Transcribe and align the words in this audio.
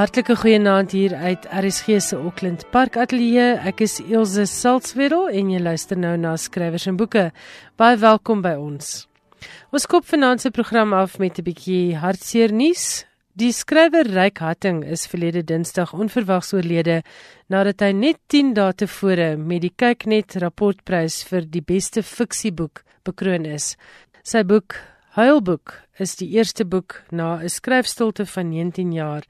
hartlike 0.00 0.32
goeienaand 0.40 0.94
hier 0.96 1.12
uit 1.12 1.44
RSG 1.52 1.98
se 2.00 2.16
Auckland 2.16 2.62
Park 2.72 2.94
Ateljee. 2.96 3.58
Ek 3.68 3.82
is 3.84 3.98
Elsje 4.00 4.46
Salzwetel 4.48 5.26
en 5.28 5.50
jy 5.52 5.58
luister 5.60 5.98
nou 6.00 6.14
na 6.16 6.30
skrywers 6.40 6.86
en 6.88 6.96
boeke. 6.96 7.26
Baie 7.76 7.98
welkom 8.00 8.40
by 8.40 8.54
ons. 8.56 9.02
Ons 9.76 9.84
kop 9.90 10.06
vanaand 10.08 10.40
se 10.40 10.52
program 10.56 10.94
af 10.96 11.18
met 11.20 11.36
'n 11.38 11.44
bietjie 11.44 11.98
hartseer 12.00 12.52
nuus. 12.52 13.04
Die 13.36 13.52
skrywer 13.52 14.08
Ryk 14.08 14.38
Hatting 14.38 14.84
is 14.84 15.06
verlede 15.06 15.44
Dinsdag 15.44 15.92
onverwags 15.92 16.54
oorlede 16.54 17.02
nadat 17.48 17.80
hy 17.80 17.92
net 17.92 18.16
10 18.28 18.54
dae 18.54 18.72
tevore 18.72 19.36
met 19.36 19.60
die 19.60 19.74
Kyknet 19.76 20.36
rapportprys 20.36 21.24
vir 21.24 21.44
die 21.44 21.62
beste 21.62 22.02
fiksieboek 22.02 22.84
bekroon 23.04 23.44
is. 23.44 23.76
Sy 24.22 24.44
boek 24.44 24.80
Huilboek 25.10 25.72
is 25.98 26.16
die 26.16 26.30
eerste 26.38 26.64
boek 26.64 27.02
na 27.10 27.42
'n 27.42 27.48
skryfstilte 27.48 28.24
van 28.26 28.48
19 28.48 28.92
jaar 28.92 29.24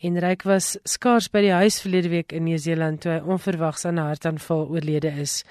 en 0.00 0.18
Ryk 0.18 0.42
was 0.42 0.78
skaars 0.84 1.30
by 1.30 1.40
die 1.40 1.52
huis 1.52 1.80
verlede 1.80 2.08
week 2.08 2.32
in 2.32 2.44
Nieu-Seeland 2.44 3.00
toe 3.00 3.12
hy 3.12 3.20
onverwags 3.20 3.84
aan 3.84 3.98
'n 3.98 4.08
hartaanval 4.10 4.68
oorlede 4.68 5.12
is. 5.20 5.44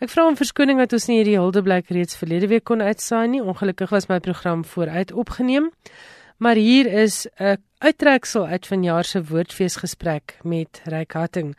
Ek 0.00 0.10
vra 0.10 0.26
om 0.26 0.36
verskoning 0.36 0.78
dat 0.78 0.92
ons 0.92 1.08
nie 1.08 1.16
hierdie 1.16 1.38
huldeblyk 1.38 1.90
reeds 1.90 2.16
verlede 2.16 2.48
week 2.48 2.64
kon 2.64 2.80
uitsaai 2.80 3.28
nie. 3.28 3.42
Ongelukkig 3.42 3.90
was 3.90 4.08
my 4.08 4.20
program 4.20 4.64
vooruit 4.64 5.12
opgeneem. 5.12 5.70
Maar 6.38 6.54
hier 6.54 6.86
is 6.86 7.26
'n 7.40 7.56
uittreksel 7.78 8.46
uit 8.46 8.66
vanjaar 8.66 9.04
se 9.04 9.24
woordfeesgesprek 9.24 10.38
met 10.42 10.80
Ryk 10.84 11.12
Hatting. 11.12 11.56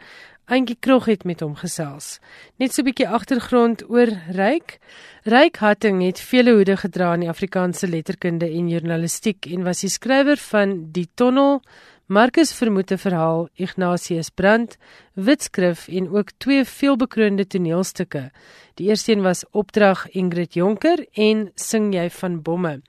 Eentjie 0.49 0.77
Krog 0.79 1.05
het 1.05 1.23
met 1.23 1.39
hom 1.39 1.55
gesels. 1.55 2.19
Net 2.57 2.73
so 2.73 2.81
'n 2.81 2.85
bietjie 2.85 3.07
agtergrond 3.07 3.89
oor 3.89 4.09
Ryk. 4.31 4.79
Ryk 5.23 5.57
Hatting 5.57 6.01
het 6.01 6.19
vele 6.19 6.51
hoede 6.51 6.77
gedra 6.77 7.13
in 7.13 7.19
die 7.19 7.29
Afrikaanse 7.29 7.87
letterkunde 7.87 8.45
en 8.45 8.69
journalistiek 8.69 9.45
en 9.45 9.63
was 9.63 9.81
die 9.81 9.89
skrywer 9.89 10.37
van 10.37 10.91
Die 10.91 11.09
Tonnel, 11.13 11.61
Marcus 12.09 12.49
vermoede 12.57 12.97
verhaal, 12.97 13.49
Ignatius 13.53 14.31
Brand, 14.33 14.77
Witskrif 15.13 15.83
en 15.88 16.07
ook 16.09 16.31
twee 16.41 16.63
veelbekroonde 16.65 17.45
toneelstukke. 17.47 18.31
Die 18.81 18.88
eerste 18.89 19.11
een 19.11 19.21
was 19.21 19.43
Opdrag 19.52 20.07
Ingrid 20.09 20.57
Jonker 20.57 21.05
en 21.13 21.52
Sing 21.53 21.93
jy 21.93 22.07
van 22.09 22.41
bomme. 22.41 22.80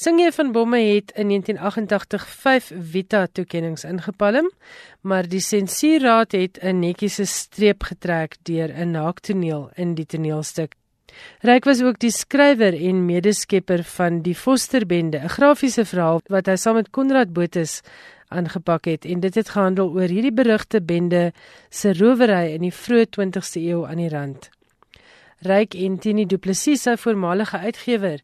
Singie 0.00 0.32
van 0.32 0.52
Bomme 0.52 0.78
het 0.78 1.10
in 1.16 1.28
1988 1.28 2.26
5 2.28 2.72
Vita 2.90 3.26
toekenninge 3.32 3.88
ingepalm, 3.88 4.50
maar 5.00 5.28
die 5.28 5.40
sensuurraad 5.40 6.32
het 6.32 6.58
'n 6.62 6.78
netjiese 6.78 7.24
streep 7.24 7.82
getrek 7.82 8.36
deur 8.42 8.68
'n 8.68 8.90
naaktoneel 8.90 9.70
in 9.74 9.94
die 9.94 10.06
toneelstuk. 10.06 10.79
Ryk 11.40 11.64
was 11.64 11.82
ook 11.82 11.98
die 11.98 12.10
skrywer 12.10 12.74
en 12.74 13.04
medeskepper 13.04 13.84
van 13.84 14.22
Die 14.22 14.34
Fosterbende, 14.34 15.18
'n 15.18 15.28
grafiese 15.28 15.84
verhaal 15.84 16.20
wat 16.28 16.46
hy 16.46 16.56
saam 16.56 16.74
met 16.74 16.90
Konrad 16.90 17.32
Botus 17.32 17.80
aangepak 18.28 18.84
het 18.84 19.04
en 19.04 19.20
dit 19.20 19.34
het 19.34 19.48
gehandel 19.48 19.90
oor 19.90 20.08
hierdie 20.08 20.32
berugte 20.32 20.82
bende 20.82 21.32
se 21.68 21.92
rowery 21.92 22.54
in 22.54 22.60
die 22.60 22.74
vroeë 22.74 23.06
20ste 23.16 23.60
eeu 23.60 23.86
aan 23.86 23.96
die 23.96 24.08
rand. 24.08 24.50
Ryk 25.40 25.74
en 25.74 25.98
Tini 25.98 26.26
Du 26.26 26.38
Plessis, 26.38 26.82
sy 26.82 26.96
voormalige 26.96 27.58
uitgewer, 27.58 28.20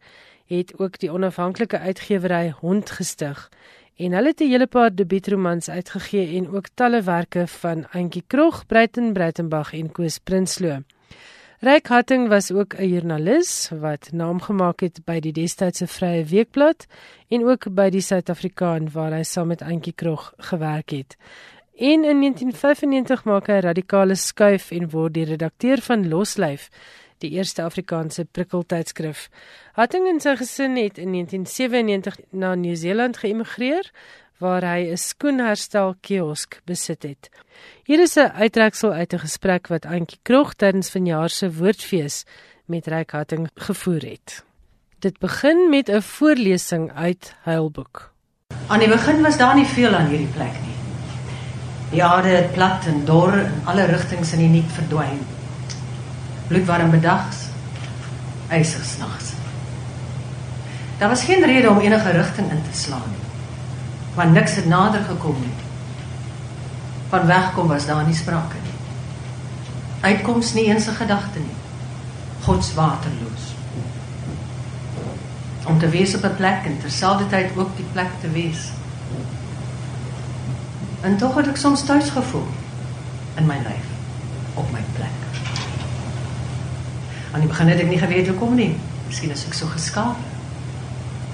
het 0.47 0.79
ook 0.79 0.98
die 0.98 1.11
onafhanklike 1.11 1.79
uitgewery 1.79 2.55
Hond 2.61 2.91
gestig 2.91 3.48
en 3.97 4.13
hulle 4.13 4.29
het 4.29 4.41
'n 4.41 4.51
hele 4.51 4.67
paar 4.67 4.95
debuutromans 4.95 5.68
uitgegee 5.68 6.36
en 6.36 6.48
ook 6.55 6.68
tallewerke 6.74 7.47
van 7.47 7.86
Antjie 7.91 8.24
Krog, 8.27 8.67
Breiten 8.67 9.13
Breitenberg 9.13 9.73
en 9.73 9.92
Koos 9.92 10.18
Prinsloo. 10.18 10.83
Ryk 11.61 11.86
Hatting 11.89 12.28
was 12.28 12.52
ook 12.52 12.74
'n 12.74 12.89
joernalis 12.89 13.70
wat 13.80 14.12
naam 14.12 14.40
gemaak 14.40 14.80
het 14.80 15.05
by 15.05 15.20
die 15.20 15.33
destydse 15.33 15.86
Vrye 15.86 16.24
Weekblad 16.24 16.86
en 17.28 17.44
ook 17.44 17.74
by 17.74 17.89
die 17.90 18.00
Suid-Afrikaan 18.00 18.90
waar 18.92 19.12
hy 19.12 19.22
saam 19.22 19.46
met 19.46 19.62
Antjie 19.62 19.92
Krog 19.92 20.33
gewerk 20.36 20.90
het. 20.90 21.17
En 21.77 22.05
in 22.05 22.20
1995 22.20 23.24
maak 23.24 23.46
hy 23.46 23.52
'n 23.52 23.61
radikale 23.61 24.14
skuif 24.14 24.70
en 24.70 24.90
word 24.90 25.14
die 25.14 25.24
redakteur 25.24 25.80
van 25.80 26.08
Loslyf 26.08 26.68
die 27.18 27.30
eerste 27.30 27.62
Afrikaanse 27.62 28.24
prikkeltydskrif. 28.24 29.28
Hatting 29.73 30.08
en 30.08 30.20
sy 30.20 30.36
gesin 30.36 30.77
het 30.77 30.98
in 30.98 31.12
1997 31.12 32.18
na 32.30 32.55
Nieu-Seeland 32.55 33.17
geëmigreer 33.17 33.90
waar 34.39 34.63
hy 34.63 34.91
'n 34.91 34.97
skoenherstel 34.97 35.95
kiosk 36.01 36.61
besit 36.64 37.02
het. 37.02 37.30
Hier 37.85 38.01
is 38.01 38.17
'n 38.17 38.33
uittreksel 38.35 38.92
uit 38.92 39.13
'n 39.13 39.19
gesprek 39.19 39.67
wat 39.69 39.86
Antjie 39.86 40.19
Krog 40.23 40.55
tydens 40.55 40.91
vanjaar 40.91 41.30
se 41.30 41.52
woordfees 41.52 42.24
met 42.67 42.86
Ryk 42.86 43.11
Hatting 43.11 43.48
gevoer 43.55 44.02
het. 44.02 44.45
Dit 44.98 45.19
begin 45.19 45.70
met 45.70 45.89
'n 45.89 46.02
voorlesing 46.02 46.92
uit 46.95 47.35
Huilboek. 47.42 48.13
Aan 48.67 48.79
die 48.79 48.89
begin 48.89 49.23
was 49.23 49.36
daar 49.36 49.55
nie 49.55 49.67
veel 49.67 49.95
aan 49.95 50.07
hierdie 50.07 50.33
plek 50.35 50.55
nie. 50.63 52.03
Aarde 52.03 52.29
het 52.29 52.53
plat 52.53 52.86
en 52.86 53.05
dor 53.05 53.33
in 53.39 53.63
alle 53.64 53.85
rigtings 53.85 54.33
in 54.33 54.39
die 54.39 54.48
niet 54.48 54.73
verdwyn 54.73 55.36
bloedwarm 56.47 56.91
bedags, 56.91 57.36
ysig 58.51 58.85
snags. 58.85 59.35
Daar 60.98 61.08
was 61.08 61.24
geen 61.24 61.45
rede 61.45 61.70
om 61.70 61.79
enige 61.79 62.11
rigting 62.11 62.51
in 62.51 62.63
te 62.70 62.79
slaan 62.79 63.11
nie. 63.11 63.26
Want 64.17 64.33
niks 64.33 64.55
het 64.55 64.67
nader 64.67 65.03
gekom 65.05 65.37
nie. 65.41 65.53
Van 67.09 67.27
wegkom 67.27 67.67
was 67.67 67.87
daar 67.87 68.07
nie 68.07 68.15
sprake 68.15 68.57
nie. 68.63 68.73
Uitkoms 70.01 70.53
nie 70.53 70.65
eens 70.65 70.87
'n 70.87 70.95
gedagte 70.95 71.39
nie. 71.39 71.57
Gods 72.43 72.75
waterloos. 72.75 73.45
Om 75.67 75.79
te 75.79 75.89
wees 75.89 76.15
op 76.15 76.25
'n 76.25 76.37
plek 76.37 76.65
en 76.65 76.79
terselfdertyd 76.81 77.57
ook 77.57 77.77
die 77.77 77.85
plek 77.93 78.11
te 78.21 78.31
wees. 78.31 78.71
En 81.01 81.17
tog 81.17 81.35
het 81.35 81.47
ek 81.47 81.57
soms 81.57 81.85
tuis 81.85 82.09
gevoel 82.09 82.47
in 83.35 83.47
my 83.47 83.57
lyf 83.57 83.87
op 84.55 84.73
my 84.73 84.85
plek. 84.93 85.19
Aan 87.33 87.41
die 87.41 87.48
begin 87.48 87.69
het 87.69 87.79
ek 87.81 87.89
nie 87.89 87.98
geweet 87.98 88.27
hoe 88.27 88.37
kom 88.37 88.55
nie. 88.55 88.77
Miskien 89.07 89.33
as 89.33 89.47
ek 89.47 89.55
so 89.55 89.67
geskaap 89.67 90.17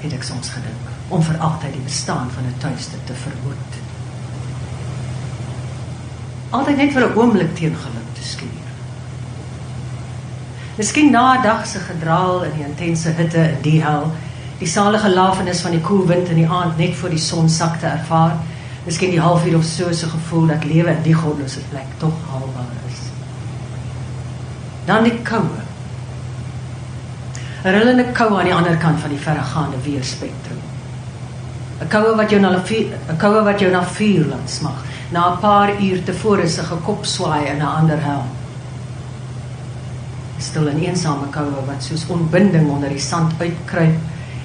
het 0.00 0.12
ek 0.12 0.22
soms 0.22 0.48
gedink 0.48 0.91
om 1.12 1.22
vir 1.22 1.38
altyd 1.38 1.72
die 1.76 1.86
bestaan 1.86 2.30
van 2.34 2.44
'n 2.48 2.58
tuiste 2.58 2.96
te 3.04 3.14
verhoed. 3.14 3.72
Altyd 6.50 6.76
net 6.76 6.92
vir 6.92 7.04
'n 7.06 7.16
oomblik 7.16 7.54
teen 7.54 7.76
geluk 7.76 8.10
te 8.14 8.24
skuur. 8.24 8.68
Miskien 10.76 11.10
na 11.10 11.38
'n 11.38 11.42
dag 11.42 11.66
se 11.66 11.78
gedraal 11.78 12.42
in 12.42 12.52
die 12.56 12.64
intense 12.64 13.08
hitte 13.08 13.42
in 13.48 13.62
die 13.62 13.82
hel, 13.82 14.12
die 14.58 14.66
salige 14.66 15.10
lafenis 15.10 15.60
van 15.60 15.70
die 15.70 15.80
koel 15.80 16.06
wind 16.06 16.28
in 16.28 16.36
die 16.36 16.48
aand 16.48 16.76
net 16.78 16.94
voor 16.94 17.10
die 17.10 17.18
son 17.18 17.48
sak 17.48 17.78
te 17.78 17.86
ervaar. 17.86 18.36
Miskien 18.84 19.10
die 19.10 19.20
halfuur 19.20 19.56
of 19.56 19.64
so 19.64 19.92
se 19.92 20.06
gevoel 20.06 20.46
dat 20.46 20.64
lewe 20.64 20.90
in 20.90 21.02
die 21.02 21.14
godlose 21.14 21.60
plek 21.70 21.86
tog 21.98 22.14
haalbaar 22.30 22.74
is. 22.88 23.00
Dan 24.84 25.02
die 25.02 25.22
koue 25.22 25.60
'n 27.64 27.70
rillende 27.70 28.12
koue 28.12 28.38
aan 28.38 28.44
die 28.44 28.54
ander 28.54 28.76
kant 28.76 29.00
van 29.00 29.10
die 29.10 29.18
verregaande 29.18 29.76
weerspektrum. 29.82 30.71
'n 31.82 31.88
Koue 31.88 32.14
wat 32.16 32.30
jou 32.30 32.40
na 32.40 32.50
'n 32.50 33.16
koue 33.18 33.42
wat 33.44 33.60
jou 33.60 33.70
na 33.70 33.82
vuur 33.82 34.26
laat 34.26 34.50
smag, 34.50 34.84
na 35.10 35.32
'n 35.32 35.40
paar 35.40 35.70
uur 35.80 36.04
tevore 36.04 36.48
se 36.48 36.62
gekop 36.62 37.04
swaai 37.04 37.46
in 37.46 37.56
'n 37.56 37.74
ander 37.78 38.00
hel. 38.00 38.24
Stil 40.38 40.68
en 40.68 40.78
eensame 40.78 41.26
koue 41.30 41.66
wat 41.66 41.82
soos 41.82 42.06
onbinding 42.08 42.70
onder 42.70 42.88
die 42.88 42.98
sand 42.98 43.32
uitkruip 43.38 43.98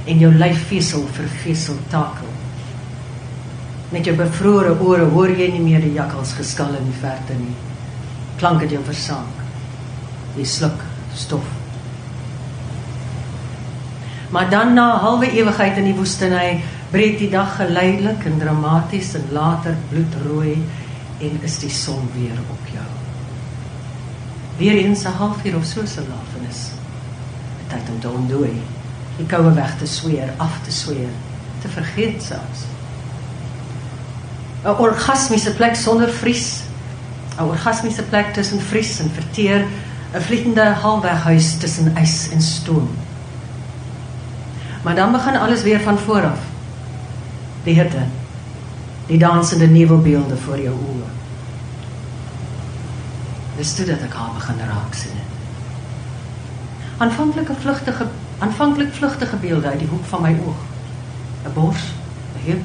en 0.06 0.20
jou 0.20 0.34
lyf 0.34 0.68
vesel 0.68 1.06
vir 1.14 1.28
vesel 1.44 1.78
takel. 1.90 2.32
Met 3.90 4.06
jou 4.06 4.16
bevrore 4.16 4.80
ore 4.80 5.04
hoor 5.04 5.30
jy 5.30 5.52
nie 5.52 5.62
meer 5.62 5.82
die 5.82 5.94
jakkals 5.94 6.34
geskal 6.34 6.76
in 6.80 6.86
die 6.86 7.00
verte 7.02 7.34
nie. 7.34 7.56
Klank 8.38 8.62
het 8.62 8.72
jou 8.72 8.84
versaak. 8.84 9.36
Jy 10.36 10.44
sluk 10.46 10.84
stof 11.14 11.58
Maar 14.30 14.50
dan 14.50 14.74
na 14.74 14.96
'n 14.96 15.00
halwe 15.00 15.32
ewigheid 15.32 15.78
in 15.78 15.84
die 15.84 15.96
woestynheid 15.96 16.60
breek 16.92 17.18
die 17.20 17.30
dag 17.30 17.56
geleidelik 17.56 18.24
en 18.26 18.40
dramaties 18.40 19.14
en 19.20 19.26
later 19.36 19.76
bloedrooi 19.90 20.56
en 21.20 21.40
is 21.44 21.60
die 21.60 21.72
son 21.74 22.10
weer 22.14 22.38
op 22.50 22.70
jou. 22.72 22.86
Weer 24.58 24.86
eens 24.86 25.04
'n 25.04 25.18
halfuur 25.18 25.56
of 25.56 25.66
so 25.66 25.86
se 25.86 26.02
lafenis. 26.02 26.72
Tyd 27.68 27.90
om 27.90 28.00
te 28.00 28.10
ontdooi, 28.10 28.62
die 29.18 29.26
koue 29.26 29.54
weg 29.54 29.78
te 29.78 29.86
sweer, 29.86 30.34
af 30.38 30.60
te 30.64 30.72
sweer, 30.72 31.10
te 31.62 31.68
vergeet 31.68 32.24
selfs. 32.24 32.62
'n 34.64 34.80
Orgasmiese 34.80 35.52
plek 35.52 35.76
sonder 35.76 36.10
vries. 36.10 36.62
'n 37.38 37.44
Orgasmiese 37.44 38.04
plek 38.04 38.34
tussen 38.34 38.62
vries 38.62 39.00
en 39.00 39.12
verteer, 39.14 39.66
'n 40.14 40.22
vliegende 40.22 40.64
halweghuis 40.64 41.58
tussen 41.58 41.98
ys 41.98 42.30
en 42.32 42.42
stoom. 42.42 42.90
Maar 44.84 44.96
dan 44.96 45.12
begin 45.12 45.36
alles 45.36 45.62
weer 45.62 45.80
van 45.80 45.98
voor 45.98 46.24
af. 46.24 46.40
Die 47.64 47.74
hitte. 47.74 48.06
Die 49.08 49.18
dansende 49.18 49.68
nevelbeelde 49.68 50.38
voor 50.38 50.60
jou 50.60 50.76
oë. 50.76 51.10
Dis 53.58 53.74
toe 53.74 53.86
dat 53.86 54.04
ek 54.06 54.14
haar 54.14 54.34
begin 54.36 54.60
raak 54.70 54.94
sien. 54.94 55.20
Aanvanklike 56.98 57.54
vlugtige 57.62 58.08
aanvanklik 58.38 58.94
vlugtige 58.94 59.36
beelde 59.36 59.68
uit 59.68 59.80
die 59.80 59.88
hoek 59.88 60.06
van 60.06 60.22
my 60.22 60.36
oog. 60.46 60.62
'n 61.46 61.54
Bors, 61.54 61.84
'n 62.36 62.44
heup, 62.46 62.64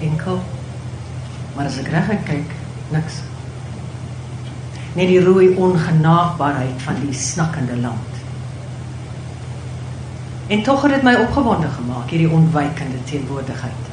enkel. 0.00 0.42
Maar 1.56 1.66
as 1.66 1.78
ek 1.78 1.88
reg 1.88 2.24
kyk, 2.24 2.50
niks. 2.90 3.14
Net 4.94 5.08
die 5.08 5.24
rooi 5.24 5.48
ongenaakbaarheid 5.56 6.82
van 6.82 6.94
die 7.00 7.12
snakkende 7.12 7.76
land. 7.76 8.12
En 10.46 10.62
tog 10.62 10.82
het 10.82 10.92
dit 10.92 11.02
my 11.02 11.14
opgewonde 11.14 11.68
gemaak 11.68 12.10
hierdie 12.10 12.30
ontwykende 12.30 13.04
teenwoordigheid, 13.04 13.84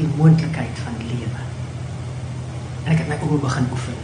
die 0.00 0.10
moontlikheid 0.16 0.80
van 0.84 0.96
lewe. 1.08 1.42
En 2.84 2.94
ek 2.94 3.02
het 3.02 3.10
my 3.10 3.18
oë 3.26 3.40
begin 3.42 3.68
oefen. 3.74 3.98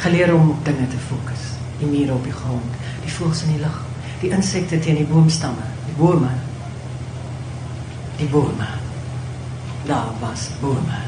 Geleer 0.00 0.34
om 0.34 0.52
op 0.54 0.64
dinge 0.64 0.86
te 0.88 1.00
fokus, 1.08 1.46
die 1.80 1.88
mure 1.88 2.16
op 2.16 2.24
die 2.24 2.36
grond, 2.36 2.76
die 3.04 3.12
voëls 3.12 3.44
in 3.46 3.54
die 3.56 3.62
lug, 3.64 3.78
die 4.20 4.32
insekte 4.36 4.80
teen 4.80 5.00
die 5.00 5.08
boomstamme, 5.08 5.66
die 5.86 5.96
bome. 5.98 6.32
Die 8.20 8.28
bome. 8.28 8.68
Daar 9.88 10.12
was 10.20 10.50
bome. 10.60 11.00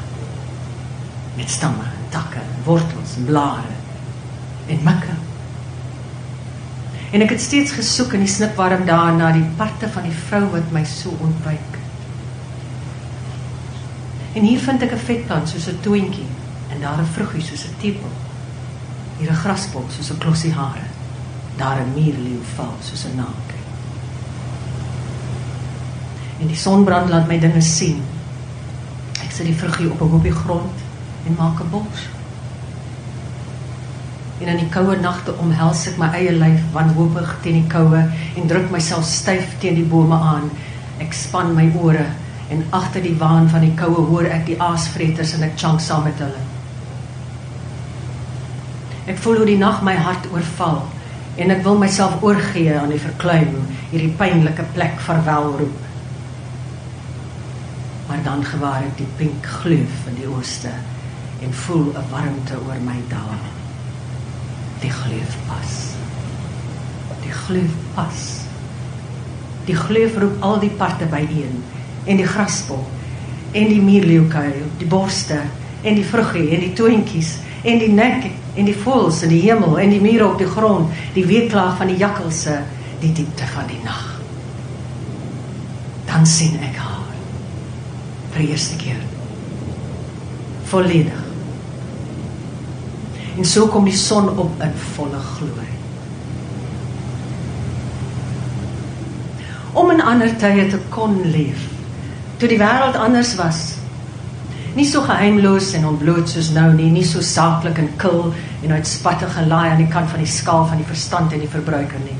Met 1.37 1.49
stamme, 1.49 1.89
takke, 2.13 2.41
wortels, 2.65 3.17
blare 3.25 3.77
en 4.69 4.83
makke. 4.85 5.13
En 7.13 7.21
ek 7.21 7.35
het 7.35 7.41
steeds 7.41 7.75
gesoek 7.77 8.15
in 8.17 8.25
die 8.25 8.31
snipwarm 8.31 8.87
dae 8.89 9.13
na 9.17 9.29
die 9.35 9.45
parte 9.57 9.89
van 9.93 10.07
die 10.07 10.15
vrou 10.25 10.47
wat 10.55 10.71
my 10.73 10.81
so 10.89 11.13
ontwyk. 11.21 11.72
En 14.33 14.41
hier 14.41 14.59
vind 14.59 14.81
ek 14.81 14.91
'n 14.91 15.05
vetplant 15.07 15.49
soos 15.49 15.67
'n 15.69 15.79
toentjie 15.81 16.29
en 16.71 16.81
daar 16.81 16.99
'n 16.99 17.13
vruggie 17.15 17.41
soos 17.41 17.65
'n 17.65 17.75
tepel. 17.77 18.11
Hier 19.17 19.29
'n 19.29 19.41
grasbok 19.43 19.91
soos 19.91 20.09
'n 20.11 20.17
klossie 20.17 20.53
hare. 20.53 20.87
Daar 21.57 21.79
'n 21.81 21.93
mierleeu 21.93 22.41
val 22.55 22.75
soos 22.81 23.05
'n 23.05 23.15
naak. 23.15 23.49
En 26.39 26.47
die 26.47 26.55
sonbrand 26.55 27.09
laat 27.09 27.27
my 27.27 27.39
dinge 27.39 27.61
sien. 27.61 28.01
Ek 29.23 29.31
sit 29.31 29.45
die 29.45 29.55
vruggie 29.55 29.91
op 29.91 30.01
'n 30.01 30.09
hoopie 30.09 30.31
grond 30.31 30.77
en 31.25 31.35
maak 31.37 31.59
'n 31.59 31.69
bos. 31.69 31.99
En 34.39 34.47
in 34.47 34.57
die 34.57 34.69
koue 34.69 34.95
nagte 34.95 35.37
omhels 35.37 35.87
ek 35.87 35.97
my 35.97 36.07
eie 36.07 36.31
lyf 36.31 36.61
wanhoopig 36.71 37.37
teen 37.41 37.53
die 37.53 37.67
koue 37.67 38.09
en 38.35 38.47
druk 38.47 38.71
myself 38.71 39.05
styf 39.05 39.59
teen 39.59 39.75
die 39.75 39.85
bome 39.85 40.15
aan. 40.15 40.49
Ek 40.97 41.13
span 41.13 41.53
my 41.55 41.71
ore 41.75 42.05
en 42.53 42.65
agter 42.69 43.01
die 43.01 43.15
waan 43.17 43.47
van 43.49 43.63
die 43.65 43.73
koue 43.77 44.05
hoor 44.09 44.27
ek 44.29 44.45
die 44.49 44.57
aasvreters 44.61 45.33
en 45.37 45.45
ek 45.47 45.55
chunk 45.57 45.81
saam 45.81 46.05
met 46.07 46.19
hulle. 46.21 46.41
Ek 49.09 49.17
voel 49.23 49.41
hoe 49.41 49.47
die 49.49 49.59
nag 49.59 49.81
my 49.83 49.95
hart 49.99 50.29
oorval 50.31 50.83
en 51.41 51.51
ek 51.55 51.63
wil 51.65 51.79
myself 51.81 52.21
oorgee 52.21 52.75
aan 52.77 52.93
die 52.93 53.01
verkleim, 53.01 53.57
hierdie 53.89 54.13
pynlike 54.19 54.67
plek 54.77 55.01
verwel 55.07 55.49
roep. 55.57 55.81
Maar 58.07 58.21
dan 58.27 58.45
gewaar 58.45 58.85
ek 58.85 58.95
die 59.01 59.09
pink 59.17 59.49
glouf 59.63 60.07
in 60.11 60.21
die 60.21 60.29
ooste 60.29 60.71
en 61.43 61.59
voel 61.65 61.89
'n 61.91 62.07
warmte 62.11 62.61
oor 62.67 62.79
my 62.85 63.01
daal 63.09 63.41
die 64.83 64.91
gleuf 64.91 65.35
pas. 65.47 65.73
Die 67.23 67.31
gleuf 67.31 67.75
pas. 67.95 68.23
Die 69.65 69.75
gleuf 69.75 70.17
roep 70.19 70.41
al 70.43 70.59
die 70.59 70.73
parte 70.79 71.05
byeen 71.05 71.63
en 72.05 72.19
die 72.19 72.27
graspol 72.27 72.83
en 73.53 73.67
die 73.69 73.81
mierleeukuil, 73.81 74.63
die 74.79 74.89
borste 74.89 75.39
en 75.83 75.97
die 75.99 76.05
vruggie 76.05 76.49
en 76.55 76.63
die 76.65 76.73
toontjies 76.77 77.35
en 77.63 77.81
die 77.81 77.91
nek 77.93 78.29
en 78.55 78.69
die 78.69 78.77
voëls 78.77 79.23
in 79.25 79.33
die 79.33 79.41
hemel 79.45 79.77
en 79.81 79.93
die 79.93 80.01
mure 80.03 80.31
op 80.31 80.39
die 80.41 80.49
grond, 80.49 80.93
die 81.15 81.25
weeklaag 81.27 81.77
van 81.79 81.91
die 81.91 81.99
jakkalse, 82.01 82.59
die 83.01 83.13
diepte 83.13 83.47
van 83.53 83.67
die 83.69 83.81
nag. 83.85 84.05
Dan 86.09 86.25
sien 86.29 86.59
ek 86.61 86.77
haar 86.77 87.11
vir 88.33 88.41
die 88.45 88.49
eerste 88.53 88.79
keer. 88.81 89.01
Volledig 90.69 91.23
En 93.37 93.45
so 93.45 93.67
kom 93.67 93.87
die 93.89 93.97
son 93.97 94.29
op 94.37 94.61
in 94.61 94.73
volle 94.93 95.19
glorie. 95.33 95.71
Om 99.73 99.89
in 99.95 100.03
ander 100.05 100.35
tye 100.37 100.67
te 100.69 100.77
kon 100.93 101.15
leef, 101.33 101.63
toe 102.37 102.49
die 102.49 102.59
wêreld 102.61 102.97
anders 102.99 103.35
was. 103.39 103.61
Nie 104.73 104.87
so 104.89 105.03
geheimloos 105.05 105.73
en 105.77 105.85
ontbloot 105.85 106.29
soos 106.29 106.49
nou 106.55 106.71
nie, 106.73 106.89
nie 106.91 107.05
so 107.05 107.21
saaklik 107.21 107.77
en 107.77 107.91
kil 108.01 108.33
en 108.63 108.73
uitspattig 108.73 109.35
gelaai 109.35 109.69
aan 109.69 109.83
die 109.83 109.91
kant 109.91 110.09
van 110.09 110.23
die 110.23 110.31
skaal 110.31 110.65
van 110.69 110.81
die 110.81 110.89
verstand 110.89 111.33
en 111.33 111.43
die 111.45 111.51
verbruiker 111.51 112.01
nie. 112.07 112.17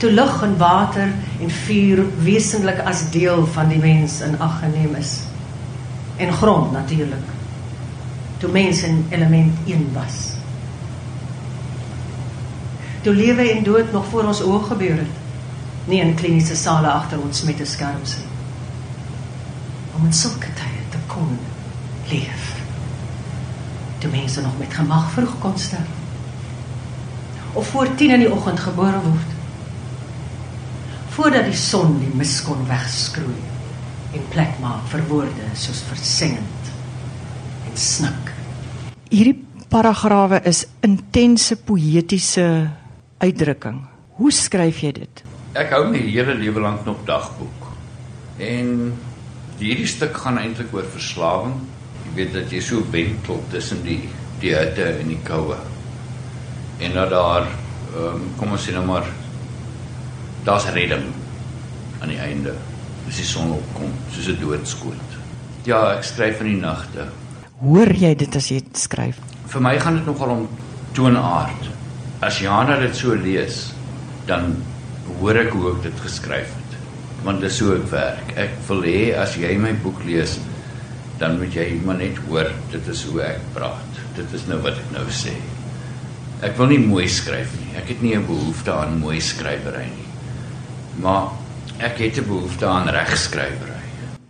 Toe 0.00 0.10
lug 0.12 0.40
en 0.42 0.56
water 0.58 1.12
en 1.40 1.54
vuur 1.64 2.02
wesentlik 2.24 2.80
as 2.88 3.06
deel 3.12 3.46
van 3.54 3.70
die 3.72 3.80
mens 3.80 4.20
in 4.24 4.38
ag 4.40 4.58
geneem 4.64 4.96
is. 5.00 5.20
En 6.16 6.32
grond 6.32 6.72
natuurlik 6.72 7.34
toe 8.44 8.52
mens 8.52 8.82
in 8.82 9.06
element 9.08 9.52
1 9.66 9.88
was. 9.92 10.36
Toe 13.02 13.14
lewe 13.14 13.50
en 13.50 13.62
dood 13.64 13.92
nog 13.92 14.04
voor 14.06 14.28
ons 14.28 14.42
oë 14.44 14.62
gebeur 14.68 14.98
het. 15.00 15.23
Nie 15.90 16.00
in 16.00 16.14
kliniese 16.16 16.56
sale 16.56 16.90
agter 16.90 17.20
ons 17.20 17.42
met 17.42 17.60
'n 17.60 17.66
skerm 17.66 18.04
sien. 18.04 18.28
Om 19.96 20.04
in 20.04 20.12
sulke 20.12 20.52
tye 20.54 20.82
te 20.90 20.98
kon 21.06 21.38
leef. 22.10 22.54
Toe 23.98 24.10
mense 24.10 24.40
nog 24.40 24.58
met 24.58 24.74
gemag 24.74 25.10
vroeg 25.10 25.38
kon 25.38 25.58
sterf. 25.58 25.92
Of 27.52 27.66
voor 27.66 27.94
10 27.94 28.10
in 28.10 28.20
die 28.20 28.32
oggend 28.32 28.60
gebore 28.60 29.00
word. 29.00 29.30
Voordat 31.08 31.44
die 31.44 31.56
son 31.56 31.98
die 31.98 32.14
mis 32.14 32.42
kon 32.42 32.66
wegskroei 32.66 33.42
en 34.12 34.28
plek 34.28 34.58
maak 34.60 34.86
vir 34.86 35.06
woorde 35.08 35.50
soos 35.54 35.82
versengend 35.88 36.72
en 37.70 37.76
snik 37.76 38.34
hierdie 39.14 39.36
paragrawe 39.70 40.40
is 40.48 40.64
intense 40.84 41.56
poëtiese 41.66 42.46
uitdrukking. 43.22 43.78
Hoe 44.18 44.32
skryf 44.34 44.82
jy 44.82 44.92
dit? 44.98 45.22
Ek 45.54 45.70
hou 45.74 45.84
my 45.90 46.00
hele 46.02 46.34
lewe 46.38 46.60
lank 46.60 46.84
nog 46.86 47.04
dagboek. 47.06 47.68
En 48.42 48.92
hierdie 49.60 49.86
stuk 49.86 50.16
gaan 50.24 50.38
eintlik 50.40 50.74
oor 50.74 50.86
verslawing. 50.96 51.56
Jy 52.04 52.14
weet 52.18 52.32
dat 52.34 52.52
jy 52.52 52.60
so 52.60 52.82
wentel 52.90 53.42
tussen 53.54 53.82
die 53.86 54.02
die 54.42 54.52
hitte 54.52 54.90
en 54.98 55.08
die 55.08 55.20
koue. 55.24 55.56
En 56.82 56.96
dat 56.98 57.10
daar 57.14 57.46
ehm 57.46 58.14
um, 58.18 58.30
kom 58.36 58.56
ons 58.56 58.64
sê 58.66 58.74
nou 58.74 58.84
maar 58.84 59.06
daar's 60.44 60.66
redding 60.74 61.06
aan 62.02 62.10
die 62.10 62.20
einde. 62.20 62.56
As 63.08 63.20
die 63.20 63.28
son 63.28 63.54
opkom, 63.54 63.92
soos 64.10 64.28
'n 64.28 64.40
doodskoot. 64.40 65.20
Ja, 65.64 65.94
ek 65.96 66.04
skryf 66.04 66.40
in 66.40 66.56
die 66.56 66.60
nagte 66.60 67.06
hoor 67.64 67.92
jy 67.96 68.12
dit 68.18 68.36
as 68.36 68.50
jy 68.52 68.60
dit 68.64 68.80
skryf? 68.80 69.18
Vir 69.52 69.62
my 69.64 69.74
gaan 69.80 69.98
dit 70.00 70.08
nogal 70.08 70.34
om 70.34 70.44
toonaard. 70.96 71.70
As 72.24 72.40
Jana 72.42 72.78
dit 72.80 72.96
so 72.96 73.16
lees, 73.18 73.66
dan 74.28 74.56
hoor 75.20 75.38
ek 75.40 75.52
hoe 75.54 75.70
ek 75.72 75.82
dit 75.86 76.02
geskryf 76.04 76.50
het. 76.50 76.76
Want 77.24 77.40
dit 77.40 77.50
is 77.50 77.58
so 77.60 77.74
ek 77.76 77.86
werk. 77.92 78.34
Ek 78.40 78.54
wil 78.68 78.84
hê 78.86 79.14
as 79.16 79.36
jy 79.40 79.54
my 79.60 79.72
boek 79.84 80.02
lees, 80.04 80.38
dan 81.20 81.38
moet 81.40 81.54
jy 81.54 81.66
maar 81.84 82.00
net 82.00 82.18
hoor 82.28 82.50
dit 82.72 82.88
is 82.90 83.04
hoe 83.08 83.22
ek 83.22 83.40
praat. 83.54 84.00
Dit 84.18 84.32
is 84.34 84.46
nou 84.50 84.60
wat 84.64 84.78
ek 84.80 84.92
nou 84.94 85.06
sê. 85.08 85.34
Ek 86.44 86.58
wil 86.58 86.72
nie 86.74 86.82
mooi 86.82 87.06
skryf 87.08 87.54
nie. 87.60 87.72
Ek 87.78 87.88
het 87.88 88.02
nie 88.02 88.14
'n 88.16 88.26
behoefte 88.26 88.72
aan 88.72 88.98
mooi 88.98 89.20
skrywery 89.20 89.86
nie. 89.88 90.08
Maar 91.00 91.30
ek 91.78 91.98
het 91.98 92.18
'n 92.18 92.28
behoefte 92.28 92.66
aan 92.66 92.88
regskrywery 92.88 93.72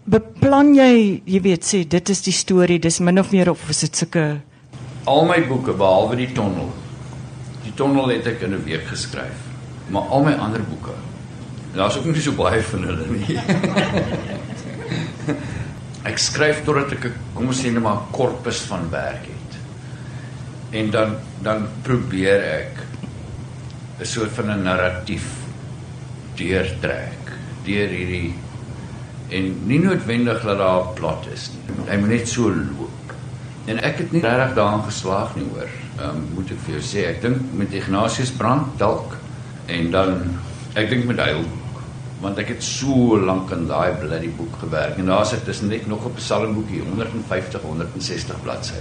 beplan 0.07 0.75
jy, 0.75 1.23
jy 1.25 1.41
weet 1.41 1.65
sê 1.65 1.89
dit 1.89 2.11
is 2.11 2.21
die 2.23 2.33
storie, 2.33 2.79
dis 2.79 3.01
min 3.01 3.19
of 3.19 3.33
meer 3.33 3.51
of 3.51 3.71
is 3.71 3.81
dit 3.81 3.97
sulke 3.97 4.41
al 5.05 5.27
my 5.29 5.41
boeke 5.49 5.75
behalwe 5.77 6.17
die 6.17 6.31
tonnel. 6.33 6.71
Die 7.65 7.73
tonnel 7.77 8.13
het 8.15 8.27
ek 8.27 8.43
in 8.43 8.55
'n 8.55 8.65
week 8.65 8.87
geskryf. 8.89 9.44
Maar 9.89 10.03
al 10.03 10.25
my 10.25 10.33
ander 10.33 10.61
boeke. 10.69 10.95
Daar's 11.75 11.97
ook 11.97 12.05
nie 12.05 12.23
so 12.23 12.33
baie 12.39 12.63
van 12.63 12.85
hulle 12.89 13.07
nie. 13.11 13.39
ek 16.11 16.19
skryf 16.21 16.63
totdat 16.65 16.93
ek 16.99 17.09
kom 17.35 17.51
ons 17.51 17.61
sê 17.61 17.73
net 17.73 17.83
maar 17.83 18.05
'n 18.05 18.13
korpus 18.13 18.61
van 18.71 18.91
werk 18.91 19.27
het. 19.27 19.59
En 20.71 20.91
dan 20.91 21.17
dan 21.43 21.69
probeer 21.83 22.43
ek 22.43 22.83
'n 24.01 24.05
soort 24.05 24.33
van 24.39 24.51
'n 24.51 24.63
narratief 24.63 25.27
deurtrek 26.37 27.33
deur 27.65 27.89
hierdie 27.89 28.35
en 29.29 29.67
nie 29.67 29.79
noodwendig 29.79 30.43
dat 30.43 30.59
daar 30.59 30.83
'n 30.83 30.95
plot 30.95 31.27
is 31.33 31.51
nie. 31.51 31.91
Hy 31.91 31.97
moet 31.97 32.09
net 32.09 32.29
so 32.29 32.51
loop. 32.51 33.15
En 33.67 33.83
ek 33.83 33.99
het 33.99 34.13
nie 34.13 34.21
regtig 34.21 34.55
daarin 34.55 34.85
geslaag 34.85 35.37
nie 35.37 35.49
hoor. 35.53 35.71
Ehm 35.99 36.09
um, 36.09 36.27
moet 36.35 36.51
ek 36.51 36.59
vir 36.67 36.75
jou 36.75 36.83
sê, 36.83 37.09
ek 37.09 37.23
dink 37.23 37.39
met 37.53 37.73
Ignatius 37.73 38.31
brand 38.31 38.79
dalk 38.79 39.17
en 39.67 39.91
dan 39.91 40.39
ek 40.75 40.91
dink 40.91 41.07
met 41.09 41.21
hy 41.23 41.33
want 42.25 42.39
ek 42.41 42.55
het 42.55 42.63
so 42.65 43.19
lank 43.21 43.53
aan 43.53 43.67
daai 43.69 43.97
bloody 44.01 44.31
boek 44.37 44.57
gewerk 44.63 44.99
en 45.01 45.11
daar's 45.13 45.35
dit 45.37 45.49
is 45.53 45.61
net 45.63 45.87
nog 45.87 46.07
'n 46.07 46.15
psalmboekie 46.17 46.81
150 46.83 47.61
160 47.63 48.43
bladsye. 48.43 48.81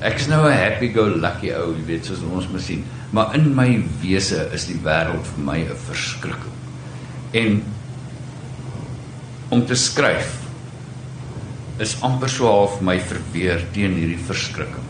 Ek 0.00 0.18
is 0.20 0.28
nou 0.28 0.46
'n 0.46 0.52
happy 0.52 0.92
go 0.92 1.06
lucky 1.08 1.50
ou, 1.50 1.72
jy 1.74 1.84
weet 1.86 2.04
soos 2.04 2.20
ons 2.20 2.48
moet 2.48 2.62
sien, 2.62 2.84
maar 3.10 3.34
in 3.34 3.54
my 3.54 3.82
wese 4.02 4.48
is 4.52 4.66
die 4.66 4.78
wêreld 4.84 5.24
vir 5.24 5.44
my 5.44 5.58
'n 5.58 5.76
verskrikking. 5.88 6.54
En 7.32 7.62
om 9.48 9.66
te 9.66 9.74
skryf 9.74 10.46
is 11.78 11.96
amper 12.00 12.28
so 12.28 12.46
half 12.46 12.80
my 12.80 12.98
verweer 13.00 13.64
teen 13.72 13.94
hierdie 13.94 14.24
verskrikking. 14.26 14.84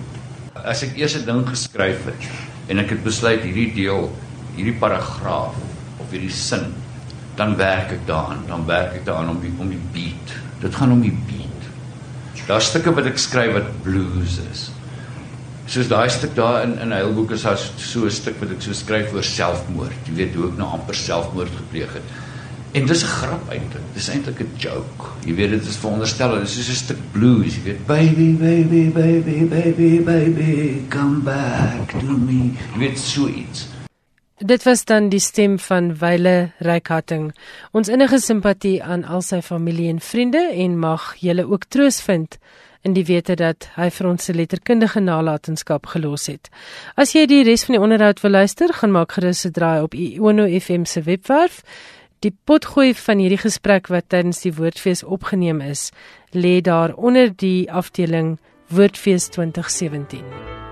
As 0.64 0.82
ek 0.82 0.96
eers 0.96 1.16
'n 1.16 1.24
ding 1.24 1.48
geskryf 1.48 2.04
het 2.04 2.28
en 2.68 2.78
ek 2.78 2.90
het 2.90 3.04
besluit 3.04 3.42
hierdie 3.42 3.74
deel, 3.74 4.10
hierdie 4.56 4.76
paragraaf 4.80 5.56
of 6.00 6.10
hierdie 6.10 6.32
sin, 6.32 6.72
dan 7.36 7.56
werk 7.56 7.92
ek 7.92 8.06
daaraan, 8.08 8.44
dan 8.48 8.64
werk 8.68 8.94
ek 9.00 9.04
daaraan 9.04 9.34
om 9.36 9.40
die 9.40 9.52
om 9.60 9.68
die 9.68 9.82
beat. 9.92 10.36
Dit 10.62 10.74
gaan 10.74 10.92
om 10.92 11.02
die 11.04 11.14
beat. 11.28 11.68
Daar's 12.46 12.70
stukke 12.70 12.94
wat 12.94 13.08
ek 13.10 13.18
skryf 13.18 13.52
wat 13.56 13.70
blues 13.84 14.38
is. 14.46 14.68
Soos 15.66 15.88
daai 15.90 16.06
stuk 16.14 16.36
daar 16.36 16.62
in 16.62 16.76
in 16.78 16.94
Heilboek 16.94 17.34
is 17.34 17.42
daar 17.42 17.58
so 17.58 18.06
'n 18.06 18.10
stuk 18.10 18.40
wat 18.40 18.50
ek 18.50 18.62
so 18.62 18.72
skryf 18.72 19.12
oor 19.12 19.24
selfmoord. 19.24 20.06
Jy 20.06 20.14
weet 20.14 20.34
hoe 20.34 20.48
ek 20.48 20.56
nou 20.58 20.68
amper 20.68 20.94
selfmoord 20.94 21.52
gepleeg 21.56 21.92
het. 21.92 22.06
En 22.72 22.86
dis 22.86 23.02
'n 23.02 23.06
grap 23.06 23.50
eintlik. 23.50 23.82
Dis 23.94 24.08
eintlik 24.08 24.40
'n 24.40 24.50
joke. 24.56 25.04
Jy 25.24 25.34
weet 25.34 25.50
dit 25.50 25.66
is 25.66 25.76
veronderstel, 25.76 26.38
dit 26.38 26.42
is 26.42 26.54
soos 26.54 26.68
'n 26.68 26.84
stuk 26.84 26.98
blues, 27.12 27.54
jy 27.56 27.62
weet, 27.62 27.86
baby 27.86 28.32
baby 28.32 28.90
baby 28.90 29.44
baby 29.44 30.00
baby 30.00 30.82
come 30.88 31.20
back 31.20 31.88
to 31.88 32.16
me. 32.16 32.52
Jy 32.72 32.78
weet 32.78 32.98
so 32.98 33.26
iets. 33.26 33.66
Dit 34.38 34.62
was 34.62 34.84
dan 34.84 35.08
die 35.08 35.20
stem 35.20 35.58
van 35.58 35.94
Wyle 35.96 36.50
Reikhatting. 36.58 37.30
Ons 37.72 37.88
innige 37.88 38.18
simpatie 38.20 38.82
aan 38.84 39.04
al 39.08 39.22
sy 39.24 39.38
familie 39.40 39.88
en 39.88 40.00
vriende 40.00 40.42
en 40.52 40.74
mag 40.78 41.14
julle 41.24 41.46
ook 41.48 41.64
troos 41.72 42.02
vind 42.04 42.36
in 42.84 42.92
die 42.92 43.06
wete 43.08 43.34
dat 43.40 43.70
hy 43.78 43.88
vir 43.90 44.08
ons 44.10 44.28
se 44.28 44.34
letterkundige 44.36 45.00
nalatenskap 45.00 45.88
gelos 45.88 46.28
het. 46.28 46.50
As 47.00 47.14
jy 47.16 47.24
die 47.26 47.46
res 47.48 47.64
van 47.64 47.78
die 47.78 47.82
onderhoud 47.82 48.20
wil 48.20 48.36
luister, 48.36 48.74
gaan 48.76 48.92
maak 48.92 49.16
gerus 49.16 49.46
'n 49.46 49.56
draai 49.56 49.80
op 49.82 49.94
Iono 49.94 50.44
FM 50.60 50.84
se 50.84 51.00
webwerf. 51.02 51.62
Die 52.20 52.36
potgooi 52.44 52.92
van 52.94 53.18
hierdie 53.18 53.40
gesprek 53.40 53.88
wat 53.88 54.08
tydens 54.08 54.40
die 54.40 54.52
Woordfees 54.52 55.02
opgeneem 55.02 55.60
is, 55.60 55.92
lê 56.32 56.60
daar 56.60 56.94
onder 56.94 57.32
die 57.36 57.72
afdeling 57.72 58.38
Woordfees 58.68 59.28
2017. 59.28 60.65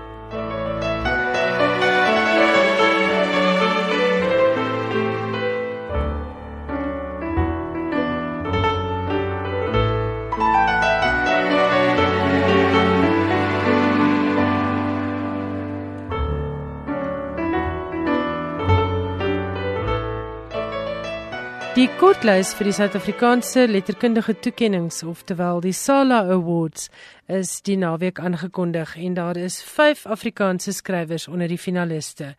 Die 21.75 21.89
kortlys 21.99 22.53
vir 22.55 22.69
die 22.69 22.73
Suid-Afrikaanse 22.77 23.65
letterkundige 23.67 24.31
toekenninge, 24.39 24.95
oftewel 25.09 25.57
die 25.59 25.73
SALA 25.75 26.21
Awards, 26.31 26.85
is 27.27 27.57
die 27.67 27.75
naweek 27.75 28.21
aangekondig 28.23 28.93
en 28.95 29.17
daar 29.17 29.35
is 29.35 29.57
5 29.59 30.05
Afrikaanse 30.15 30.71
skrywers 30.71 31.25
onder 31.27 31.51
die 31.51 31.59
finaliste. 31.59 32.29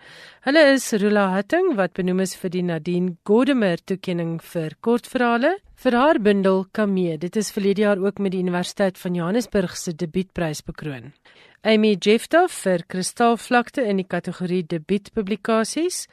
Hulle 0.46 0.62
is 0.72 0.88
Rula 1.02 1.26
Hatting 1.34 1.74
wat 1.76 1.92
benoem 2.00 2.24
is 2.24 2.32
vir 2.40 2.54
die 2.54 2.64
Nadine 2.64 3.18
Godemer 3.28 3.84
toekenning 3.84 4.38
vir 4.40 4.72
kortverhale 4.80 5.58
vir 5.84 5.98
haar 6.00 6.16
bundel 6.16 6.64
Kamee. 6.72 7.18
Dit 7.20 7.36
is 7.36 7.52
verlede 7.52 7.84
jaar 7.84 8.00
ook 8.00 8.16
met 8.16 8.32
die 8.32 8.40
Universiteit 8.40 8.96
van 8.96 9.20
Johannesburg 9.20 9.76
se 9.76 9.92
debuutprys 9.92 10.64
bekroon. 10.64 11.12
Amy 11.60 11.98
Jefta 12.00 12.46
vir 12.48 12.86
Kristalvlakte 12.88 13.84
in 13.84 14.00
die 14.00 14.08
kategorie 14.08 14.62
debuutpublikasies. 14.64 16.06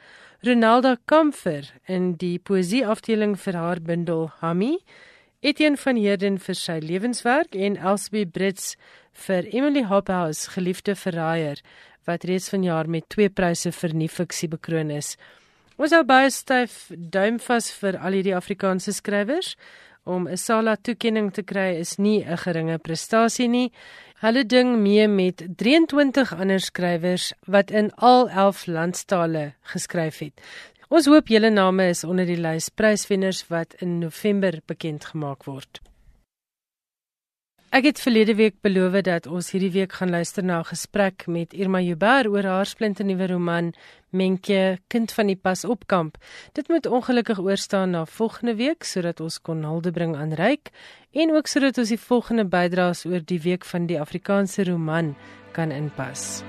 Ronalda 0.44 0.98
Kamfer 1.06 1.70
in 1.88 2.18
die 2.20 2.36
poesie 2.36 2.82
afdeling 2.84 3.32
vir 3.40 3.56
haar 3.56 3.78
bundel 3.80 4.26
Hammy, 4.42 4.74
Etienne 5.40 5.80
van 5.80 5.96
Heerden 5.96 6.34
vir 6.36 6.58
sy 6.60 6.74
lewenswerk 6.84 7.56
en 7.56 7.78
Elsbie 7.80 8.26
Brits 8.28 8.74
vir 9.24 9.48
Emily 9.56 9.86
Hophouse 9.88 10.50
geliefde 10.52 10.98
verraaier 11.00 11.62
wat 12.04 12.26
reeds 12.28 12.50
vanjaar 12.52 12.90
met 12.92 13.08
twee 13.08 13.30
pryse 13.32 13.72
vir 13.72 13.96
nuwe 13.96 14.12
fiksie 14.12 14.50
bekroon 14.52 14.92
is. 14.92 15.14
Ons 15.80 15.96
hou 15.96 16.02
baie 16.04 16.28
styf 16.28 16.90
duim 16.92 17.40
vas 17.46 17.70
vir 17.80 17.96
al 17.96 18.18
hierdie 18.18 18.36
Afrikaanse 18.36 18.92
skrywers 18.92 19.54
om 20.04 20.28
'n 20.28 20.36
SALA 20.36 20.76
toekenning 20.76 21.32
te 21.32 21.42
kry 21.42 21.76
is 21.80 21.96
nie 21.98 22.24
'n 22.24 22.36
geringe 22.36 22.78
prestasie 22.78 23.48
nie. 23.48 23.72
Hulle 24.20 24.44
ding 24.44 24.76
mee 24.78 25.08
met 25.08 25.42
23 25.56 26.32
ander 26.32 26.60
skrywers 26.60 27.32
wat 27.46 27.70
in 27.70 27.90
al 27.94 28.28
11 28.28 28.66
landstale 28.66 29.52
geskryf 29.62 30.18
het. 30.18 30.40
Ons 30.88 31.06
hoop 31.06 31.28
julle 31.28 31.50
name 31.50 31.88
is 31.88 32.04
onder 32.04 32.26
die 32.26 32.40
lys 32.40 32.68
pryswenners 32.68 33.48
wat 33.48 33.74
in 33.80 33.98
November 33.98 34.60
bekend 34.66 35.04
gemaak 35.04 35.44
word. 35.44 35.80
Ek 37.74 37.88
het 37.88 37.98
verlede 37.98 38.36
week 38.38 38.60
beloof 38.62 39.00
dat 39.02 39.24
ons 39.26 39.48
hierdie 39.50 39.72
week 39.74 39.96
gaan 39.98 40.12
luister 40.14 40.44
na 40.44 40.60
'n 40.60 40.70
gesprek 40.70 41.26
met 41.26 41.52
Irma 41.52 41.80
Juber 41.80 42.30
oor 42.30 42.44
haar 42.44 42.66
splinternuwe 42.66 43.26
roman 43.26 43.74
Menke, 44.10 44.78
kind 44.86 45.12
van 45.12 45.26
die 45.26 45.36
pas 45.36 45.64
opkamp. 45.64 46.16
Dit 46.52 46.68
moet 46.68 46.86
ongelukkig 46.86 47.38
oorstaan 47.38 47.90
na 47.90 48.04
volgende 48.04 48.54
week 48.54 48.84
sodat 48.84 49.20
ons 49.20 49.40
kon 49.40 49.64
hulde 49.64 49.90
bring 49.90 50.16
aan 50.16 50.32
Ryk 50.32 50.70
en 51.12 51.30
ook 51.30 51.46
sodat 51.46 51.78
ons 51.78 51.88
die 51.88 51.98
volgende 51.98 52.44
bydraes 52.44 53.04
oor 53.06 53.20
die 53.24 53.40
week 53.40 53.64
van 53.64 53.86
die 53.86 54.00
Afrikaanse 54.00 54.64
roman 54.64 55.16
kan 55.52 55.70
inpas. 55.70 56.42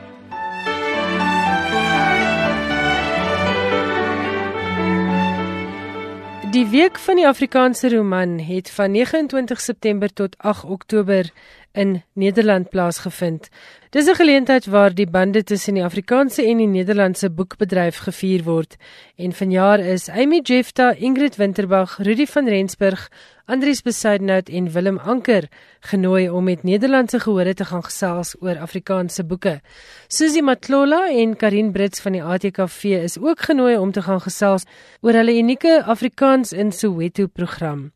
Die 6.56 6.68
week 6.68 6.96
van 7.04 7.16
die 7.20 7.28
Afrikaanse 7.28 7.90
roman 7.90 8.40
het 8.40 8.70
van 8.72 8.92
29 8.92 9.62
September 9.62 10.14
tot 10.14 10.38
8 10.38 10.64
Oktober 10.64 11.32
in 11.76 12.04
Nederland 12.14 12.70
plaasgevind. 12.70 13.50
Dis 13.90 14.08
'n 14.08 14.16
geleentheid 14.16 14.66
waar 14.66 14.94
die 14.94 15.10
bande 15.10 15.44
tussen 15.44 15.74
die 15.74 15.84
Afrikaanse 15.84 16.44
en 16.44 16.58
die 16.58 16.68
Nederlandse 16.68 17.30
boekbedryf 17.30 17.98
gevier 17.98 18.44
word. 18.44 18.76
En 19.16 19.34
vanjaar 19.34 19.80
is 19.80 20.10
Amy 20.10 20.40
Jefta, 20.44 20.92
Ingrid 20.92 21.36
Winterbag, 21.36 21.98
Rudy 21.98 22.26
van 22.26 22.48
Rensburg, 22.48 23.10
Andries 23.46 23.82
Besuidenhout 23.82 24.50
en 24.50 24.72
Willem 24.72 24.98
Anker 24.98 25.48
genooi 25.80 26.30
om 26.30 26.44
met 26.44 26.64
Nederlandse 26.64 27.20
gehore 27.20 27.54
te 27.54 27.66
gaan 27.66 27.84
gesels 27.84 28.36
oor 28.40 28.58
Afrikaanse 28.58 29.24
boeke. 29.24 29.62
Susie 30.08 30.44
Matlola 30.44 31.10
en 31.10 31.36
Karin 31.36 31.72
Brits 31.72 32.02
van 32.02 32.12
die 32.12 32.24
ATKV 32.24 32.84
is 32.84 33.20
ook 33.20 33.40
genooi 33.40 33.78
om 33.78 33.92
te 33.92 34.02
gaan 34.02 34.22
gesels 34.22 34.64
oor 35.02 35.14
hulle 35.14 35.38
unieke 35.38 35.84
Afrikaans 35.84 36.52
in 36.52 36.72
Soweto 36.72 37.28
program. 37.28 37.92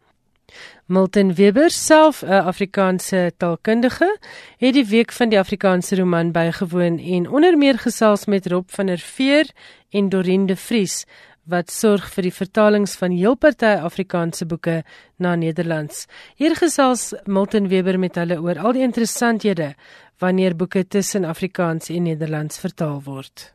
Milton 0.85 1.33
Weber, 1.33 1.69
self 1.69 2.21
'n 2.23 2.45
Afrikaanse 2.51 3.31
taalkundige, 3.37 4.17
het 4.57 4.73
die 4.73 4.85
week 4.85 5.11
van 5.11 5.29
die 5.29 5.39
Afrikaanse 5.39 5.95
roman 5.95 6.31
bygewoon 6.31 6.99
en 6.99 7.29
onder 7.29 7.57
meer 7.57 7.77
gesels 7.77 8.25
met 8.25 8.47
Rob 8.47 8.69
van 8.69 8.85
der 8.85 8.97
Veer 8.97 9.49
en 9.89 10.09
Dorien 10.09 10.45
de 10.45 10.55
Vries 10.55 11.05
wat 11.49 11.71
sorg 11.73 12.09
vir 12.13 12.27
die 12.29 12.33
vertalings 12.33 12.95
van 12.99 13.15
heel 13.15 13.35
party 13.35 13.71
Afrikaanse 13.81 14.45
boeke 14.45 14.83
na 15.17 15.35
Nederlands. 15.35 16.05
Hier 16.37 16.55
gesels 16.55 17.13
Milton 17.25 17.69
Weber 17.71 17.99
met 17.99 18.15
hulle 18.15 18.37
oor 18.41 18.59
al 18.59 18.75
die 18.77 18.85
interessanthede 18.85 19.73
wanneer 20.19 20.55
boeke 20.55 20.85
tussen 20.87 21.25
Afrikaans 21.25 21.89
en 21.89 22.05
Nederlands 22.09 22.59
vertaal 22.59 23.01
word. 23.05 23.53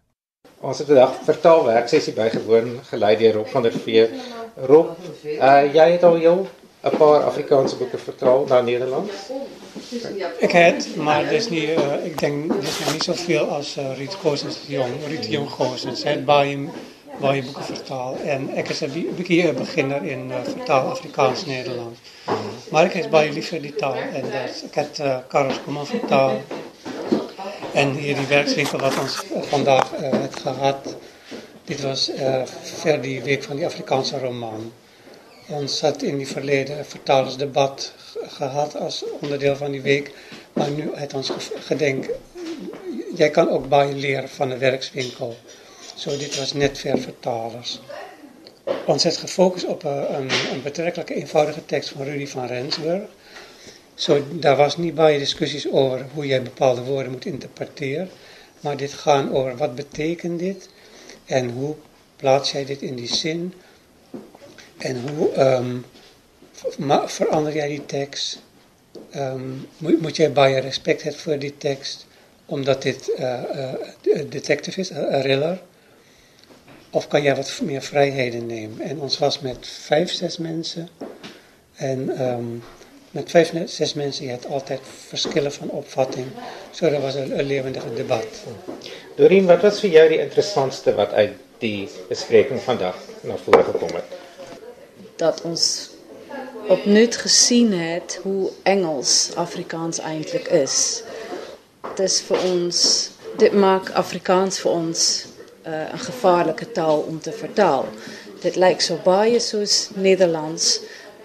Ons 0.64 0.80
het 0.80 0.88
vandag 0.88 1.18
vertaalwerksessie 1.26 2.14
bygewoon 2.16 2.78
gelei 2.88 3.16
deur 3.20 3.34
Rob 3.38 3.48
van 3.52 3.66
der 3.66 3.74
Veer. 3.84 4.12
Rob, 4.56 4.94
uh, 4.96 5.74
jy 5.74 5.88
het 5.92 6.06
al 6.08 6.18
jou 6.22 6.36
'n 6.84 6.96
paar 6.96 7.22
Afrikaanse 7.22 7.76
boeke 7.76 7.98
vertaal 7.98 8.44
na 8.48 8.60
Nederlands? 8.60 9.12
Ik 10.38 10.52
het, 10.52 10.96
maar 10.96 11.28
dis 11.28 11.48
nie 11.48 11.66
uh, 11.72 12.04
ek 12.04 12.18
dink 12.18 12.60
dis 12.60 12.78
nog 12.78 12.92
nie 12.92 13.02
soveel 13.02 13.46
as 13.56 13.76
uh, 13.76 13.96
Riet 13.96 14.14
Gosens 14.14 14.58
jong, 14.68 14.92
Riet 15.08 15.26
Jong 15.26 15.48
Gosens. 15.50 16.02
Hy 16.04 16.10
het 16.18 16.24
baie 16.24 16.68
baie 17.20 17.42
boeke 17.46 17.62
vertaal 17.62 18.18
en 18.26 18.50
ek 18.58 18.68
is 18.74 18.82
'n 18.84 18.90
bietjie 19.16 19.40
'n 19.48 19.56
beginner 19.56 20.04
in 20.04 20.30
uh, 20.30 20.42
vertaal 20.44 20.90
Afrikaans 20.90 21.46
Nederlands. 21.46 21.98
Maar 22.70 22.84
ek 22.84 22.94
is 22.94 23.08
baie 23.08 23.32
lief 23.32 23.48
vir 23.48 23.60
die 23.62 23.74
taal 23.74 23.96
en 23.96 24.30
dat 24.30 24.62
ek 24.68 24.78
het 24.82 24.98
uh, 25.00 25.16
Karels 25.28 25.60
kom 25.64 25.76
af 25.76 25.88
vertaal. 25.88 26.40
En 27.72 27.96
hier 27.96 28.14
die 28.14 28.26
werkswinkel 28.26 28.78
wat 28.78 28.98
ons 29.00 29.22
vandaag 29.50 29.92
uh, 29.92 30.10
het 30.20 30.36
gehad. 30.36 30.96
Dit 31.64 31.80
was 31.80 32.10
uh, 32.10 32.42
vir 32.82 33.00
die 33.00 33.22
week 33.22 33.42
van 33.42 33.56
die 33.56 33.66
Afrikaanse 33.66 34.18
roman. 34.18 34.72
Ons 35.46 35.80
het 35.80 36.02
in 36.02 36.16
die 36.18 36.28
verlede 36.28 36.84
vertalersdebat 36.88 37.92
gehad 38.36 38.76
as 38.80 39.04
onderdeel 39.20 39.56
van 39.56 39.70
die 39.70 39.82
week, 39.82 40.12
maar 40.52 40.70
nu 40.70 40.88
het 40.96 41.14
ons 41.14 41.30
gedenk 41.66 42.08
jy 43.16 43.28
kan 43.30 43.50
ook 43.50 43.68
baie 43.68 43.94
leer 43.94 44.28
van 44.28 44.52
'n 44.52 44.58
werkswinkel. 44.58 45.36
So 45.96 46.16
dit 46.18 46.36
was 46.36 46.52
net 46.52 46.78
vir 46.78 46.98
vertalers. 46.98 47.80
Ons 48.86 49.02
het 49.04 49.16
gefokus 49.16 49.64
op 49.64 49.84
'n 49.84 50.28
'n 50.54 50.62
betrekkelijk 50.62 51.10
eenvoudige 51.10 51.66
teks 51.66 51.88
van 51.88 52.04
Rudy 52.04 52.26
van 52.26 52.46
Rensburg. 52.46 53.02
So 53.94 54.22
daar 54.30 54.56
was 54.56 54.76
nie 54.76 54.92
baie 54.92 55.18
diskussies 55.18 55.66
oor 55.66 56.06
hoe 56.14 56.26
jy 56.26 56.42
bepaalde 56.42 56.82
woorde 56.82 57.10
moet 57.10 57.24
interpreteren, 57.24 58.10
maar 58.60 58.76
dit 58.76 58.92
gaan 58.92 59.32
oor 59.32 59.56
wat 59.56 59.74
betekent 59.74 60.38
dit 60.38 60.68
en 61.24 61.50
hoe 61.50 61.74
plaats 62.16 62.52
jy 62.52 62.64
dit 62.64 62.82
in 62.82 62.96
die 62.96 63.14
zin 63.14 63.54
en 64.84 65.08
hoe 65.16 65.40
um, 65.40 65.84
verander 67.06 67.54
jij 67.54 67.68
die 67.68 67.86
tekst 67.86 68.38
um, 69.16 69.68
moet, 69.78 70.16
jij 70.16 70.32
bij 70.32 70.50
je 70.50 70.60
respect 70.60 71.02
hebben 71.02 71.20
voor 71.20 71.38
die 71.38 71.56
tekst, 71.58 72.06
omdat 72.46 72.82
dit 72.82 73.10
uh, 73.18 73.42
detective 74.28 74.80
is, 74.80 74.90
een 74.90 75.20
thriller. 75.20 75.60
Of 76.90 77.08
kan 77.08 77.22
jij 77.22 77.36
wat 77.36 77.60
meer 77.62 77.82
vrijheden 77.82 78.46
nemen? 78.46 78.80
En 78.80 79.00
ons 79.00 79.18
was 79.18 79.40
met 79.40 79.66
vijf, 79.66 80.12
zes 80.12 80.38
mensen. 80.38 80.88
En 81.74 82.22
um, 82.22 82.62
met 83.10 83.30
vijf, 83.30 83.52
zes 83.64 83.94
mensen, 83.94 84.24
je 84.24 84.30
hebt 84.30 84.46
altijd 84.46 84.80
verschillen 85.06 85.52
van 85.52 85.70
opvatting. 85.70 86.26
Zo, 86.70 86.90
dat 86.90 87.00
was 87.00 87.14
een, 87.14 87.38
een 87.38 87.46
levendig 87.46 87.82
debat. 87.94 88.26
Doreen, 89.16 89.46
wat 89.46 89.62
was 89.62 89.80
voor 89.80 89.88
jou 89.88 90.08
die 90.08 90.20
interessantste 90.20 90.94
wat 90.94 91.12
uit 91.12 91.32
die 91.58 91.88
bespreking 92.08 92.60
vandaag 92.60 92.96
naar 93.20 93.38
voren 93.38 93.64
gekomen? 93.64 94.02
Dat 95.16 95.42
ons 95.42 95.90
opnieuw 96.68 97.10
gezien 97.10 97.72
heeft 97.72 98.18
hoe 98.22 98.50
Engels 98.62 99.30
Afrikaans 99.34 99.98
eigenlijk 99.98 100.48
is. 100.48 101.02
Het 101.80 101.98
is 101.98 102.20
voor 102.20 102.38
ons, 102.38 103.08
dit 103.36 103.52
maakt 103.52 103.92
Afrikaans 103.92 104.60
voor 104.60 104.72
ons 104.72 105.24
uh, 105.66 105.92
een 105.92 105.98
gevaarlijke 105.98 106.72
taal 106.72 106.98
om 106.98 107.20
te 107.20 107.32
vertalen. 107.32 107.88
Dit 108.40 108.56
lijkt 108.56 108.82
zo 108.82 108.98
baie 109.04 109.40
zoals 109.40 109.88
Nederlands, 109.94 110.80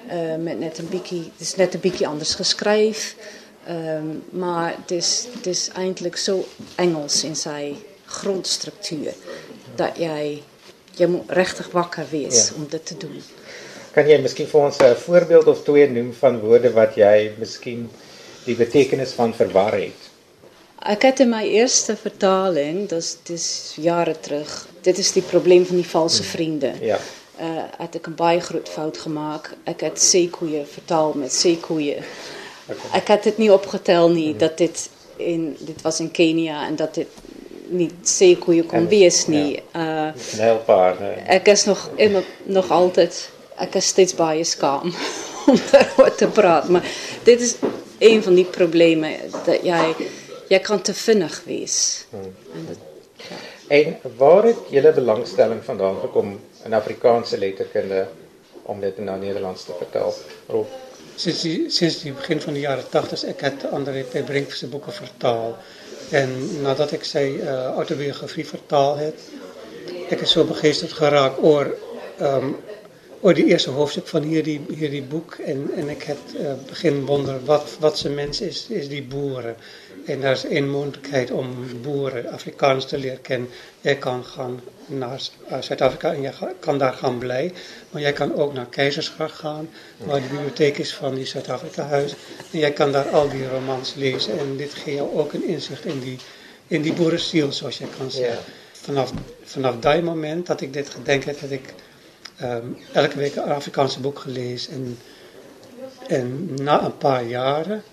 uh, 0.07 0.35
met 0.35 0.59
net 0.59 0.77
een 0.77 0.89
beetje, 0.89 1.15
het 1.15 1.39
is 1.39 1.55
net 1.55 1.73
een 1.73 1.79
beetje 1.79 2.07
anders 2.07 2.35
geschreven. 2.35 3.17
Um, 3.69 4.23
maar 4.29 4.75
het 4.81 4.91
is, 4.91 5.27
het 5.33 5.45
is 5.45 5.69
eigenlijk 5.75 6.17
zo 6.17 6.47
Engels 6.75 7.23
in 7.23 7.35
zijn 7.35 7.75
grondstructuur 8.05 9.13
dat 9.75 9.91
jij, 9.97 10.43
je 10.91 11.07
moet 11.07 11.29
rechtig 11.29 11.71
wakker 11.71 12.05
wees 12.09 12.47
ja. 12.47 12.55
om 12.55 12.67
dit 12.69 12.85
te 12.85 12.97
doen. 12.97 13.21
Kan 13.93 14.07
jy 14.09 14.19
miskien 14.21 14.47
vir 14.47 14.61
ons 14.61 14.77
'n 14.77 14.95
voorbeeld 14.95 15.47
of 15.47 15.63
twee 15.63 15.89
noem 15.89 16.13
van 16.13 16.39
woorde 16.39 16.71
wat 16.73 16.95
jy 16.95 17.31
miskien 17.37 17.89
die 18.45 18.55
betekenis 18.55 19.11
van 19.17 19.33
verwar 19.33 19.73
het? 19.73 20.09
Ek 20.79 21.01
het 21.03 21.19
in 21.19 21.29
my 21.29 21.43
eerste 21.43 21.95
vertaling, 21.95 22.87
dis 22.89 23.17
dis 23.23 23.75
jare 23.75 24.15
terug. 24.19 24.67
Dit 24.81 24.97
is 24.97 25.11
die 25.11 25.21
probleem 25.21 25.65
van 25.65 25.75
die 25.75 25.89
valse 25.89 26.21
hmm. 26.21 26.31
vriende. 26.31 26.73
Ja. 26.81 26.99
Uh 27.39 27.65
het 27.77 27.95
ek 27.95 28.07
'n 28.07 28.15
baie 28.15 28.39
groot 28.39 28.69
fout 28.69 28.97
gemaak. 28.97 29.55
Ek 29.63 29.81
het 29.81 30.01
seekoeie 30.01 30.65
vertaal 30.65 31.13
met 31.13 31.33
seekoeie. 31.33 31.97
Ek 32.93 33.07
het 33.07 33.23
dit 33.23 33.37
nie 33.37 33.51
opgetel 33.53 34.09
nie 34.09 34.29
hmm. 34.29 34.37
dat 34.37 34.57
dit 34.57 34.89
in 35.17 35.57
dit 35.59 35.81
was 35.81 35.99
in 35.99 36.11
Kenia 36.11 36.67
en 36.67 36.75
dat 36.75 36.93
dit 36.93 37.07
nie 37.69 37.89
seekoeie 38.01 38.63
kon 38.63 38.87
wees 38.87 39.27
nie. 39.27 39.59
Ja. 39.73 40.07
Uh 40.13 40.37
Nelpaarde. 40.37 41.11
Ek 41.25 41.47
is 41.47 41.65
nog 41.65 41.89
immer 41.95 42.23
nog 42.43 42.71
altyd 42.71 43.29
ek 43.59 43.75
is 43.79 43.91
steeds 43.93 44.15
baie 44.15 44.43
skaam 44.43 44.93
om 45.49 45.59
daaroor 45.71 46.15
te 46.15 46.27
praat, 46.27 46.69
maar 46.69 46.85
dit 47.23 47.41
is 47.41 47.55
een 47.99 48.23
van 48.23 48.35
die 48.35 48.45
probleme 48.45 49.15
dat 49.45 49.65
jy 49.65 49.83
jy 50.49 50.59
kan 50.65 50.81
te 50.81 50.93
vinnig 50.97 51.41
wees. 51.45 52.05
Hmm. 52.09 52.31
En 52.53 52.67
dit 52.67 52.85
ja. 53.29 53.37
En 53.69 53.97
waar 54.17 54.43
het 54.49 54.71
julle 54.73 54.91
belangstelling 54.93 55.59
vandaan 55.63 55.99
gekom 56.01 56.39
in 56.65 56.73
Afrikaanse 56.73 57.37
letterkunde 57.37 58.07
om 58.63 58.79
dit 58.81 58.97
na 58.97 59.15
Nederlands 59.15 59.63
te 59.63 59.75
vertaal? 59.77 60.13
Rob 60.47 60.65
sinds 61.19 61.41
die, 61.43 61.69
sinds 61.69 61.99
die 62.03 62.13
begin 62.15 62.41
van 62.41 62.53
de 62.53 62.59
jaren 62.59 62.89
80 62.89 63.25
ik 63.25 63.39
heb 63.39 63.63
André 63.71 64.03
P. 64.03 64.25
Brink 64.25 64.53
zijn 64.53 64.71
boeken 64.71 64.93
vertaald. 64.93 65.55
En 66.09 66.61
nadat 66.61 66.91
ik 66.91 67.03
zijn 67.03 67.33
uh, 67.33 67.65
autobiografie 67.65 68.47
vertaald 68.47 68.99
heb, 68.99 69.15
ik 70.07 70.21
is 70.21 70.31
zo 70.31 70.43
begeesterd 70.43 70.91
geraakt 70.91 71.41
oor 71.41 71.75
um, 72.21 72.55
oor 73.21 73.33
die 73.33 73.45
eerste 73.51 73.71
hoofdstuk 73.75 74.07
van 74.07 74.23
hierdie 74.23 74.59
hierdie 74.67 75.03
boek. 75.03 75.37
En 75.51 75.65
en 75.75 75.89
ek 75.95 76.03
het 76.11 76.33
uh, 76.39 76.53
begin 76.69 77.05
wonder 77.05 77.39
wat 77.45 77.75
wat 77.83 77.97
se 77.97 78.09
mens 78.09 78.41
is 78.41 78.67
is 78.81 78.87
die 78.91 79.03
boere 79.03 79.55
en 80.05 80.21
daar's 80.21 80.43
een 80.43 80.69
moontlikheid 80.69 81.31
om 81.31 81.49
boere 81.81 82.29
Afrikaans 82.29 82.85
te 82.85 82.97
leer 82.97 83.19
ken 83.21 83.47
jy 83.81 83.95
kan 83.95 84.23
gaan 84.25 84.55
na 84.87 85.09
uh, 85.15 85.59
Suid-Afrika 85.61 86.13
en 86.13 86.23
jy 86.23 86.31
kan 86.59 86.79
daar 86.81 86.95
gaan 87.01 87.19
bly 87.19 87.41
maar 87.91 88.01
jy 88.01 88.13
kan 88.21 88.33
ook 88.35 88.53
na 88.53 88.65
Keizersgracht 88.77 89.43
gaan 89.43 89.69
waar 89.97 90.23
die 90.23 90.31
biblioteek 90.31 90.79
is 90.85 90.93
van 90.95 91.15
die 91.15 91.25
Suid-Afrika 91.25 91.83
huis. 91.91 92.15
En 92.51 92.59
jy 92.59 92.71
kan 92.71 92.95
daar 92.95 93.09
al 93.09 93.29
die 93.29 93.47
romans 93.47 93.93
lees 93.95 94.29
en 94.39 94.57
dit 94.57 94.73
gee 94.83 94.95
jou 94.95 95.09
ook 95.21 95.35
'n 95.35 95.45
insig 95.57 95.85
in 95.85 95.99
die 96.07 96.17
in 96.67 96.81
die 96.81 96.93
boere 96.93 97.17
siel 97.17 97.51
soos 97.51 97.79
jy 97.81 97.87
kan 97.97 98.11
sê 98.13 98.25
yeah. 98.29 98.41
vanaf 98.85 99.13
vanaf 99.53 99.79
daai 99.85 100.01
moment 100.01 100.47
dat 100.47 100.61
ek 100.61 100.73
dit 100.73 100.89
gedink 100.89 101.23
het 101.29 101.39
dat 101.41 101.51
ek 101.57 101.73
um, 102.43 102.77
elke 102.93 103.17
week 103.17 103.35
een 103.35 103.43
Afrikaanse 103.43 103.99
boek 103.99 104.19
gelezen. 104.19 104.73
En, 104.73 104.97
en 106.07 106.53
na 106.63 106.83
een 106.83 106.97
paar 106.97 107.23
jaren 107.23 107.83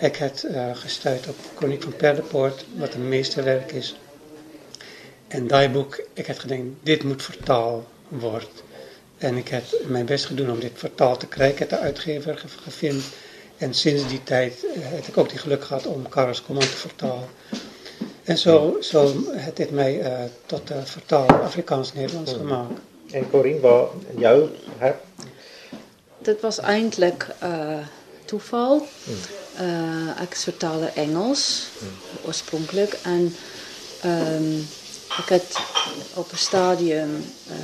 ik 0.00 0.16
het 0.16 0.46
uh, 0.50 0.76
gestuurd 0.76 1.28
op 1.28 1.36
Koning 1.54 1.82
van 1.82 1.96
Perdepoort, 1.96 2.64
wat 2.76 2.94
een 2.94 3.08
meesterwerk 3.08 3.72
is. 3.72 3.96
En 5.28 5.46
dat 5.46 5.72
boek, 5.72 6.02
ik 6.12 6.26
heb 6.26 6.38
gedacht, 6.38 6.60
dit 6.82 7.02
moet 7.02 7.22
vertaald 7.22 7.86
worden. 8.08 8.48
En 9.18 9.36
ik 9.36 9.48
heb 9.48 9.64
mijn 9.86 10.06
best 10.06 10.24
gedaan 10.24 10.50
om 10.50 10.60
dit 10.60 10.72
vertaald 10.74 11.20
te 11.20 11.26
krijgen. 11.26 11.54
Ik 11.54 11.58
heb 11.58 11.68
de 11.68 11.78
uitgever 11.78 12.44
gevonden. 12.62 13.02
En 13.56 13.74
sinds 13.74 14.08
die 14.08 14.22
tijd 14.22 14.64
uh, 14.64 14.70
heb 14.76 15.06
ik 15.06 15.16
ook 15.16 15.28
die 15.28 15.38
geluk 15.38 15.64
gehad 15.64 15.86
om 15.86 16.08
Carlos 16.08 16.42
Command 16.42 16.70
te 16.70 16.76
vertalen. 16.76 17.28
En 18.24 18.38
zo, 18.38 18.76
zo 18.80 19.14
heeft 19.30 19.56
dit 19.56 19.70
mij 19.70 20.00
uh, 20.00 20.24
tot 20.46 20.70
uh, 20.70 20.76
vertaal 20.84 21.28
Afrikaans-Nederlands 21.28 22.32
gemaakt. 22.32 22.80
En 23.12 23.30
Corinne, 23.30 23.60
waar 23.60 23.86
jou 24.16 24.48
her? 24.78 24.96
Dat 26.18 26.40
was 26.40 26.58
eindelijk 26.58 27.26
uh, 27.42 27.78
toeval. 28.24 28.86
Hmm. 29.04 29.14
Uh, 29.66 30.22
ik 30.22 30.36
vertaalde 30.36 30.86
Engels 30.86 31.68
hmm. 31.78 31.88
oorspronkelijk 32.26 32.98
en 33.02 33.34
um, 34.04 34.58
ik 35.18 35.28
heb 35.28 35.44
op 36.14 36.32
een 36.32 36.38
stadium 36.38 37.24
uh, 37.48 37.54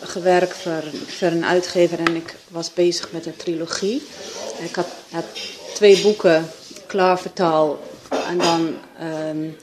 gewerkt 0.00 0.56
voor, 0.56 0.82
voor 1.06 1.28
een 1.28 1.44
uitgever 1.44 1.98
en 1.98 2.16
ik 2.16 2.36
was 2.48 2.72
bezig 2.72 3.12
met 3.12 3.26
een 3.26 3.36
trilogie. 3.36 4.02
Ik 4.58 4.74
had, 4.74 4.88
had 5.10 5.24
twee 5.74 6.02
boeken 6.02 6.50
klaar 6.86 7.18
vertaald 7.18 7.78
en 8.28 8.38
dan 8.38 8.76
um, 9.02 9.56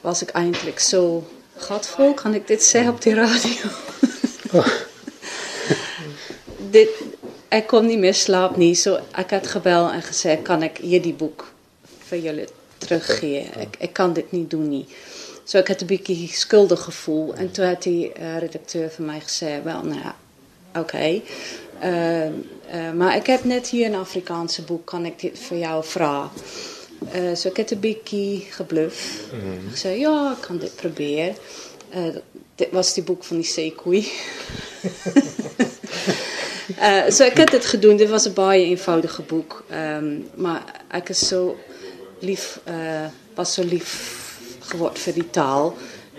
was 0.00 0.22
ik 0.22 0.28
eindelijk 0.28 0.78
zo 0.78 1.28
Gadvol, 1.58 2.14
kan 2.14 2.34
ik 2.34 2.46
dit 2.46 2.62
zeggen 2.62 2.92
op 2.92 3.02
die 3.02 3.14
radio? 3.14 3.70
Oh. 4.52 4.66
dit, 6.70 6.88
ik 7.48 7.66
kon 7.66 7.86
niet 7.86 7.98
meer 7.98 8.14
slapen, 8.14 8.58
niet. 8.58 8.78
Zo, 8.78 8.98
ik 9.16 9.30
had 9.30 9.46
gebeld 9.46 9.92
en 9.92 10.02
gezegd, 10.02 10.42
kan 10.42 10.62
ik 10.62 10.76
hier 10.76 11.02
die 11.02 11.14
boek 11.14 11.52
voor 11.98 12.18
jullie 12.18 12.48
teruggeven? 12.78 13.60
Ik, 13.60 13.76
ik 13.78 13.92
kan 13.92 14.12
dit 14.12 14.32
niet 14.32 14.50
doen, 14.50 14.68
niet. 14.68 14.90
Zo, 15.44 15.58
ik 15.58 15.68
had 15.68 15.80
een 15.80 15.86
beetje 15.86 16.28
schuldig 16.28 16.82
gevoel. 16.82 17.34
En 17.34 17.50
toen 17.50 17.66
had 17.66 17.82
die 17.82 18.12
uh, 18.20 18.38
redacteur 18.38 18.90
van 18.90 19.04
mij 19.04 19.20
gezegd, 19.20 19.62
wel, 19.62 19.82
nou 19.82 20.00
ja, 20.00 20.16
oké. 20.68 20.78
Okay. 20.78 21.22
Uh, 21.82 22.24
uh, 22.26 22.92
maar 22.96 23.16
ik 23.16 23.26
heb 23.26 23.44
net 23.44 23.68
hier 23.68 23.86
een 23.86 23.94
Afrikaanse 23.94 24.62
boek, 24.62 24.86
kan 24.86 25.04
ik 25.04 25.20
dit 25.20 25.38
voor 25.38 25.56
jou 25.56 25.84
vragen? 25.84 26.30
Uh, 26.98 27.34
so 27.34 27.48
ek 27.48 27.56
het 27.56 27.70
'n 27.74 27.80
bietjie 27.80 28.46
gebluf. 28.50 29.22
Mm 29.32 29.40
-hmm. 29.40 29.70
Gesê 29.72 29.88
ja, 29.98 30.32
ek 30.36 30.40
kan 30.40 30.58
dit 30.58 30.74
probeer. 30.76 31.34
Uh 31.94 32.16
dit 32.54 32.70
was 32.70 32.94
die 32.94 33.02
boek 33.02 33.24
van 33.24 33.36
die 33.36 33.46
seekoei. 33.46 34.12
uh 36.78 37.06
so 37.16 37.24
ek 37.24 37.36
het 37.36 37.50
dit 37.50 37.64
gedoen. 37.64 37.96
Dit 37.96 38.08
was 38.08 38.28
'n 38.28 38.32
baie 38.32 38.64
eenvoudige 38.64 39.22
boek. 39.22 39.64
Ehm 39.70 40.04
um, 40.04 40.28
maar 40.34 40.62
ek 40.88 41.08
is 41.08 41.26
so 41.28 41.56
lief 42.18 42.60
uh 42.68 43.06
was 43.34 43.52
so 43.52 43.62
lief 43.62 43.90
geword 44.60 44.98
vir 44.98 45.14
die 45.14 45.30
taal 45.30 45.76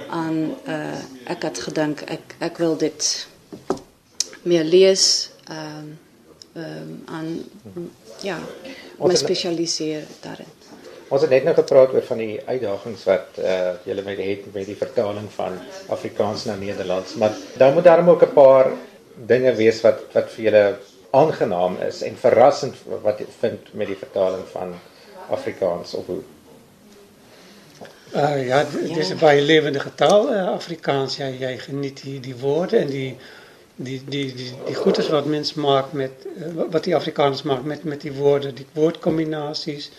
aan 0.10 0.56
uh 0.68 1.00
ek 1.24 1.42
het 1.42 1.60
gedink 1.60 2.02
ek 2.02 2.36
ek 2.40 2.58
wil 2.58 2.78
dit 2.78 3.28
meer 4.42 4.64
lees 4.64 5.30
ehm 5.48 5.58
um, 5.58 6.00
ehm 6.54 6.82
um, 6.82 7.02
aan 7.06 7.44
ja, 8.22 8.40
my 9.00 9.16
spesialiseer 9.16 10.04
daarin. 10.22 10.59
Ons 11.10 11.22
het 11.26 11.30
net 11.34 11.44
nou 11.44 11.56
gepraat 11.58 11.94
oor 11.94 12.06
van 12.06 12.22
die 12.22 12.40
uitdagings 12.46 13.04
wat 13.10 13.40
uh 13.42 13.72
julle 13.86 14.06
met 14.06 14.22
het 14.22 14.46
met 14.54 14.66
die 14.66 14.78
vertaling 14.78 15.30
van 15.36 15.58
Afrikaans 15.90 16.46
na 16.46 16.56
Nederlands, 16.56 17.16
maar 17.16 17.34
daar 17.58 17.74
moet 17.74 17.84
daarom 17.84 18.10
ook 18.10 18.24
'n 18.24 18.34
paar 18.34 18.72
dinge 19.34 19.54
wees 19.56 19.82
wat 19.82 20.02
wat 20.14 20.30
vir 20.32 20.44
julle 20.44 20.66
aangenaam 21.12 21.78
is 21.88 22.02
en 22.02 22.18
verrassend 22.18 22.76
wat 23.02 23.22
vind 23.40 23.74
met 23.74 23.88
die 23.88 24.02
vertaling 24.06 24.46
van 24.52 24.76
Afrikaans 25.30 25.94
of 25.94 26.06
hoe 26.06 26.22
uh, 28.16 28.48
ja, 28.48 28.58
het 28.58 28.98
is 28.98 29.10
een 29.10 29.18
baie 29.18 29.42
levendige 29.42 29.96
taal, 29.96 30.34
uh, 30.34 30.48
Afrikaans. 30.48 31.18
Ja, 31.18 31.30
jij 31.30 31.58
geniet 31.58 32.02
die, 32.02 32.20
die 32.20 32.36
woorden 32.36 32.80
en 32.80 32.88
die, 32.88 33.18
die, 33.76 34.04
die, 34.08 34.34
die, 34.34 34.54
die 34.66 35.10
wat 35.10 35.26
mensen 35.26 35.62
maakt 35.62 35.94
met, 35.94 36.12
wat 36.70 36.84
die 36.84 36.96
Afrikaans 36.96 37.42
maakt 37.42 37.64
met, 37.64 37.84
met 37.84 38.02
die 38.02 38.14
woorden, 38.14 38.56
die 38.56 38.66
woordcombinaties. 38.74 39.92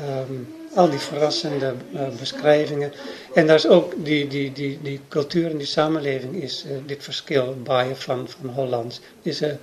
Um, 0.00 0.54
al 0.74 0.90
die 0.90 0.98
verrassende 0.98 1.74
uh, 1.94 2.08
beschrijvingen. 2.18 2.92
En 3.34 3.46
daar 3.46 3.56
is 3.56 3.68
ook 3.68 4.04
die, 4.04 4.26
die, 4.28 4.52
die, 4.52 4.78
die 4.82 5.00
cultuur 5.08 5.50
en 5.50 5.56
die 5.56 5.66
samenleving 5.66 6.42
is 6.42 6.64
uh, 6.66 6.72
dit 6.86 7.02
verschil 7.02 7.56
bij 7.62 7.96
van, 7.96 8.28
van 8.28 8.50
Hollands. 8.50 9.00
Is 9.22 9.40
een, 9.40 9.58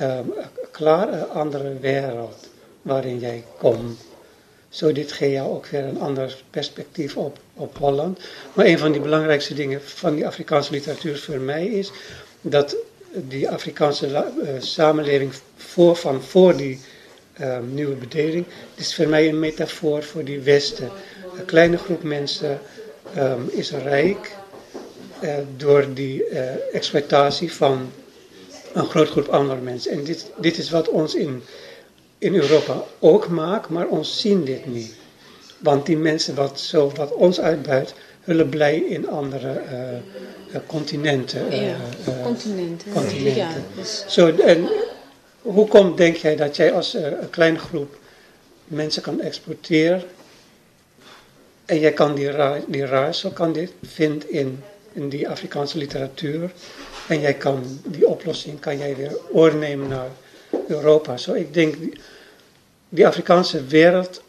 um, 0.00 0.32
klaar 0.70 1.24
andere 1.24 1.78
wereld. 1.78 2.48
waarin 2.86 3.18
jij 3.18 3.44
komt. 3.58 4.00
Zo 4.68 4.92
dit 4.92 5.12
geeft 5.12 5.32
jou 5.32 5.54
ook 5.54 5.66
weer 5.66 5.84
een 5.84 6.00
ander 6.00 6.36
perspectief 6.50 7.16
op, 7.16 7.38
op 7.54 7.78
Holland. 7.78 8.20
Maar 8.52 8.66
een 8.66 8.78
van 8.78 8.92
die 8.92 9.00
belangrijkste 9.00 9.54
dingen 9.54 9.82
van 9.82 10.14
die 10.14 10.26
Afrikaanse 10.26 10.72
literatuur 10.72 11.18
voor 11.18 11.38
mij 11.38 11.66
is 11.66 11.90
dat 12.40 12.76
die 13.12 13.48
Afrikaanse 13.48 14.06
uh, 14.06 14.48
samenleving 14.58 15.32
voor, 15.56 15.96
van 15.96 16.22
voor 16.22 16.56
die 16.56 16.80
uh, 17.40 17.58
nieuwe 17.72 17.94
bedeling, 17.94 18.44
is 18.74 18.94
voor 18.94 19.08
mij 19.08 19.28
een 19.28 19.38
metafoor 19.38 20.02
voor 20.02 20.24
die 20.24 20.40
Westen. 20.40 20.90
Een 21.38 21.44
kleine 21.44 21.76
groep 21.76 22.02
mensen 22.02 22.60
um, 23.18 23.48
is 23.50 23.70
rijk 23.70 24.32
uh, 25.22 25.34
door 25.56 25.86
die 25.94 26.24
exploitatie 26.72 27.52
van 27.52 27.90
een 28.72 28.86
groot 28.86 29.08
groep 29.08 29.28
andere 29.28 29.60
mensen. 29.60 29.92
En 29.92 30.04
dit, 30.04 30.30
dit 30.40 30.58
is 30.58 30.70
wat 30.70 30.88
ons 30.88 31.14
in, 31.14 31.42
in 32.18 32.34
Europa 32.34 32.82
ook 32.98 33.28
maakt, 33.28 33.68
maar 33.68 33.86
ons 33.86 34.20
zien 34.20 34.44
dit 34.44 34.66
niet. 34.66 34.94
Want 35.58 35.86
die 35.86 35.96
mensen 35.96 36.34
wat, 36.34 36.60
zo, 36.60 36.92
wat 36.94 37.12
ons 37.12 37.40
uitbuit, 37.40 37.94
hullen 38.20 38.48
blij 38.48 38.76
in 38.78 39.08
andere 39.08 39.62
uh, 40.52 40.58
continenten. 40.66 41.46
Uh, 41.52 41.66
ja, 41.66 41.76
continenten. 42.22 42.92
continenten. 42.92 43.34
Ja, 43.34 43.50
dus. 43.76 44.04
Zo, 44.08 44.28
en 44.36 44.68
hoe 45.46 45.68
komt, 45.68 45.96
denk 45.96 46.16
jij, 46.16 46.36
dat 46.36 46.56
jij 46.56 46.72
als 46.72 46.94
een 46.94 47.30
kleine 47.30 47.58
groep 47.58 47.98
mensen 48.64 49.02
kan 49.02 49.20
exporteren 49.20 50.02
en 51.64 51.78
jij 51.80 51.92
kan 51.92 52.14
die, 52.14 52.30
die 52.66 52.86
raadsel 52.86 53.30
kan 53.30 53.52
dit 53.52 53.72
vindt 53.82 54.30
in, 54.30 54.62
in 54.92 55.08
die 55.08 55.28
Afrikaanse 55.28 55.78
literatuur 55.78 56.52
en 57.08 57.20
jij 57.20 57.34
kan 57.34 57.80
die 57.84 58.06
oplossing 58.06 58.60
kan 58.60 58.78
jij 58.78 58.96
weer 58.96 59.18
oornemen 59.32 59.88
naar 59.88 60.10
Europa. 60.66 61.16
Zo, 61.16 61.32
ik 61.32 61.54
denk, 61.54 61.74
die 62.88 63.06
Afrikaanse 63.06 63.64
wereld, 63.64 64.22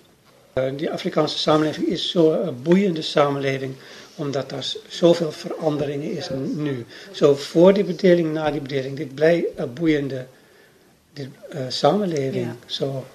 eh, 0.53 0.63
die 0.75 0.91
Afrikaanse 0.91 1.37
samenleving 1.37 1.87
is 1.87 2.09
zo'n 2.09 2.59
boeiende 2.63 3.01
samenleving, 3.01 3.75
omdat 4.15 4.51
er 4.51 4.75
zoveel 4.87 5.31
veranderingen 5.31 6.11
is 6.11 6.29
nu. 6.55 6.85
Zo 7.11 7.35
voor 7.35 7.73
die 7.73 7.83
bedeling, 7.83 8.33
na 8.33 8.51
die 8.51 8.61
bedeling, 8.61 8.97
dit 8.97 9.15
blijft 9.15 9.47
een 9.55 9.73
boeiende 9.73 10.25
dit, 11.17 11.29
uh, 11.53 11.61
samenleving. 11.67 12.45
Ja. 12.45 12.55
Zo, 12.65 13.05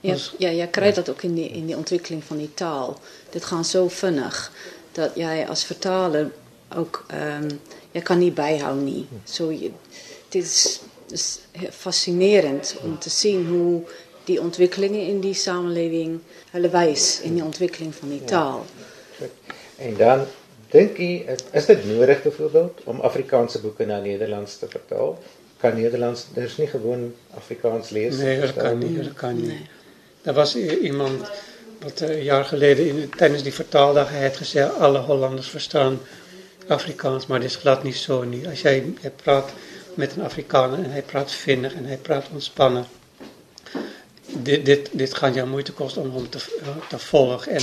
ja, 0.00 0.16
ja, 0.38 0.50
jij 0.50 0.66
krijgt 0.66 0.96
dat 0.96 1.10
ook 1.10 1.22
in 1.22 1.34
die, 1.34 1.48
in 1.48 1.66
die 1.66 1.76
ontwikkeling 1.76 2.24
van 2.24 2.36
die 2.36 2.54
taal. 2.54 2.98
Dit 3.30 3.44
gaat 3.44 3.66
zo 3.66 3.88
vinnig 3.88 4.52
dat 4.92 5.10
jij 5.14 5.48
als 5.48 5.64
vertaler 5.64 6.30
ook 6.76 7.06
um, 7.40 7.60
je 7.90 8.02
kan 8.02 8.18
niet 8.18 8.34
bijhouden. 8.34 8.84
Niet. 8.84 9.06
Zo, 9.24 9.52
je, 9.52 9.70
het 10.24 10.34
is, 10.34 10.80
is 11.10 11.40
fascinerend 11.70 12.76
om 12.82 12.98
te 12.98 13.10
zien 13.10 13.46
hoe 13.48 13.82
die 14.24 14.40
ontwikkelingen 14.40 15.06
in 15.06 15.20
die 15.20 15.34
samenleving 15.34 16.20
hulle 16.50 16.68
wijs 16.68 17.20
in 17.20 17.34
die 17.34 17.44
ontwikkeling 17.44 17.94
van 17.94 18.08
die 18.08 18.24
taal. 18.24 18.64
En 19.76 19.96
dan 19.96 20.24
denk 20.70 20.96
je, 20.96 21.36
is 21.52 21.66
het 21.66 21.86
nodig 21.86 22.22
bijvoorbeeld 22.22 22.80
om 22.84 23.00
Afrikaanse 23.00 23.60
boeken 23.60 23.86
naar 23.86 24.00
Nederlands 24.00 24.58
te 24.58 24.68
vertalen? 24.68 25.16
Kan 25.60 25.74
Nederlands, 25.74 26.26
er 26.34 26.42
is 26.42 26.56
niet 26.56 26.70
gewoon 26.70 27.14
Afrikaans 27.34 27.90
lezen? 27.90 28.24
Nee, 28.24 28.40
dat 28.40 28.54
kan 28.54 28.78
niet. 28.78 29.04
Dat 29.04 29.12
kan 29.14 29.36
niet. 29.36 29.46
Nee. 29.46 29.66
Er 30.22 30.32
was 30.32 30.56
iemand 30.56 31.30
wat 31.82 32.00
een 32.00 32.22
jaar 32.22 32.44
geleden 32.44 32.86
in, 32.86 33.10
tijdens 33.16 33.42
die 33.42 33.54
vertaaldag 33.54 34.12
had 34.20 34.36
gezegd, 34.36 34.74
alle 34.74 34.98
Hollanders 34.98 35.48
verstaan 35.48 35.98
Afrikaans, 36.66 37.26
maar 37.26 37.40
dit 37.40 37.48
is 37.50 37.56
glad 37.56 37.82
niet 37.82 37.96
zo 37.96 38.22
niet. 38.22 38.46
Als 38.46 38.60
jij, 38.60 38.92
jij 39.00 39.10
praat 39.10 39.50
met 39.94 40.16
een 40.16 40.22
Afrikaner 40.22 40.78
en 40.78 40.90
hij 40.90 41.02
praat 41.02 41.32
vinnig 41.32 41.74
en 41.74 41.84
hij 41.84 41.96
praat 41.96 42.26
ontspannen. 42.32 42.86
Dit, 44.26 44.64
dit, 44.64 44.88
dit 44.92 45.14
gaat 45.14 45.34
jou 45.34 45.48
moeite 45.48 45.72
kosten 45.72 46.02
om 46.02 46.14
hem 46.14 46.28
te, 46.28 46.38
te 46.88 46.98
volgen. 46.98 47.52
En, 47.52 47.62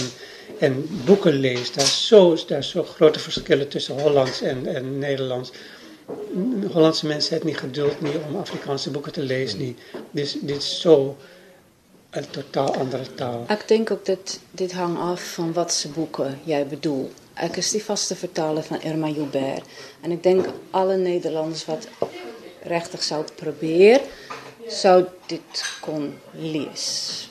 en 0.60 1.02
boeken 1.06 1.34
lezen, 1.34 1.76
daar 1.76 1.86
is 1.86 2.08
zo, 2.08 2.38
daar 2.48 2.60
is 2.60 2.70
zo 2.70 2.84
grote 2.84 3.20
verschillen 3.20 3.68
tussen 3.68 4.00
Hollands 4.00 4.42
en, 4.42 4.76
en 4.76 5.00
Nederlands. 5.00 5.52
Hollandse 6.72 7.06
mensen 7.06 7.32
hebben 7.32 7.50
niet 7.50 7.60
geduld 7.60 8.02
niet 8.02 8.18
om 8.28 8.36
Afrikaanse 8.36 8.92
boeken 8.92 9.12
te 9.12 9.22
lezen. 9.22 9.60
Niet. 9.60 9.80
Dit, 10.12 10.38
dit 10.42 10.58
is 10.58 10.82
zo 10.82 11.18
een 12.10 12.30
totaal 12.30 12.76
andere 12.76 13.14
taal. 13.16 13.46
Ik 13.48 13.68
denk 13.68 13.92
ook 13.92 14.06
dat 14.06 14.40
dit 14.52 14.74
hangt 14.74 15.00
af 15.00 15.34
van 15.34 15.54
wat 15.54 15.74
ze 15.74 15.90
boeken 15.90 16.40
jij 16.44 16.68
bedoelt. 16.68 17.12
Ik 17.42 17.58
is 17.58 17.70
die 17.72 17.84
vaste 17.84 18.16
vertaler 18.16 18.64
van 18.64 18.82
Irma 18.82 19.08
Joubert. 19.08 19.66
En 20.02 20.12
ik 20.12 20.24
denk 20.24 20.46
alle 20.72 20.98
Nederlanders 20.98 21.66
wat 21.66 21.88
rechtig 22.64 23.04
zou 23.04 23.26
proberen, 23.36 24.02
zou 24.68 25.06
dit 25.26 25.78
kon 25.82 26.18
lezen. 26.32 27.30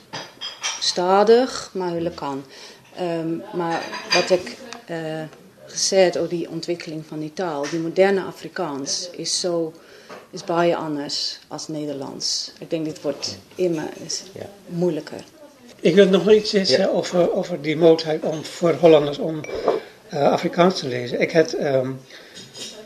Stadig, 0.80 1.70
maar 1.72 1.90
hulle 1.90 2.10
kan. 2.10 2.44
Um, 3.00 3.42
maar 3.54 3.82
wat 4.12 4.30
ik 4.30 4.56
uh, 4.90 5.22
gezegd 5.74 6.18
over 6.18 6.30
die 6.30 6.50
ontwikkeling 6.50 7.04
van 7.06 7.20
die 7.20 7.32
taal, 7.32 7.66
die 7.70 7.80
moderne 7.80 8.22
Afrikaans 8.22 9.08
is 9.12 9.40
zo 9.40 9.72
is 10.30 10.44
baie 10.44 10.76
anders 10.76 11.38
als 11.48 11.68
Nederlands. 11.68 12.52
Ik 12.58 12.70
denk 12.70 12.84
dit 12.84 13.02
wordt 13.02 13.38
immer 13.54 13.88
is 14.04 14.22
ja. 14.32 14.48
moeilijker. 14.66 15.24
Ik 15.80 15.94
wil 15.94 16.08
nog 16.08 16.32
iets 16.32 16.50
zeggen 16.50 16.78
ja. 16.78 16.86
over, 16.86 17.32
over 17.32 17.62
die 17.62 17.76
mogelijkheid 17.76 18.22
om 18.22 18.44
voor 18.44 18.72
Hollanders 18.72 19.18
om 19.18 19.40
uh, 20.12 20.32
Afrikaans 20.32 20.78
te 20.78 20.88
lezen. 20.88 21.20
Ik 21.20 21.32
had, 21.32 21.52
um, 21.52 22.00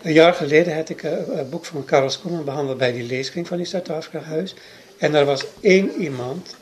een 0.02 0.12
jaar 0.12 0.34
geleden 0.34 0.76
had 0.76 0.88
ik 0.88 1.02
een, 1.02 1.38
een 1.38 1.48
boek 1.48 1.64
van 1.64 1.84
Karel 1.84 2.10
Skoeman 2.10 2.44
behandeld 2.44 2.78
bij 2.78 2.92
die 2.92 3.02
leeskring 3.02 3.46
van 3.46 3.56
die 3.56 3.66
Zuid-Afrika 3.66 4.20
Huis. 4.20 4.54
En 4.98 5.14
er 5.14 5.24
was 5.24 5.44
één 5.60 5.90
iemand, 6.00 6.56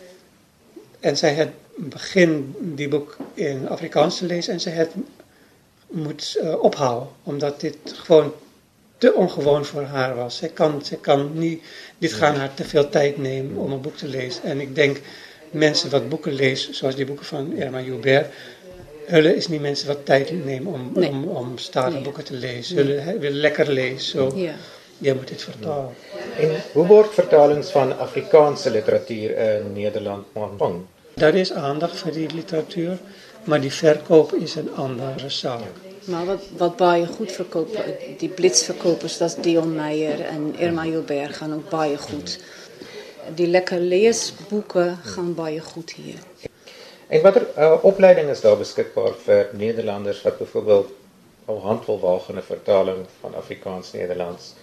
en 1.00 1.16
zij 1.16 1.34
had 1.34 1.48
begin 1.76 2.54
die 2.60 2.88
boek 2.88 3.16
in 3.34 3.68
Afrikaans 3.68 4.18
te 4.18 4.26
lezen 4.26 4.52
en 4.52 4.60
zij 4.60 4.74
had 4.76 4.88
moet 5.96 6.38
uh, 6.42 6.62
ophouden, 6.62 7.08
omdat 7.22 7.60
dit 7.60 7.76
gewoon 7.84 8.32
te 8.98 9.14
ongewoon 9.14 9.64
voor 9.64 9.82
haar 9.82 10.16
was. 10.16 10.36
Zij 10.36 10.48
kan, 10.48 10.80
zij 10.84 10.98
kan 11.00 11.30
niet, 11.38 11.62
dit 11.98 12.12
gaan 12.12 12.34
haar 12.34 12.54
te 12.54 12.64
veel 12.64 12.88
tijd 12.88 13.18
nemen 13.18 13.56
om 13.56 13.72
een 13.72 13.80
boek 13.80 13.96
te 13.96 14.08
lezen. 14.08 14.42
En 14.42 14.60
ik 14.60 14.74
denk, 14.74 15.00
mensen 15.50 15.90
wat 15.90 16.08
boeken 16.08 16.32
lezen, 16.32 16.74
zoals 16.74 16.94
die 16.94 17.06
boeken 17.06 17.26
van 17.26 17.52
Irma 17.52 17.80
Joubert, 17.80 18.26
Hulle 19.06 19.36
is 19.36 19.48
niet 19.48 19.60
mensen 19.60 19.86
wat 19.86 20.04
tijd 20.04 20.44
nemen 20.44 20.72
om, 20.72 20.90
nee. 20.94 21.08
om, 21.08 21.24
om 21.24 21.58
statige 21.58 22.02
boeken 22.02 22.24
te 22.24 22.34
lezen. 22.34 22.76
Hulle 22.76 23.04
nee. 23.04 23.18
willen 23.18 23.40
lekker 23.40 23.70
lezen. 23.70 24.00
Zo. 24.00 24.32
Ja. 24.34 24.54
Jij 24.98 25.14
moet 25.14 25.28
dit 25.28 25.42
vertalen. 25.42 25.94
En 26.38 26.50
hoe 26.72 26.86
wordt 26.86 27.14
vertalings 27.14 27.70
van 27.70 27.98
Afrikaanse 27.98 28.70
literatuur 28.70 29.38
in 29.38 29.72
Nederland 29.72 30.26
ontvangen? 30.32 30.86
Daar 31.14 31.34
is 31.34 31.52
aandacht 31.52 31.98
voor 31.98 32.12
die 32.12 32.34
literatuur, 32.34 32.98
maar 33.44 33.60
die 33.60 33.72
verkoop 33.72 34.34
is 34.34 34.54
een 34.54 34.74
andere 34.74 35.28
zaak. 35.28 35.60
Maar 36.06 36.24
wat, 36.24 36.42
wat 36.56 36.76
baie 36.76 37.06
goed 37.06 37.32
verkopen, 37.32 37.82
die 38.18 38.28
blitzverkopers, 38.28 39.18
dat 39.18 39.28
is 39.28 39.42
Dion 39.42 39.74
Meijer 39.74 40.20
en 40.20 40.54
Irma 40.58 40.84
Joubert 40.86 41.36
gaan 41.36 41.54
ook 41.54 41.68
baie 41.70 41.98
goed. 41.98 42.38
Die 43.34 43.46
lekker 43.46 43.80
leesboeken 43.80 44.98
gaan 45.02 45.34
baie 45.34 45.60
goed 45.60 45.90
hier. 45.90 46.18
En 47.06 47.22
watter 47.22 47.46
uh, 47.58 47.72
opleiding 47.82 48.30
is 48.30 48.40
daar 48.40 48.56
beskikbaar 48.58 49.18
vir 49.24 49.50
Nederlanders 49.52 50.22
wat 50.22 50.38
byvoorbeeld 50.38 50.94
al 51.44 51.60
handvolwagene 51.60 52.42
vertaling 52.42 53.04
van 53.20 53.34
Afrikaans 53.34 53.92
Nederlands? 53.92 54.54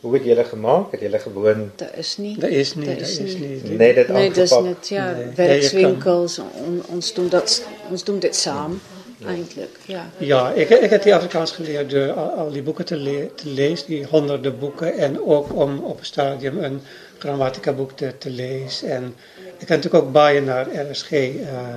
Hoe 0.00 0.14
het 0.14 0.24
julle 0.24 0.44
gemaak? 0.44 0.92
Het 0.92 1.00
julle 1.00 1.18
gewoon 1.18 1.72
Daar 1.76 1.94
is 1.98 2.16
nie. 2.16 2.38
Daar 2.38 2.50
is 2.50 2.74
nie, 2.74 2.86
daar 2.86 2.96
is 2.96 3.18
nie. 3.18 3.62
Nee, 3.62 3.94
dit 3.94 4.08
Nee, 4.08 4.30
dis 4.30 4.50
net 4.50 4.88
ja, 4.88 5.10
nee. 5.10 5.26
werkswinkels 5.34 6.38
on, 6.38 6.82
ons 6.88 7.14
doen 7.14 7.28
dat 7.28 7.62
ons 7.90 8.04
doen 8.04 8.18
dit 8.18 8.36
saam. 8.36 8.70
Nee. 8.70 8.97
Eindelijk, 9.26 9.78
ja. 9.84 10.10
Ja, 10.18 10.50
ik, 10.50 10.68
ik 10.68 10.90
heb 10.90 11.02
die 11.02 11.14
Afrikaans 11.14 11.52
geleerd 11.52 11.90
door 11.90 12.12
al, 12.12 12.30
al 12.30 12.50
die 12.50 12.62
boeken 12.62 12.84
te, 12.84 12.96
le 12.96 13.30
te, 13.34 13.48
lezen, 13.48 13.86
die 13.86 14.06
honderden 14.06 14.58
boeken. 14.58 14.98
En 14.98 15.24
ook 15.24 15.54
om 15.54 15.78
op 15.78 15.98
een 15.98 16.04
stadium 16.04 16.58
een 16.58 16.80
grammatica 17.18 17.72
boek 17.72 17.92
te, 17.92 18.12
te 18.18 18.30
lezen. 18.30 18.90
En 18.90 19.14
ik 19.36 19.68
heb 19.68 19.68
natuurlijk 19.68 20.04
ook 20.04 20.12
baaien 20.12 20.44
naar 20.44 20.90
RSG, 20.90 21.10
uh, 21.10 21.40
eh, 21.40 21.76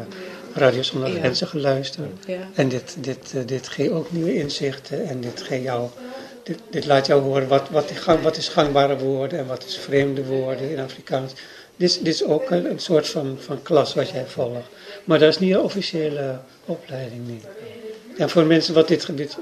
Radio 0.54 0.82
Zonder 0.82 1.10
ja. 1.10 1.20
Grenzen, 1.20 1.48
geluisterd. 1.48 2.26
Ja. 2.26 2.50
En 2.56 2.70
dit, 2.70 2.96
dit, 3.00 3.34
uh, 3.36 3.42
dit 3.46 3.68
geeft 3.68 3.92
ook 3.92 4.12
nieuwe 4.12 4.36
inzichten 4.36 5.08
en 5.08 5.22
dit, 5.22 5.42
geeft 5.42 5.64
jou, 5.64 5.90
dit, 6.44 6.60
dit 6.70 6.86
laat 6.86 7.08
jou 7.08 7.22
horen 7.22 7.48
wat, 7.48 7.70
wat, 7.70 7.88
die 7.88 7.98
gang, 7.98 8.22
wat 8.22 8.38
is 8.38 8.50
gangbare 8.50 8.98
woorden 8.98 9.40
en 9.40 9.48
wat 9.48 9.66
is 9.66 9.78
vreemde 9.78 10.26
woorden 10.26 10.70
in 10.70 10.80
Afrikaans. 10.80 11.34
Dit, 11.76 12.00
dit 12.04 12.14
is 12.14 12.24
ook 12.24 12.50
een, 12.50 12.70
een, 12.70 12.80
soort 12.80 13.08
van, 13.08 13.38
van 13.40 13.62
klas 13.62 13.94
wat 13.94 14.10
jij 14.10 14.26
volgt. 14.26 14.68
Maar 15.04 15.20
dat 15.20 15.30
is 15.30 15.40
niet 15.40 15.54
een 15.54 15.62
officiële 15.62 16.40
opleiding. 16.66 17.28
Niet. 17.28 17.46
En 18.18 18.30
voor 18.30 18.46
mensen 18.46 18.74
wat 18.74 18.88
dit, 18.88 19.18
dit, 19.18 19.38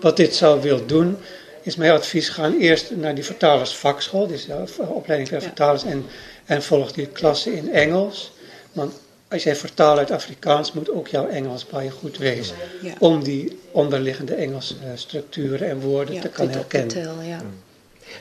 wat 0.00 0.16
dit 0.16 0.34
zou 0.34 0.60
willen 0.60 0.86
doen, 0.86 1.16
is 1.62 1.76
mijn 1.76 1.92
advies 1.92 2.28
gaan 2.28 2.58
eerst 2.58 2.90
naar 2.90 3.14
die 3.14 3.24
vertalersvakschool, 3.24 4.26
dus 4.26 4.46
de 4.46 4.64
opleiding 4.76 5.28
voor 5.28 5.38
ja. 5.38 5.44
vertalers 5.44 5.84
en 5.84 6.06
en 6.46 6.62
volg 6.62 6.92
die 6.92 7.06
klasse 7.06 7.52
in 7.52 7.72
Engels. 7.72 8.32
Want 8.72 8.94
als 9.28 9.42
jij 9.42 9.56
vertaalt 9.56 9.98
uit 9.98 10.10
Afrikaans, 10.10 10.72
moet 10.72 10.90
ook 10.90 11.08
jouw 11.08 11.28
Engels 11.28 11.66
bij 11.66 11.84
je 11.84 11.90
goed 11.90 12.18
wezen. 12.18 12.56
Ja. 12.82 12.94
Om 12.98 13.22
die 13.22 13.58
onderliggende 13.70 14.34
Engelse 14.34 14.74
structuren 14.94 15.68
en 15.68 15.80
woorden 15.80 16.14
ja, 16.14 16.20
te 16.20 16.28
kunnen 16.28 16.54
herkennen. 16.54 16.88
Tel, 16.88 17.20
ja. 17.20 17.38
Hmm. 17.38 17.62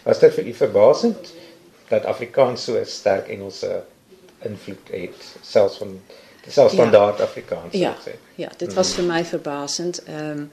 Was 0.04 0.20
dat 0.20 0.34
voor 0.34 0.44
u 0.44 0.54
verbazend 0.54 1.34
dat 1.88 2.06
Afrikaans 2.06 2.64
zo 2.64 2.82
sterk 2.86 3.28
Engelse 3.28 3.84
invloed 4.42 4.78
het 4.92 5.36
selfs 5.42 5.78
van 5.78 6.02
selfs 6.48 6.74
Ja. 6.74 6.82
standaard 6.82 7.22
Afrikaans 7.22 7.74
Ja, 7.74 7.96
sou 8.04 8.10
ek 8.14 8.16
sê. 8.16 8.20
ja, 8.36 8.50
dit 8.58 8.74
was 8.74 8.94
vir 8.94 9.04
my 9.04 9.26
verbasend. 9.26 10.04
Ehm 10.08 10.46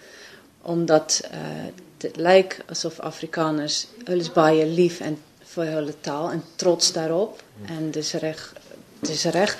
omdat 0.63 1.21
uh 1.33 1.71
dit 1.99 2.17
lyk 2.17 2.57
asof 2.67 2.99
Afrikaners 3.01 3.87
hulle 4.05 4.21
is 4.21 4.33
baie 4.33 4.67
lief 4.67 5.01
en 5.01 5.19
vir 5.55 5.67
hulle 5.67 5.95
taal 6.01 6.31
en 6.33 6.43
trots 6.57 6.93
daarop 6.93 7.43
en 7.69 7.91
dis 7.91 8.13
reg 8.13 8.53
dis 9.01 9.25
reg. 9.25 9.57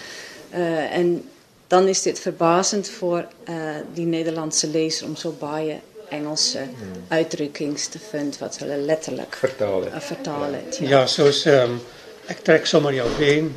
Uh 0.55 0.97
en 0.99 1.29
dan 1.69 1.89
is 1.89 2.03
dit 2.03 2.19
verbasend 2.19 2.89
vir 2.89 3.27
uh 3.49 3.77
die 3.95 4.07
Nederlandse 4.07 4.67
leser 4.69 5.07
om 5.07 5.17
so 5.17 5.31
baie 5.41 5.81
Engelse 6.11 6.67
uitdrukkings 7.09 7.87
te 7.89 7.99
vind 8.11 8.39
wat 8.39 8.59
hulle 8.59 8.77
letterlik 8.77 9.35
Vertaal 9.37 9.81
het. 9.85 9.93
uh, 9.95 10.01
vertaal 10.01 10.53
het. 10.53 10.79
Ja, 10.81 11.07
soos 11.07 11.45
ehm 11.47 11.79
ek 12.27 12.39
trek 12.45 12.67
sommer 12.67 12.93
jou 12.95 13.09
been. 13.19 13.55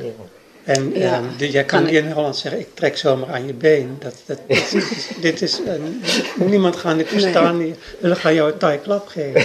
En 0.66 0.90
Ja, 0.94 1.22
ehm 1.22 1.24
jy 1.38 1.62
kan 1.62 1.84
kan 1.84 1.88
in 1.88 2.10
Holland 2.10 2.36
zeggen 2.36 2.60
ik 2.60 2.74
trek 2.74 2.96
zomaar 2.96 3.28
aan 3.28 3.46
je 3.46 3.54
been. 3.54 3.96
Dat, 3.98 4.22
dat, 4.26 4.40
dit 4.48 4.74
is, 4.74 5.08
dit 5.20 5.42
is 5.42 5.60
een, 5.66 6.02
niemand 6.48 6.76
gaat 6.76 6.96
dit 6.96 7.08
verstaan. 7.08 7.58
Nee. 7.58 7.74
Hulle 8.00 8.14
gaan 8.14 8.34
jou 8.34 8.52
een 8.52 8.58
taai 8.58 8.78
klap 8.78 9.08
geven. 9.08 9.44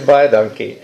Baie 0.06 0.28
dankie. 0.28 0.78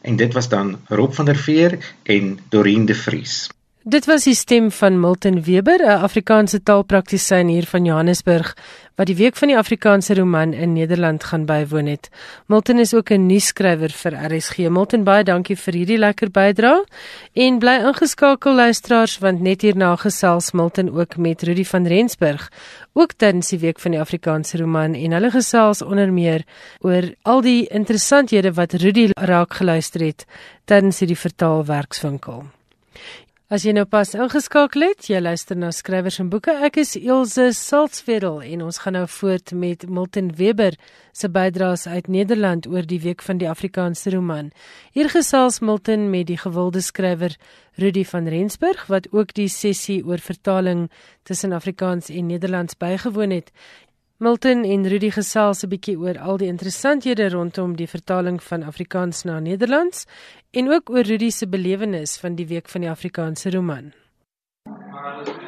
En 0.00 0.16
dit 0.16 0.32
was 0.32 0.48
dan 0.48 0.80
Rob 0.86 1.12
van 1.12 1.24
der 1.24 1.36
Veer 1.36 1.78
en 2.02 2.38
Dorien 2.48 2.84
de 2.84 2.94
Vries. 2.94 3.48
Dit 3.84 4.06
was 4.08 4.24
die 4.24 4.32
stem 4.32 4.70
van 4.72 4.94
Milton 5.00 5.42
Weber, 5.44 5.82
'n 5.84 6.02
Afrikaanse 6.06 6.62
taalpraktisyn 6.62 7.48
hier 7.48 7.66
van 7.66 7.84
Johannesburg 7.84 8.56
wat 8.96 9.06
die 9.06 9.16
week 9.16 9.36
van 9.36 9.48
die 9.48 9.58
Afrikaanse 9.58 10.14
roman 10.14 10.52
in 10.52 10.72
Nederland 10.72 11.24
gaan 11.24 11.44
bywoon 11.44 11.86
het. 11.86 12.08
Milton 12.46 12.78
is 12.78 12.94
ook 12.94 13.10
'n 13.10 13.26
nuusskrywer 13.26 13.90
vir 13.90 14.12
RSG. 14.12 14.56
Milton, 14.56 15.04
baie 15.04 15.24
dankie 15.24 15.56
vir 15.56 15.74
hierdie 15.74 15.98
lekker 15.98 16.30
bydrae 16.30 16.84
en 17.32 17.58
bly 17.58 17.76
ingeskakel 17.84 18.54
luisteraars 18.54 19.18
want 19.18 19.40
net 19.40 19.60
hierna 19.60 19.96
gesels 19.96 20.52
Milton 20.52 20.88
ook 20.98 21.16
met 21.16 21.42
Rudy 21.42 21.64
van 21.64 21.86
Rensburg 21.86 22.52
ook 22.92 23.12
tydens 23.12 23.48
die 23.48 23.58
week 23.58 23.80
van 23.80 23.90
die 23.90 24.00
Afrikaanse 24.00 24.58
roman 24.58 24.94
en 24.94 25.12
hulle 25.12 25.30
gesels 25.30 25.82
onder 25.82 26.12
meer 26.12 26.44
oor 26.80 27.14
al 27.22 27.40
die 27.40 27.66
interessanthede 27.66 28.52
wat 28.52 28.72
Rudy 28.72 29.10
raak 29.14 29.54
geluister 29.54 30.00
het 30.00 30.24
tydens 30.64 30.98
hierdie 30.98 31.18
vertaalwerkswinkel. 31.18 32.44
As 33.52 33.60
jy 33.66 33.74
nou 33.76 33.82
pas 33.84 34.08
ingeskakel 34.16 34.86
het, 34.86 35.04
jy 35.04 35.18
luister 35.20 35.58
na 35.60 35.68
skrywers 35.68 36.16
en 36.22 36.30
boeke. 36.32 36.54
Ek 36.64 36.78
is 36.80 36.94
Elsje 36.96 37.50
Salzwedel 37.52 38.38
en 38.40 38.62
ons 38.64 38.78
gaan 38.80 38.96
nou 38.96 39.02
voort 39.18 39.52
met 39.52 39.84
Milton 39.84 40.30
Weber 40.38 40.78
se 41.12 41.28
bydraes 41.28 41.84
uit 41.84 42.08
Nederland 42.08 42.64
oor 42.72 42.88
die 42.88 43.02
week 43.04 43.20
van 43.20 43.42
die 43.42 43.50
Afrikaanse 43.50 44.14
roman. 44.16 44.48
Hier 44.96 45.12
gesels 45.12 45.60
Milton 45.60 46.08
met 46.08 46.30
die 46.32 46.38
gewilde 46.40 46.80
skrywer 46.80 47.36
Rudy 47.76 48.06
van 48.08 48.32
Rensburg 48.32 48.86
wat 48.88 49.10
ook 49.12 49.36
die 49.36 49.50
sessie 49.52 50.00
oor 50.00 50.24
vertaling 50.24 50.88
tussen 51.28 51.52
Afrikaans 51.52 52.08
en 52.08 52.32
Nederlands 52.32 52.80
bygewoon 52.80 53.36
het. 53.36 53.52
Milton 54.24 54.64
en 54.64 54.88
Rudy 54.88 55.10
gesels 55.10 55.64
'n 55.64 55.68
bietjie 55.68 55.98
oor 55.98 56.18
al 56.18 56.36
die 56.40 56.48
interessanthede 56.48 57.28
rondom 57.28 57.76
die 57.76 57.88
vertaling 57.88 58.42
van 58.42 58.62
Afrikaans 58.62 59.24
na 59.24 59.38
Nederlands 59.38 60.06
en 60.54 60.70
ook 60.70 60.90
oor 60.90 61.02
Rudy 61.02 61.30
se 61.30 61.48
belewenis 61.48 62.16
van 62.22 62.34
die 62.38 62.46
week 62.46 62.68
van 62.68 62.84
die 62.86 62.90
Afrikaanse 62.90 63.50
roman. 63.50 63.90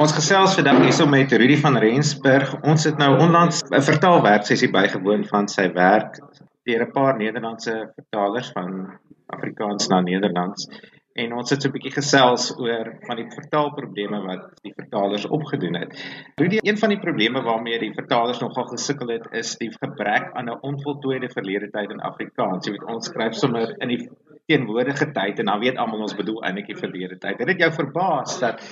Ons 0.03 0.13
gesels 0.17 0.57
vandag 0.59 0.81
hierso 0.83 1.07
met 1.07 1.33
Rudy 1.33 1.57
van 1.63 1.79
Rensburg. 1.79 2.51
Ons 2.67 2.85
het 2.89 2.99
nou 2.99 3.13
onlangs 3.23 3.63
'n 3.71 3.83
vertaalwerksessie 3.83 4.71
bygewoon 4.71 5.25
van 5.31 5.49
sy 5.49 5.69
werk 5.73 6.19
deur 6.67 6.83
'n 6.87 6.93
paar 6.93 7.17
Nederlandse 7.17 7.93
vertalers 7.95 8.51
van 8.53 8.99
Afrikaans 9.27 9.89
na 9.89 10.01
Nederlands. 10.01 10.69
En 11.17 11.33
ons 11.33 11.51
het 11.51 11.63
so 11.63 11.69
'n 11.69 11.73
bietjie 11.73 11.95
gesels 11.95 12.51
oor 12.61 12.91
van 13.07 13.17
die 13.17 13.29
vertaalprobleme 13.33 14.21
wat 14.27 14.43
die 14.63 14.73
vertalers 14.77 15.25
opgedoen 15.27 15.79
het. 15.81 15.97
Rudy, 16.37 16.59
een 16.61 16.79
van 16.79 16.93
die 16.93 16.99
probleme 17.01 17.43
waarmee 17.43 17.79
die 17.79 17.95
vertalers 17.95 18.41
nogal 18.41 18.67
gesukkel 18.69 19.09
het, 19.09 19.27
is 19.33 19.57
die 19.57 19.71
gebrek 19.73 20.31
aan 20.33 20.51
'n 20.51 20.59
onvoltooide 20.61 21.29
verlede 21.29 21.71
tyd 21.71 21.91
in 21.91 22.01
Afrikaans. 22.01 22.67
Jy 22.67 22.73
weet, 22.73 22.85
ons 22.85 23.07
skryf 23.07 23.35
sommer 23.35 23.75
in 23.79 23.89
die 23.89 24.11
teenwoordige 24.47 25.11
tyd 25.13 25.39
en 25.39 25.45
dan 25.45 25.61
weet 25.61 25.77
almal 25.77 26.01
ons 26.01 26.17
bedoel 26.17 26.43
eintlik 26.43 26.67
die 26.67 26.77
verlede 26.77 27.19
tyd. 27.19 27.39
Het 27.39 27.47
dit 27.47 27.59
jou 27.61 27.73
verbaas 27.73 28.39
dat 28.39 28.63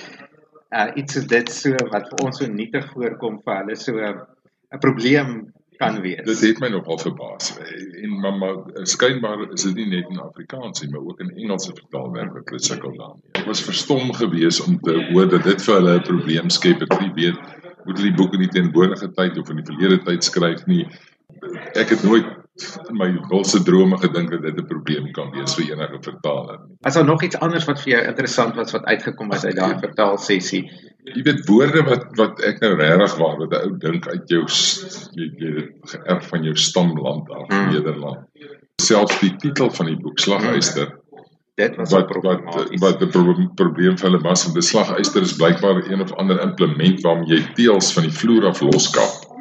uh 0.75 0.91
iets 0.95 1.13
soos 1.13 1.27
dit 1.27 1.49
so 1.49 1.71
wat 1.91 2.09
vir 2.09 2.25
ons 2.25 2.37
so 2.37 2.47
nietig 2.47 2.85
voorkom 2.93 3.41
vir 3.43 3.57
hulle 3.57 3.75
so 3.75 3.93
'n 3.97 4.79
probleem 4.79 5.53
kan 5.77 5.99
wees. 6.01 6.23
Dit 6.27 6.41
het 6.41 6.61
my 6.63 6.69
nogal 6.73 6.97
verbaas. 7.01 7.51
En 8.01 8.19
maar, 8.19 8.37
maar 8.37 8.85
skynbaar 8.87 9.45
is 9.53 9.65
dit 9.67 9.75
nie 9.75 9.87
net 9.95 10.09
in 10.09 10.19
Afrikaans 10.19 10.81
nie, 10.81 10.89
maar 10.91 11.01
ook 11.01 11.19
in 11.19 11.33
Engelse 11.35 11.73
vertaalwerk 11.73 12.33
wat 12.33 12.53
hulle 12.53 12.63
sukkel 12.63 12.95
daarmee. 12.97 13.35
Ek 13.41 13.49
was 13.49 13.63
verstom 13.65 14.13
geweest 14.13 14.65
om 14.67 14.79
te 14.85 14.97
hoor 15.11 15.29
dat 15.29 15.43
dit 15.43 15.67
vir 15.67 15.75
hulle 15.79 15.97
'n 15.99 16.07
probleem 16.07 16.49
skep. 16.49 16.81
Ek 16.81 16.99
nie 17.01 17.13
weet 17.19 17.39
moet 17.85 17.99
hulle 17.99 18.09
die 18.09 18.17
boek 18.17 18.33
in 18.33 18.45
die 18.45 18.53
teenwoordige 18.53 19.11
tyd 19.13 19.37
of 19.37 19.49
in 19.49 19.61
die 19.61 19.67
verlede 19.67 19.99
tyd 20.03 20.23
skryf 20.23 20.65
nie. 20.65 20.87
Ek 21.73 21.89
het 21.89 22.03
nooit 22.03 22.25
in 22.89 22.95
my 22.95 23.09
wilse 23.29 23.59
drome 23.63 23.97
gedink 23.99 24.31
dat 24.31 24.41
dit 24.41 24.59
'n 24.59 24.67
probleem 24.67 25.11
kan 25.11 25.31
wees 25.31 25.55
vir 25.55 25.71
enige 25.71 25.97
vertaler. 26.01 26.59
As 26.81 26.93
daar 26.93 27.05
nog 27.05 27.23
iets 27.23 27.39
anders 27.39 27.65
wat 27.65 27.81
vir 27.81 27.91
jou 27.93 28.03
interessant 28.07 28.55
was 28.55 28.71
wat 28.71 28.85
uitgekom 28.85 29.31
het 29.31 29.45
uit 29.45 29.55
daai 29.55 29.79
vertaalsessie. 29.79 30.71
Jy 31.03 31.23
weet 31.23 31.45
woorde 31.45 31.83
wat 31.83 32.05
wat 32.15 32.41
ek 32.41 32.61
nou 32.61 32.75
regtig 32.75 33.17
waar 33.17 33.37
wat 33.37 33.51
'n 33.51 33.63
ou 33.67 33.77
dink 33.77 34.07
uit 34.07 34.29
jou 34.29 34.43
jy 35.13 35.31
jy 35.37 35.51
dit 35.53 35.71
geërf 35.83 36.27
van 36.27 36.43
jou 36.43 36.55
stamland 36.55 37.29
af, 37.29 37.47
Mm. 37.49 37.71
Nederland. 37.71 38.19
Selfs 38.81 39.19
die 39.19 39.35
titel 39.35 39.69
van 39.69 39.85
die 39.85 39.97
boek 39.97 40.19
Slaghuister 40.19 40.99
Dit 41.55 41.75
was 41.79 41.91
wat 41.91 42.09
wat 42.23 42.41
wat 42.79 43.01
'n 43.01 43.09
pro 43.09 43.33
probleem 43.55 43.97
vir 43.97 44.09
hulle 44.09 44.21
was 44.23 44.43
want 44.43 44.57
'n 44.57 44.61
slaguister 44.61 45.21
is 45.21 45.35
blykbaar 45.35 45.87
een 45.91 46.01
of 46.01 46.11
ander 46.13 46.41
implement 46.41 47.01
waarmee 47.01 47.27
jy 47.35 47.53
teels 47.53 47.93
van 47.93 48.03
die 48.03 48.11
vloer 48.11 48.45
af 48.45 48.59
loskap. 48.61 49.34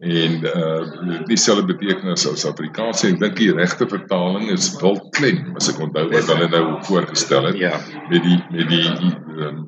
En 0.00 0.32
uh 0.48 1.24
dieselfde 1.28 1.64
betekenis 1.68 2.24
as 2.28 2.46
Afrikaans. 2.48 3.02
Ek 3.04 3.18
dink 3.20 3.36
die 3.36 3.50
regte 3.52 3.84
vertaling 3.88 4.48
is 4.50 4.70
wildklem 4.80 5.50
as 5.60 5.68
ek 5.68 5.80
onthou 5.84 6.06
wat 6.08 6.30
hulle 6.32 6.48
nou 6.48 6.62
voorgestel 6.88 7.44
het 7.50 7.58
Ja. 7.60 7.74
met 8.08 8.22
die 8.24 8.38
met 8.50 8.68
die 8.72 8.88
um, 9.44 9.66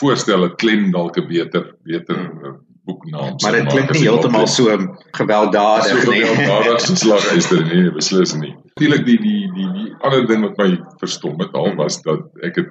voorstel 0.00 0.40
dat 0.46 0.56
klem 0.56 0.88
dalk 0.94 1.18
'n 1.20 1.28
beter 1.28 1.74
beter 1.84 2.16
uh, 2.16 2.54
boeknaam 2.88 3.36
Maar 3.44 3.52
dit 3.52 3.66
klink 3.68 3.90
nie 3.92 4.00
die 4.00 4.08
heeltemal 4.08 4.46
so 4.46 4.72
gewelddadig 5.12 6.00
So 6.00 6.10
nie. 6.10 6.24
gewelddadig 6.24 6.80
so 6.80 6.94
slaghuister 6.94 7.64
nee, 7.64 7.82
nee, 7.82 7.92
beslis 7.92 8.32
nie. 8.34 8.54
Natuurlik 8.72 9.04
die 9.04 9.18
die 9.20 9.52
die 9.52 9.68
die 9.76 9.94
ander 10.00 10.26
ding 10.26 10.42
wat 10.48 10.56
my 10.56 10.78
verstom 11.04 11.36
het 11.44 11.52
al 11.52 11.74
was 11.76 12.00
dat 12.08 12.24
ek 12.42 12.56
het 12.56 12.70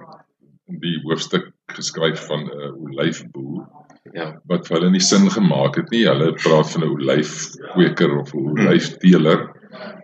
die 0.81 0.97
hoofstuk 1.05 1.51
geskryf 1.77 2.25
van 2.25 2.49
'n 2.49 2.49
uh, 2.49 2.73
olyfboer 2.89 3.67
Ja. 4.13 4.34
wat 4.48 4.67
vir 4.67 4.78
hulle 4.78 4.91
nie 4.91 5.04
sin 5.04 5.30
gemaak 5.32 5.76
het 5.76 5.89
nie. 5.91 6.06
Hulle 6.08 6.34
praat 6.43 6.72
van 6.72 6.84
'n 6.84 6.89
olyfkweker 6.96 8.17
of 8.20 8.34
'n 8.34 8.52
olyfteeler 8.54 9.48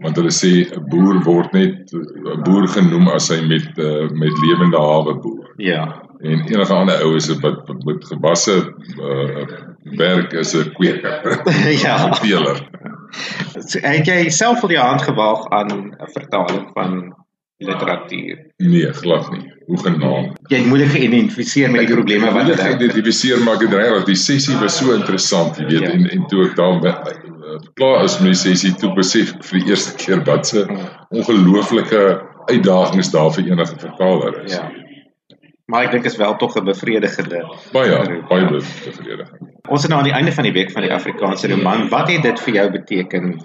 want 0.03 0.17
hulle 0.19 0.31
sê 0.31 0.51
'n 0.65 0.89
boer 0.91 1.19
word 1.23 1.53
net 1.53 1.93
'n 1.93 2.41
boer 2.45 2.67
genoem 2.67 3.07
as 3.09 3.29
hy 3.29 3.41
met 3.47 3.77
uh, 3.77 4.09
met 4.09 4.41
lewende 4.45 4.77
hawe 4.77 5.13
boer. 5.23 5.53
Ja. 5.57 6.01
En 6.21 6.43
enige 6.47 6.73
ander 6.73 7.01
oues 7.03 7.27
wat 7.41 7.67
wat 7.67 7.83
met 7.85 8.05
gewasse 8.05 8.55
uh, 8.99 9.45
werk 9.97 10.33
is 10.33 10.53
'n 10.55 10.71
kweker. 10.77 11.41
Ja. 11.83 12.07
'n 12.07 12.13
teeler. 12.21 12.59
So, 13.59 13.79
Het 13.79 14.07
jy 14.07 14.29
self 14.29 14.63
al 14.63 14.71
jou 14.71 14.85
hand 14.85 15.01
gewaag 15.01 15.49
aan 15.49 15.71
'n 15.71 16.11
vertaling 16.13 16.69
van 16.73 17.13
literatuur? 17.67 18.37
Nee, 18.57 18.93
glad 18.93 19.31
nie. 19.31 19.51
Hoe 19.67 19.77
genaamd. 19.79 20.39
Jy 20.51 20.57
het 20.57 20.67
moeilik 20.67 20.89
geïdentifiseer 20.91 21.71
met 21.71 21.85
die 21.87 21.95
probleme 21.95 22.31
wat 22.35 22.47
jy 22.51 22.73
identifiseer 22.75 23.39
maar 23.43 23.55
ek 23.55 23.61
het 23.67 23.73
regtig 23.79 24.05
die 24.11 24.15
sessie 24.19 24.55
was 24.59 24.77
so 24.77 24.93
interessant, 24.93 25.57
jy 25.57 25.65
weet, 25.65 25.81
Ja. 25.81 25.91
en 25.95 26.09
en 26.09 26.27
toe 26.27 26.45
ek 26.49 26.55
daar 26.55 26.85
uh, 26.85 27.57
klaar 27.79 28.03
is 28.03 28.19
met 28.19 28.33
die 28.33 28.41
sessie 28.43 28.73
toe 28.75 28.93
besef 28.93 29.33
ek 29.35 29.43
vir 29.49 29.59
die 29.59 29.69
eerste 29.71 29.95
keer 29.95 30.23
wat 30.27 30.47
se 30.47 30.65
ongelooflike 31.09 32.03
uitdagings 32.51 33.11
daar 33.11 33.31
vir 33.31 33.51
enige 33.51 33.75
vertaler 33.79 34.43
is. 34.43 34.53
Ja. 34.57 34.71
Maar 35.71 35.85
ek 35.87 35.91
dink 35.95 36.05
is 36.05 36.17
wel 36.19 36.35
tog 36.35 36.55
'n 36.59 36.65
bevredigende. 36.65 37.39
Baie 37.71 38.21
baie 38.29 38.47
bevredigend. 38.51 39.31
Ons 39.69 39.83
is 39.83 39.89
nou 39.89 39.99
aan 39.99 40.09
die 40.09 40.13
einde 40.13 40.31
van 40.31 40.43
die 40.43 40.51
week 40.51 40.71
van 40.71 40.81
die 40.81 40.91
Afrikaanse 40.93 41.47
roman. 41.47 41.87
Wat 41.89 42.09
het 42.11 42.21
dit 42.21 42.39
vir 42.39 42.53
jou 42.53 42.71
beteken? 42.71 43.39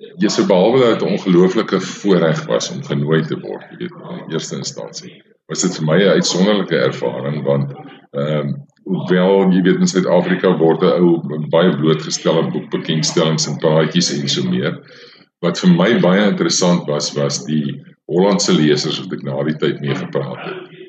Jy 0.00 0.30
sou 0.32 0.46
behalwe 0.48 0.80
dat 0.80 0.98
dit 0.98 1.08
'n 1.08 1.12
ongelooflike 1.12 1.80
voorreg 1.80 2.44
was 2.46 2.70
om 2.70 2.82
genooi 2.84 3.20
te 3.22 3.36
word, 3.40 3.66
jy 3.70 3.76
weet, 3.82 3.96
in 4.10 4.32
eerste 4.32 4.56
instansie. 4.56 5.12
Was 5.48 5.62
dit 5.62 5.76
vir 5.76 5.86
my 5.86 5.98
'n 6.02 6.14
uitsonderlike 6.16 6.76
ervaring 6.76 7.42
want 7.44 7.72
ehm 8.12 8.38
um, 8.38 8.54
hoewel 8.84 9.52
jy 9.52 9.62
weet 9.62 9.82
in 9.84 9.86
Suid-Afrika 9.86 10.56
word 10.58 10.82
'n 10.82 11.04
ou 11.04 11.46
baie 11.50 11.76
blootgestel 11.76 12.42
aan 12.42 12.52
boekbekendstellings 12.52 13.46
en 13.46 13.58
praatjies 13.58 14.12
en 14.16 14.28
so 14.28 14.42
meer. 14.42 14.80
Wat 15.40 15.58
vir 15.58 15.70
my 15.70 16.00
baie 16.00 16.24
interessant 16.30 16.86
was 16.88 17.12
was 17.12 17.44
die 17.44 17.84
Hollandse 18.06 18.52
lesers 18.52 19.00
wat 19.00 19.12
ek 19.12 19.22
na 19.22 19.42
die 19.42 19.56
tyd 19.56 19.80
mee 19.80 19.94
gepraat 19.94 20.44
het 20.44 20.80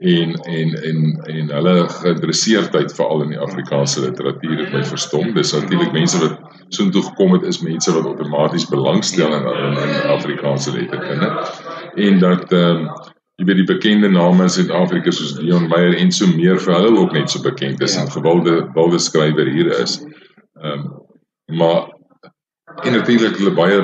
en 0.00 0.34
en 0.34 0.74
en 0.82 0.98
en 1.26 1.50
hulle 1.50 1.88
geïnteresseerdheid 1.88 2.94
veral 2.94 3.22
in 3.22 3.32
die 3.34 3.38
Afrikaanse 3.38 4.00
literatuur 4.00 4.58
het 4.58 4.72
my 4.72 4.84
verstom. 4.84 5.32
Dis 5.34 5.52
natuurlik 5.52 5.92
mense 5.92 6.20
wat 6.22 6.38
soontoe 6.74 7.02
gekom 7.02 7.32
het 7.32 7.42
is 7.48 7.60
mense 7.64 7.92
wat 7.92 8.06
outomaties 8.06 8.68
belangstel 8.68 9.34
in 9.34 9.46
in, 9.52 9.78
in 9.82 10.10
Afrikaanse 10.16 10.72
letterkunde 10.72 11.30
en 11.94 12.18
dat 12.24 12.52
ehm 12.52 12.88
um, 12.88 12.90
jy 13.38 13.44
weet 13.46 13.60
die 13.60 13.68
bekende 13.70 14.08
name 14.10 14.42
in 14.42 14.50
Suid-Afrika 14.50 15.12
soos 15.14 15.36
Leon 15.38 15.68
Meyer 15.70 15.94
en 15.94 16.08
so 16.12 16.26
meer 16.26 16.58
vir 16.58 16.74
hulle 16.74 16.90
ook 16.98 17.12
net 17.14 17.30
so 17.30 17.42
bekend 17.42 17.82
is 17.86 17.94
ja. 17.94 18.00
en 18.02 18.10
gewilde 18.10 18.54
wilde 18.74 18.98
skrywer 18.98 19.46
hier 19.46 19.70
is. 19.82 20.00
Ehm 20.62 20.72
um, 20.72 20.88
maar 21.58 21.86
en 22.84 22.92
natuurlik 22.92 23.38
hulle 23.38 23.54
baie 23.54 23.78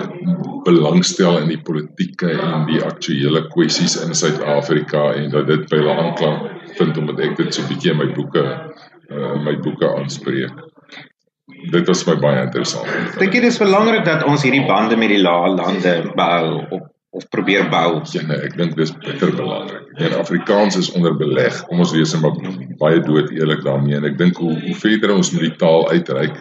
belangstel 0.66 1.38
in 1.38 1.48
die 1.48 1.60
politieke 1.62 2.32
en 2.34 2.66
die 2.68 2.82
aktuelle 2.84 3.44
kwessies 3.54 3.96
in 4.02 4.14
Suid-Afrika 4.14 5.12
en 5.14 5.30
dat 5.30 5.46
dit 5.46 5.64
by 5.70 5.80
hulle 5.80 5.96
aanklank 6.02 6.50
vind 6.78 6.98
omdat 6.98 7.22
ek 7.28 7.36
dit 7.38 7.54
so 7.54 7.62
'n 7.62 7.70
bietjie 7.70 7.94
in 7.94 8.00
my 8.02 8.10
boeke 8.18 8.44
uh, 9.10 9.34
my 9.44 9.54
boeke 9.56 9.88
aanspreek. 9.96 10.52
Dit 11.70 11.86
was 11.86 12.04
my 12.06 12.16
baie 12.20 12.42
interessant. 12.42 12.88
Dink 13.18 13.34
jy 13.34 13.40
dis 13.40 13.58
belangrik 13.58 14.04
dat 14.04 14.24
ons 14.28 14.42
hierdie 14.42 14.66
bande 14.68 14.96
met 14.96 15.08
die 15.08 15.22
lande 15.22 15.94
bou 16.16 16.64
op 16.70 16.90
of 17.14 17.28
probeer 17.28 17.68
bou. 17.70 18.00
Ja, 18.10 18.24
nee, 18.26 18.40
ek 18.42 18.56
dink 18.58 18.74
dis 18.78 18.90
bitter 19.04 19.30
belangrik. 19.38 19.86
Ja, 20.02 20.16
Afrikaans 20.18 20.76
is 20.80 20.90
onder 20.98 21.14
beleg. 21.16 21.60
Kom 21.68 21.82
ons 21.84 21.94
wees 21.94 22.14
maar 22.18 22.34
baie 22.80 22.98
dood 23.06 23.30
eerlik 23.34 23.62
daarmee 23.66 24.00
en 24.00 24.08
ek 24.10 24.18
dink 24.18 24.40
hoe 24.42 24.56
hoe 24.64 24.74
verder 24.80 25.14
ons 25.14 25.30
met 25.34 25.46
die 25.46 25.54
taal 25.60 25.86
uitreik, 25.92 26.40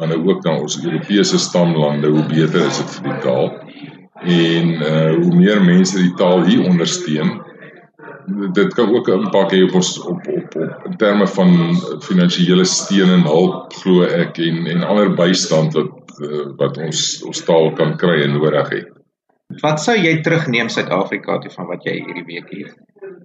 dan 0.00 0.12
nou 0.12 0.20
ook 0.28 0.42
dan 0.44 0.60
ons 0.60 0.76
Europese 0.82 1.40
stamlande, 1.40 2.12
hoe 2.12 2.26
beter 2.28 2.66
is 2.66 2.82
dit 2.82 2.98
vir 2.98 3.08
die 3.08 3.20
taal. 3.24 3.48
En 4.22 4.68
uh 4.90 5.14
hoe 5.16 5.32
meer 5.34 5.64
mense 5.64 5.96
die 5.96 6.12
taal 6.20 6.44
hier 6.44 6.68
ondersteun, 6.68 7.38
dit 8.52 8.74
kan 8.76 8.92
ook 8.92 9.08
'n 9.08 9.24
impak 9.26 9.56
hê 9.56 9.64
op 9.64 9.80
ons 9.80 9.96
op 10.04 10.28
op 10.28 10.41
in 10.92 10.98
terme 11.00 11.26
van 11.26 11.52
finansiële 12.04 12.64
steun 12.68 13.10
en 13.10 13.24
hulp 13.26 13.72
glo 13.80 14.04
ek 14.04 14.38
en 14.44 14.66
en 14.68 14.84
ander 14.84 15.12
bystand 15.16 15.76
wat 15.78 16.20
uh, 16.20 16.44
wat 16.60 16.76
ons 16.78 17.22
ons 17.28 17.44
taal 17.48 17.72
kan 17.78 17.96
kry 18.00 18.20
en 18.26 18.36
nodig 18.36 18.74
het. 18.76 18.90
Wat 19.60 19.80
sou 19.80 19.96
jy 19.96 20.14
terugneem 20.24 20.70
Suid-Afrika 20.72 21.38
toe 21.40 21.52
van 21.52 21.68
wat 21.68 21.84
jy 21.84 21.98
hierdie 21.98 22.24
week 22.28 22.52
hier? 22.52 22.70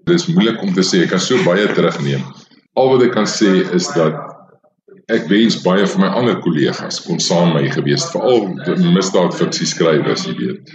Dit 0.08 0.16
is 0.16 0.28
moeilik 0.32 0.60
om 0.64 0.74
te 0.76 0.84
sê, 0.84 1.04
ek 1.06 1.14
kan 1.14 1.24
so 1.24 1.40
baie 1.46 1.68
terugneem. 1.76 2.24
Al 2.80 2.92
wat 2.94 3.06
ek 3.06 3.14
kan 3.16 3.30
sê 3.30 3.62
is 3.76 3.88
dat 3.96 4.18
ek 5.14 5.30
wens 5.32 5.60
baie 5.64 5.86
van 5.88 6.04
my 6.04 6.12
ander 6.20 6.40
kollegas 6.44 7.00
kon 7.06 7.22
saam 7.24 7.54
my 7.56 7.64
gewees 7.72 8.04
het, 8.04 8.16
veral 8.16 8.92
misdaadfiksie 8.96 9.70
skrywers, 9.70 10.26
jy 10.28 10.36
weet. 10.40 10.74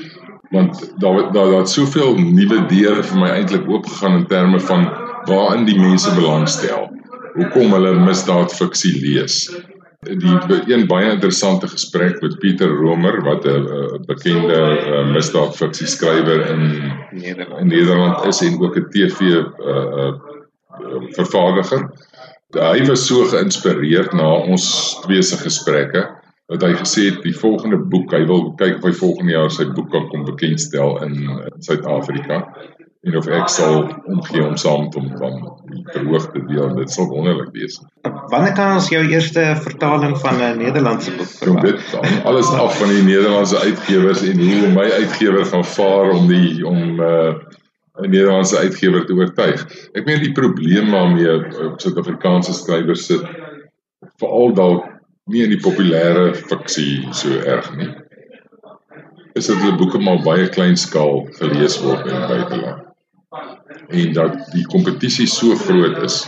Want 0.53 0.81
daar 1.01 1.29
daar 1.33 1.53
daar 1.53 1.69
soveel 1.69 2.17
nuwe 2.21 2.63
deure 2.73 3.05
vir 3.05 3.21
my 3.21 3.31
eintlik 3.33 3.69
oopgegaan 3.69 4.23
in 4.23 4.27
terme 4.33 4.61
van 4.69 4.89
waarin 5.27 5.65
die 5.65 5.79
mense 5.79 6.15
belangstel. 6.15 6.91
Hoekom 7.35 7.73
hulle 7.73 7.95
misdaadfiksie 8.05 9.01
lees? 9.01 9.47
die 10.03 10.35
een 10.67 10.87
baie 10.91 11.13
interessante 11.13 11.69
gesprek 11.71 12.21
met 12.23 12.39
Pieter 12.43 12.69
Romer 12.69 13.21
wat 13.23 13.45
'n 13.47 14.03
bekende 14.07 14.59
misdaadfiksie 15.13 15.87
skrywer 15.87 16.47
in 16.51 16.93
Nederland. 17.11 17.61
in 17.61 17.67
Nederland 17.67 18.25
is 18.25 18.41
en 18.41 18.61
ook 18.61 18.77
'n 18.77 18.91
TV 18.91 19.21
uh, 19.21 20.13
vervaardiger. 21.15 21.91
Hy 22.51 22.87
was 22.87 23.07
so 23.07 23.25
geïnspireerd 23.25 24.13
na 24.13 24.29
ons 24.29 24.99
twee 25.03 25.23
se 25.23 25.37
gesprekke 25.37 26.11
dat 26.47 26.63
hy 26.63 26.73
gesê 26.75 27.15
het 27.15 27.23
die 27.23 27.39
volgende 27.39 27.79
boek, 27.79 28.13
hy 28.13 28.27
wil 28.27 28.53
kyk 28.55 28.77
of 28.77 28.83
hy 28.83 28.93
volgende 28.93 29.33
jaar 29.33 29.51
sy 29.51 29.65
boek 29.65 29.91
kan 29.91 30.09
kom 30.09 30.25
bekendstel 30.25 31.03
in 31.03 31.31
Suid-Afrika 31.59 32.53
en 33.03 33.17
of 33.19 33.27
ek 33.35 33.49
sal 33.51 33.89
omgee 34.07 34.43
om 34.47 34.55
saam 34.61 34.85
te 34.91 35.01
kom 35.01 35.09
van 35.19 35.39
die 35.73 35.81
verhoogde 35.91 36.43
deel 36.47 36.75
dit 36.77 36.91
sal 36.95 37.09
wonderlik 37.11 37.49
wees. 37.57 37.81
Wanneer 38.31 38.53
kan 38.55 38.77
ons 38.77 38.91
jou 38.93 39.01
eerste 39.03 39.43
vertaling 39.65 40.15
van 40.23 40.39
'n 40.39 40.61
Nederlandse 40.61 41.15
boek 41.17 41.33
verwag? 41.41 41.65
Dit 41.67 41.81
hang 41.97 42.21
alles 42.31 42.51
af 42.55 42.79
van 42.79 42.93
die 42.95 43.03
Nederlandse 43.03 43.59
uitgewers 43.59 44.23
en 44.23 44.39
hoe 44.39 44.69
my 44.77 44.87
uitgewer 44.91 45.45
gaan 45.45 45.65
vaar 45.65 46.13
om 46.15 46.29
die 46.29 46.67
om 46.67 47.01
uh 47.01 47.35
'n 48.03 48.11
Nederlandse 48.11 48.59
uitgewer 48.59 49.05
te 49.07 49.15
oortuig. 49.15 49.67
Ek 49.93 50.07
meen 50.07 50.23
die 50.23 50.33
probleem 50.33 50.91
waarmee 50.91 51.27
uh, 51.27 51.75
Suid-Afrikaanse 51.77 52.55
skrywers 52.55 53.07
sit 53.07 53.27
veral 54.23 54.55
dalk 54.55 54.87
nie 55.27 55.43
in 55.43 55.51
die 55.51 55.61
populêre 55.61 56.35
fiksie 56.35 57.03
so 57.11 57.29
erg 57.35 57.67
nie. 57.77 57.91
Is 59.35 59.47
dit 59.47 59.61
die 59.61 59.77
boeke 59.77 59.99
maar 59.99 60.23
baie 60.23 60.49
klein 60.49 60.77
skaal 60.77 61.27
gelees 61.43 61.83
word 61.83 62.07
in 62.07 62.15
die 62.15 62.31
buiteland 62.31 62.92
en 63.93 64.13
dat 64.17 64.39
die 64.53 64.65
kompetisie 64.73 65.27
so 65.31 65.57
groot 65.67 66.03
is. 66.03 66.23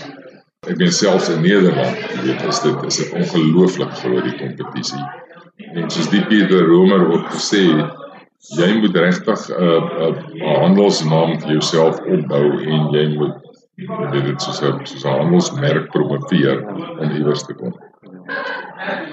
Ek 0.68 0.78
meen 0.80 0.92
selfs 0.92 1.28
in 1.32 1.42
Nederland, 1.44 1.98
jy 2.14 2.22
weet, 2.28 2.46
is 2.48 2.60
dit 2.64 2.86
is 2.88 3.00
'n 3.04 3.20
ongelooflik 3.20 3.92
groot 4.00 4.24
die 4.24 4.38
kompetisie. 4.38 5.04
En 5.74 5.90
soos 5.90 6.08
die 6.10 6.24
Pieter 6.26 6.64
Romer 6.66 7.04
ook 7.12 7.26
gesê 7.34 7.62
het, 7.76 7.90
jy 8.58 8.70
moet 8.80 8.96
regtig 8.96 9.48
'n 9.48 9.62
uh, 9.62 10.08
'n 10.08 10.42
uh, 10.42 10.58
handelsnaam 10.64 11.40
vir 11.40 11.50
jouself 11.56 12.00
opbou 12.00 12.46
en 12.60 12.90
jy 12.92 13.06
moet 13.16 13.36
jy 13.76 14.10
weet 14.10 14.26
dit 14.30 14.42
soos 14.42 14.62
'n 14.62 14.86
soos 14.86 15.04
'n 15.04 15.18
handelsmerk 15.18 15.90
promoveer 15.90 16.64
om 17.00 17.10
iewers 17.10 17.42
te 17.42 17.54
kom. 17.54 17.74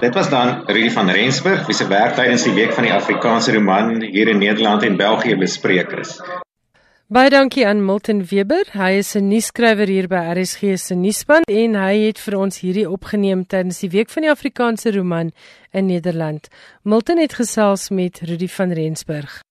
Dit 0.00 0.14
was 0.14 0.30
dan 0.30 0.62
Rudy 0.66 0.90
van 0.90 1.10
Rensburg, 1.10 1.66
wie 1.66 1.74
se 1.74 1.86
werk 1.88 2.14
tydens 2.14 2.42
die 2.42 2.54
week 2.54 2.72
van 2.72 2.84
die 2.84 2.92
Afrikaanse 2.92 3.52
roman 3.52 4.02
hier 4.02 4.28
in 4.28 4.38
Nederland 4.38 4.82
en 4.82 4.96
België 4.96 5.36
bespreek 5.36 5.92
is. 5.92 6.20
Baie 7.12 7.28
dankie 7.28 7.66
aan 7.68 7.82
Milton 7.84 8.22
Weber. 8.24 8.64
Hy 8.72 8.96
is 8.96 9.10
'n 9.16 9.28
nuusskrywer 9.28 9.86
hier 9.86 10.08
by 10.08 10.32
RSG 10.32 10.78
se 10.80 10.94
nuusspan 10.94 11.42
en 11.44 11.74
hy 11.74 12.06
het 12.06 12.18
vir 12.18 12.38
ons 12.38 12.60
hierdie 12.60 12.88
opgeneem 12.88 13.44
tydens 13.46 13.80
die 13.80 13.90
week 13.90 14.08
van 14.08 14.22
die 14.22 14.30
Afrikaanse 14.30 14.92
roman 14.96 15.30
in 15.72 15.86
Nederland. 15.86 16.48
Milton 16.82 17.18
het 17.18 17.34
gesels 17.34 17.90
met 17.90 18.20
Rudy 18.20 18.48
van 18.48 18.72
Rensburg. 18.72 19.42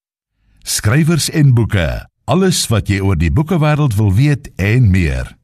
Skrywers 0.64 1.30
en 1.30 1.54
boeke. 1.54 2.08
Alles 2.26 2.68
wat 2.68 2.88
jy 2.88 3.00
oor 3.00 3.18
die 3.18 3.32
boekewêreld 3.32 3.94
wil 3.96 4.14
weet 4.14 4.50
en 4.56 4.90
meer. 4.92 5.38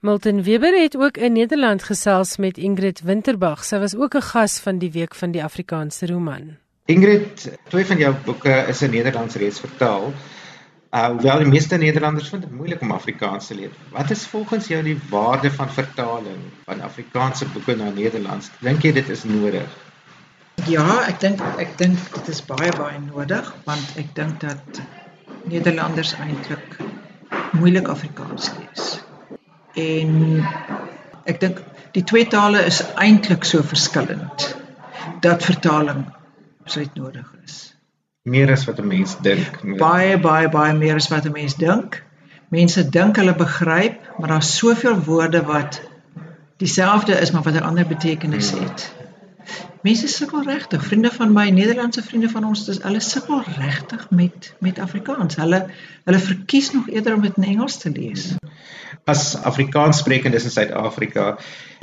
Milton 0.00 0.42
Weber 0.42 0.82
het 0.82 0.96
ook 0.96 1.16
in 1.16 1.32
Nederland 1.32 1.82
gesels 1.82 2.36
met 2.36 2.58
Ingrid 2.58 3.00
Winterbag. 3.00 3.64
Sy 3.64 3.78
was 3.78 3.94
ook 3.94 4.14
'n 4.14 4.22
gas 4.32 4.58
van 4.58 4.78
die 4.78 4.90
week 4.90 5.14
van 5.14 5.30
die 5.30 5.44
Afrikaanse 5.44 6.06
roman. 6.06 6.58
Ingrid, 6.86 7.58
twee 7.68 7.86
van 7.86 7.98
jou 7.98 8.14
boeke 8.24 8.64
is 8.68 8.82
in 8.82 8.90
Nederlands 8.90 9.34
reeds 9.34 9.60
vertaal. 9.60 10.12
Uh 10.90 11.06
hoewel 11.06 11.38
die 11.38 11.46
meeste 11.46 11.76
Nederlanders 11.76 12.28
vind 12.28 12.42
dit 12.42 12.50
moeilik 12.52 12.80
om 12.82 12.90
Afrikaans 12.90 13.46
te 13.46 13.54
leer. 13.54 13.70
Wat 13.94 14.10
is 14.10 14.26
volgens 14.26 14.66
jou 14.66 14.82
die 14.82 14.96
waarde 15.10 15.50
van 15.54 15.70
vertaling 15.70 16.40
van 16.64 16.80
Afrikaanse 16.82 17.46
boeke 17.52 17.76
na 17.78 17.92
Nederlands? 17.94 18.50
Dink 18.58 18.82
jy 18.82 18.92
dit 18.92 19.08
is 19.08 19.22
nodig? 19.24 19.76
Ja, 20.66 21.04
ek 21.06 21.22
dink 21.22 21.44
ek 21.62 21.78
dink 21.78 22.10
dit 22.16 22.32
is 22.34 22.42
baie 22.42 22.74
baie 22.74 22.98
nodig 23.06 23.54
want 23.70 23.94
ek 24.02 24.10
dink 24.18 24.42
dat 24.42 24.82
Nederlanders 25.46 26.16
eintlik 26.18 26.80
moeilik 27.54 27.86
Afrikaans 27.88 28.50
lees. 28.58 28.92
En 29.78 30.42
ek 31.30 31.38
dink 31.38 31.62
die 31.94 32.02
twee 32.02 32.26
tale 32.26 32.66
is 32.66 32.82
eintlik 32.98 33.46
so 33.46 33.62
verskillend 33.62 34.50
dat 35.22 35.46
vertaling 35.46 36.08
absoluut 36.64 36.98
nodig 36.98 37.36
is 37.46 37.69
meer 38.30 38.50
as 38.54 38.64
wat 38.68 38.78
'n 38.78 38.86
mens 38.86 39.16
dink. 39.26 39.60
Baie 39.78 40.18
baie 40.18 40.48
baie 40.48 40.74
meer 40.74 40.94
as 40.94 41.08
wat 41.08 41.26
'n 41.26 41.32
mens 41.32 41.56
dink. 41.56 42.02
Mense 42.48 42.88
dink 42.88 43.16
hulle 43.16 43.34
begryp, 43.34 43.98
maar 44.18 44.28
daar's 44.28 44.56
soveel 44.56 44.96
woorde 45.04 45.42
wat 45.42 45.80
dieselfde 46.56 47.20
is 47.20 47.30
maar 47.30 47.42
wat 47.42 47.54
'n 47.54 47.68
ander 47.70 47.86
betekenis 47.86 48.50
hmm. 48.50 48.62
het. 48.62 48.99
Mense 49.82 50.08
sukkel 50.12 50.42
regtig. 50.44 50.82
Vriende 50.84 51.10
van 51.10 51.32
my, 51.32 51.46
Nederlandse 51.56 52.02
vriende 52.04 52.28
van 52.28 52.44
ons, 52.44 52.66
dis 52.66 52.82
hulle 52.84 53.00
sukkel 53.00 53.40
regtig 53.56 54.06
met 54.10 54.52
met 54.60 54.78
Afrikaans. 54.78 55.38
Hulle 55.40 55.62
hulle 56.04 56.20
verkies 56.20 56.72
nog 56.72 56.88
eerder 56.90 57.14
om 57.16 57.22
dit 57.24 57.36
in 57.36 57.48
Engels 57.54 57.78
te 57.80 57.90
lees. 57.90 58.34
As 59.08 59.42
Afrikaanssprekendes 59.48 60.44
in 60.44 60.52
Suid-Afrika 60.52 61.24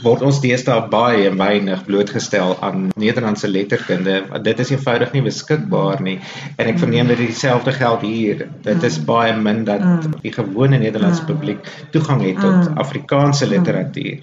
word 0.06 0.22
ons 0.22 0.38
deesdae 0.44 0.84
baie 0.92 1.32
weinig 1.34 1.82
blootgestel 1.88 2.54
aan 2.62 2.92
Nederlandse 2.96 3.50
letterkunde. 3.50 4.20
Dit 4.46 4.62
is 4.62 4.72
eenvoudig 4.76 5.16
nie 5.16 5.24
beskikbaar 5.26 6.04
nie. 6.06 6.20
En 6.56 6.70
ek 6.70 6.78
verneem 6.84 7.10
dat 7.10 7.22
dieselfde 7.24 7.74
geld 7.74 8.06
hier. 8.06 8.46
Dit 8.68 8.86
is 8.86 9.00
baie 9.10 9.34
min 9.34 9.64
dat 9.66 9.82
mm. 9.82 10.20
die 10.22 10.34
gewone 10.36 10.78
Nederlandse 10.78 11.26
mm. 11.26 11.32
publiek 11.34 11.72
toegang 11.96 12.22
het 12.28 12.38
tot 12.44 12.70
mm. 12.70 12.78
Afrikaanse 12.86 13.50
literatuur. 13.50 14.22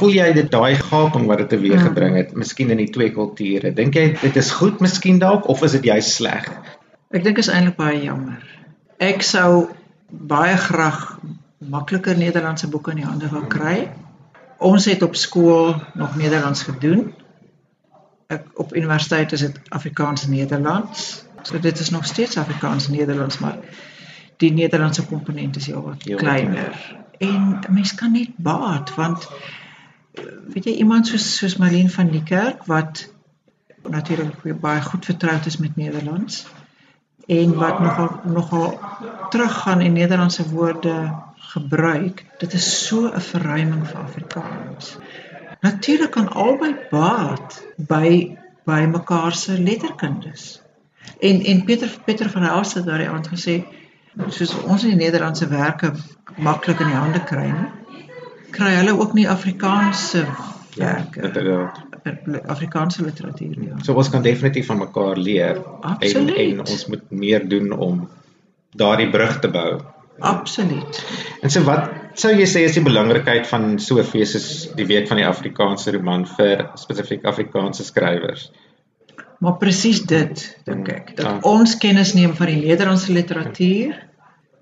Voel 0.00 0.16
jy 0.16 0.32
dit 0.34 0.50
daai 0.50 0.74
gaping 0.80 1.28
wat 1.30 1.44
dit 1.44 1.52
teweeg 1.54 1.82
gebring 1.86 2.16
het, 2.18 2.32
miskien 2.34 2.72
in 2.74 2.82
die 2.82 2.90
twee 2.90 3.12
kulture? 3.14 3.70
Dink 3.74 3.94
jy 3.94 4.08
dit 4.20 4.36
is 4.36 4.50
goed 4.50 4.80
miskien 4.82 5.20
dalk 5.22 5.48
of 5.48 5.62
is 5.62 5.76
dit 5.78 5.90
juist 5.92 6.16
sleg? 6.18 6.48
Ek 7.14 7.22
dink 7.22 7.38
is 7.38 7.50
eintlik 7.52 7.78
baie 7.78 8.00
jammer. 8.02 8.42
Ek 8.98 9.22
sou 9.22 9.68
baie 10.10 10.56
graag 10.58 11.20
makliker 11.58 12.18
Nederlandse 12.18 12.66
boeke 12.68 12.90
in 12.90 13.04
die 13.04 13.06
hande 13.06 13.30
wil 13.30 13.46
kry. 13.50 13.76
Mm 13.84 14.04
ons 14.64 14.84
het 14.84 15.02
op 15.02 15.16
skool 15.16 15.74
nog 15.94 16.16
Nederlands 16.16 16.62
gedoen. 16.62 17.14
Ek 18.26 18.46
op 18.54 18.74
universiteit 18.76 19.32
is 19.32 19.40
dit 19.40 19.60
Afrikaans 19.68 20.26
Nederlands. 20.26 21.24
So 21.42 21.60
dit 21.60 21.78
is 21.78 21.90
nog 21.90 22.06
steeds 22.06 22.36
Afrikaans 22.36 22.88
Nederlands, 22.88 23.38
maar 23.38 23.58
die 24.36 24.52
Nederlandse 24.52 25.04
komponent 25.06 25.56
is 25.56 25.66
heelwat 25.66 26.02
kleiner. 26.02 27.02
En 27.18 27.58
mens 27.70 27.94
kan 27.94 28.12
net 28.12 28.30
baat 28.36 28.94
want 28.94 29.28
weet 30.54 30.64
jy 30.64 30.76
iemand 30.82 31.06
soos 31.06 31.36
soos 31.36 31.56
Marlene 31.56 31.90
van 31.90 32.10
die 32.10 32.22
Kerk 32.22 32.66
wat 32.70 33.06
natuurlik 33.82 34.60
baie 34.60 34.80
goed 34.80 35.04
vertroud 35.04 35.46
is 35.46 35.56
met 35.56 35.76
Nederlands 35.76 36.44
en 37.26 37.54
wat 37.54 37.80
nogal 37.80 38.20
nogal 38.24 38.80
teruggaan 39.30 39.80
en 39.80 39.92
Nederlandse 39.92 40.48
woorde 40.48 41.14
gebruik. 41.54 42.24
Dit 42.38 42.52
is 42.52 42.86
so 42.86 43.08
'n 43.08 43.20
verruiming 43.20 43.86
vir 43.88 44.00
Afrikaans. 44.00 44.96
Natuurlik 45.60 46.10
kan 46.10 46.28
albei 46.28 46.76
baat 46.90 47.62
by 47.76 48.36
by 48.64 48.86
mekaar 48.90 49.32
se 49.32 49.60
letterkundes. 49.60 50.62
En 51.20 51.44
en 51.44 51.64
Pieter 51.64 51.98
Pieter 52.04 52.30
van 52.30 52.42
Helst 52.42 52.74
het 52.74 52.84
daardie 52.84 53.08
aand 53.08 53.28
gesê 53.28 53.64
soos 54.28 54.54
ons 54.62 54.82
in 54.82 54.88
die 54.88 55.04
Nederlandse 55.04 55.48
werke 55.48 55.92
maklik 56.36 56.80
in 56.80 56.86
die 56.86 56.96
hande 56.96 57.24
kry 57.24 57.50
nie, 57.50 57.70
kry 58.54 58.74
hulle 58.78 58.94
ook 58.98 59.14
nie 59.16 59.26
Afrikaanse 59.30 60.24
werke. 60.78 61.30
Ja, 61.44 61.72
Afrikaanse 62.52 63.04
literatuur 63.04 63.56
nie. 63.58 63.72
So 63.86 63.96
ons 63.98 64.10
kan 64.12 64.22
definitief 64.22 64.68
van 64.70 64.82
mekaar 64.82 65.20
leer 65.20 65.60
Absoluut. 65.80 66.36
en 66.36 66.60
en 66.60 66.64
ons 66.66 66.86
moet 66.92 67.10
meer 67.10 67.48
doen 67.48 67.72
om 67.72 68.04
daardie 68.76 69.10
brug 69.10 69.38
te 69.40 69.50
bou. 69.50 69.80
Absoluut. 70.18 71.00
En 71.42 71.50
so 71.50 71.64
wat 71.66 71.90
sou 72.18 72.30
jy 72.34 72.46
sê 72.46 72.62
is 72.68 72.76
die 72.76 72.84
belangrikheid 72.84 73.48
van 73.50 73.78
so 73.82 73.98
'n 73.98 74.06
fees 74.06 74.34
soos 74.36 74.74
die 74.76 74.86
week 74.86 75.08
van 75.08 75.18
die 75.18 75.26
Afrikaanse 75.26 75.92
roman 75.96 76.26
vir 76.36 76.70
spesifiek 76.78 77.24
Afrikaanse 77.24 77.84
skrywers? 77.84 78.50
Maar 79.38 79.56
presies 79.58 80.02
dit 80.06 80.44
dink 80.64 80.88
ek 80.88 81.16
dat 81.16 81.26
ja. 81.26 81.38
ons 81.42 81.76
kennis 81.76 82.14
neem 82.14 82.34
van 82.34 82.46
die 82.46 82.60
Nederlandse 82.62 83.12
literatuur 83.12 83.96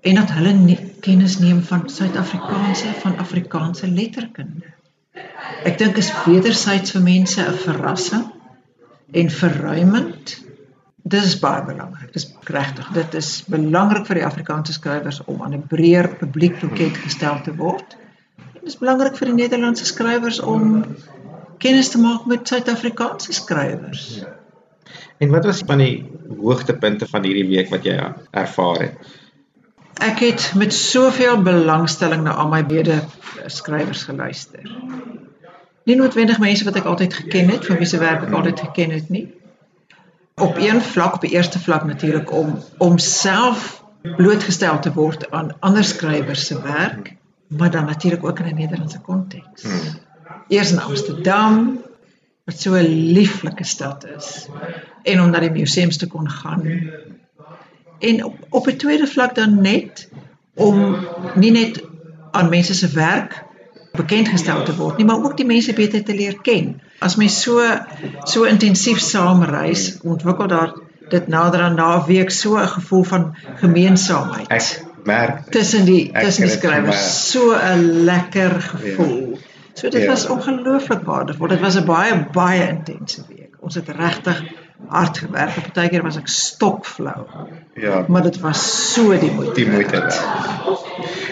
en 0.03 0.19
dat 0.19 0.31
hulle 0.35 0.53
nie, 0.53 0.77
kennis 1.03 1.39
neem 1.39 1.61
van 1.67 1.89
Suid-Afrikaanse 1.89 2.93
van 3.01 3.17
Afrikaanse 3.23 3.87
letterkunde. 3.87 4.71
Ek 5.63 5.77
dink 5.79 5.97
is 5.97 6.11
wederzijds 6.25 6.95
vir 6.95 7.03
mense 7.03 7.41
'n 7.41 7.59
verrassing 7.65 8.25
en 9.11 9.29
verruimend 9.29 10.43
Dit 11.03 11.25
is 11.27 11.35
baie 11.39 11.63
belangrik. 11.67 12.13
Dit 12.13 12.21
is 12.21 12.29
regtig. 12.47 12.87
Dit 12.95 13.15
is 13.19 13.29
belangrik 13.51 14.05
vir 14.07 14.21
die 14.21 14.25
Afrikaanse 14.25 14.75
skrywers 14.77 15.19
om 15.27 15.41
aan 15.43 15.53
'n 15.57 15.65
breër 15.67 16.07
publiek 16.19 16.59
bekend 16.59 16.97
gestel 16.97 17.41
te 17.43 17.55
word. 17.55 17.97
Dit 18.53 18.71
is 18.71 18.77
belangrik 18.79 19.17
vir 19.17 19.27
die 19.27 19.35
Nederlandse 19.41 19.85
skrywers 19.85 20.39
om 20.39 20.85
kennis 21.59 21.89
te 21.89 21.99
maak 21.99 22.25
met 22.25 22.47
Suid-Afrikaanse 22.47 23.33
skrywers. 23.33 24.23
En 25.19 25.29
wat 25.29 25.45
was 25.45 25.59
van 25.67 25.77
die 25.77 26.05
hoogtepunte 26.39 27.05
van 27.07 27.23
hierdie 27.23 27.47
week 27.47 27.69
wat 27.69 27.83
jy 27.83 27.99
ervaar 28.31 28.79
het? 28.79 28.95
Ek 29.93 30.19
het 30.19 30.51
met 30.55 30.73
soveel 30.73 31.41
belangstelling 31.41 32.23
na 32.23 32.33
al 32.33 32.47
my 32.47 32.65
bede 32.65 33.03
skrywers 33.47 34.03
geluister. 34.03 34.65
Nie 35.83 35.95
noodwendig 35.95 36.39
mense 36.39 36.63
wat 36.63 36.75
ek 36.75 36.85
altyd 36.85 37.13
geken 37.13 37.49
het, 37.49 37.65
van 37.65 37.77
wie 37.77 37.85
se 37.85 37.97
werk 37.97 38.23
ek 38.23 38.33
altyd 38.33 38.59
geken 38.59 38.91
het 38.91 39.09
nie 39.09 39.27
op 40.35 40.57
een 40.57 40.81
vlak 40.81 41.13
op 41.13 41.21
die 41.21 41.31
eerste 41.31 41.59
vlak 41.59 41.83
natuurlik 41.83 42.31
om 42.31 42.59
om 42.77 42.97
self 42.97 43.83
blootgestel 44.01 44.79
te 44.79 44.93
word 44.93 45.31
aan 45.31 45.55
ander 45.59 45.83
skrywers 45.83 46.45
se 46.45 46.61
werk 46.61 47.15
maar 47.47 47.71
dan 47.71 47.85
natuurlik 47.85 48.25
ook 48.25 48.39
in 48.39 48.45
'n 48.45 48.55
Nederlandse 48.55 48.99
konteks. 48.99 49.63
Hmm. 49.63 49.79
Eers 50.47 50.71
in 50.71 50.81
Amsterdam 50.81 51.79
wat 52.45 52.59
so 52.59 52.73
'n 52.73 53.13
lieflike 53.13 53.63
stad 53.63 54.05
is 54.17 54.47
en 55.03 55.21
om 55.21 55.29
na 55.29 55.39
die 55.39 55.51
museums 55.51 55.97
te 55.97 56.07
kon 56.07 56.29
gaan. 56.29 56.61
En 58.03 58.23
op 58.23 58.35
op 58.49 58.67
'n 58.67 58.77
tweede 58.83 59.07
vlak 59.07 59.35
dan 59.35 59.61
net 59.61 60.09
om 60.53 60.97
nie 61.35 61.51
net 61.51 61.83
aan 62.31 62.49
mense 62.49 62.73
se 62.73 62.87
werk 62.87 63.43
bekend 63.91 64.27
gestel 64.27 64.63
te 64.63 64.75
word 64.75 64.97
nie, 64.97 65.05
maar 65.05 65.23
ook 65.23 65.37
die 65.37 65.45
mense 65.45 65.73
beter 65.73 66.03
te 66.03 66.15
leer 66.15 66.37
ken. 66.41 66.81
As 66.99 67.15
mens 67.15 67.41
so 67.41 67.61
so 68.23 68.43
intensief 68.49 68.99
saamreis, 68.99 69.97
ontwikkel 70.01 70.47
daar 70.47 70.73
dit 71.09 71.27
nader 71.27 71.61
aan 71.61 71.75
na 71.75 71.97
'n 71.97 72.05
week 72.07 72.31
so 72.31 72.57
'n 72.57 72.67
gevoel 72.67 73.03
van 73.03 73.35
gemeenskapheid. 73.55 74.49
Ek 74.49 74.83
merk 75.03 75.51
tussen 75.51 75.85
die 75.85 76.11
tussen 76.11 76.47
die 76.47 76.55
skrywers 76.57 77.31
so 77.31 77.53
'n 77.53 78.03
lekker 78.09 78.61
gevoel. 78.61 79.29
Ja. 79.31 79.51
So 79.73 79.89
dit 79.89 80.01
ja. 80.01 80.07
was 80.07 80.27
ongelooflik 80.27 81.01
waardevol. 81.03 81.47
Dit 81.47 81.59
was 81.59 81.75
'n 81.75 81.85
baie 81.85 82.27
baie 82.31 82.67
intense 82.69 83.23
week. 83.27 83.55
Ons 83.59 83.75
het 83.75 83.89
regtig 83.89 84.43
hard 84.89 85.17
gewerk. 85.17 85.53
Partykeer 85.61 86.03
was 86.03 86.17
ek 86.17 86.27
stokflou. 86.27 87.25
Ja. 87.79 88.03
Maar 88.07 88.21
dit 88.21 88.39
was 88.39 88.61
so 88.93 89.17
die 89.19 89.31
moeite. 89.31 89.53
Die 89.53 89.69
moeite. 89.69 90.03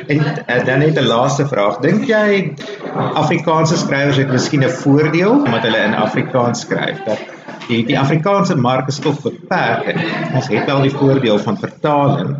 En 0.07 0.17
uh, 0.17 0.65
dan 0.65 0.79
net 0.79 0.97
'n 0.97 1.05
laaste 1.05 1.47
vraag. 1.47 1.77
Dink 1.77 2.05
jy 2.09 2.53
Afrikaanse 2.95 3.77
skrywers 3.77 4.17
het 4.17 4.31
miskien 4.31 4.63
'n 4.63 4.69
voordeel 4.69 5.31
omdat 5.31 5.61
hulle 5.61 5.77
in 5.77 5.93
Afrikaans 5.93 6.59
skryf 6.59 7.03
dat 7.05 7.19
die 7.67 7.85
die 7.85 7.99
Afrikaanse 7.99 8.55
mark 8.55 8.87
is 8.87 8.99
tog 8.99 9.21
beperk. 9.21 9.95
Ons 10.33 10.47
het 10.47 10.65
wel 10.65 10.81
die 10.81 10.95
voordeel 10.95 11.39
van 11.39 11.57
vertaling. 11.57 12.37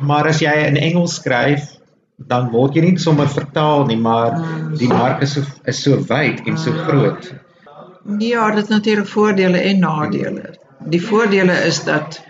Maar 0.00 0.26
as 0.26 0.40
jy 0.40 0.52
in 0.66 0.76
Engels 0.76 1.14
skryf, 1.14 1.74
dan 2.16 2.50
word 2.50 2.74
jy 2.74 2.84
nie 2.84 2.98
sommer 2.98 3.28
vertaal 3.28 3.86
nie, 3.86 3.98
maar 3.98 4.38
die 4.78 4.88
mark 4.88 5.22
is 5.22 5.34
so 5.34 5.42
is 5.64 5.82
so 5.82 5.98
wyd 6.08 6.46
en 6.46 6.58
so 6.58 6.72
groot. 6.86 7.32
Ja, 8.04 8.50
dit 8.50 8.68
natuurlik 8.68 9.06
voordele 9.06 9.58
en 9.58 9.78
nadele. 9.78 10.54
Die 10.78 11.02
voordele 11.06 11.52
is 11.52 11.84
dat 11.84 12.20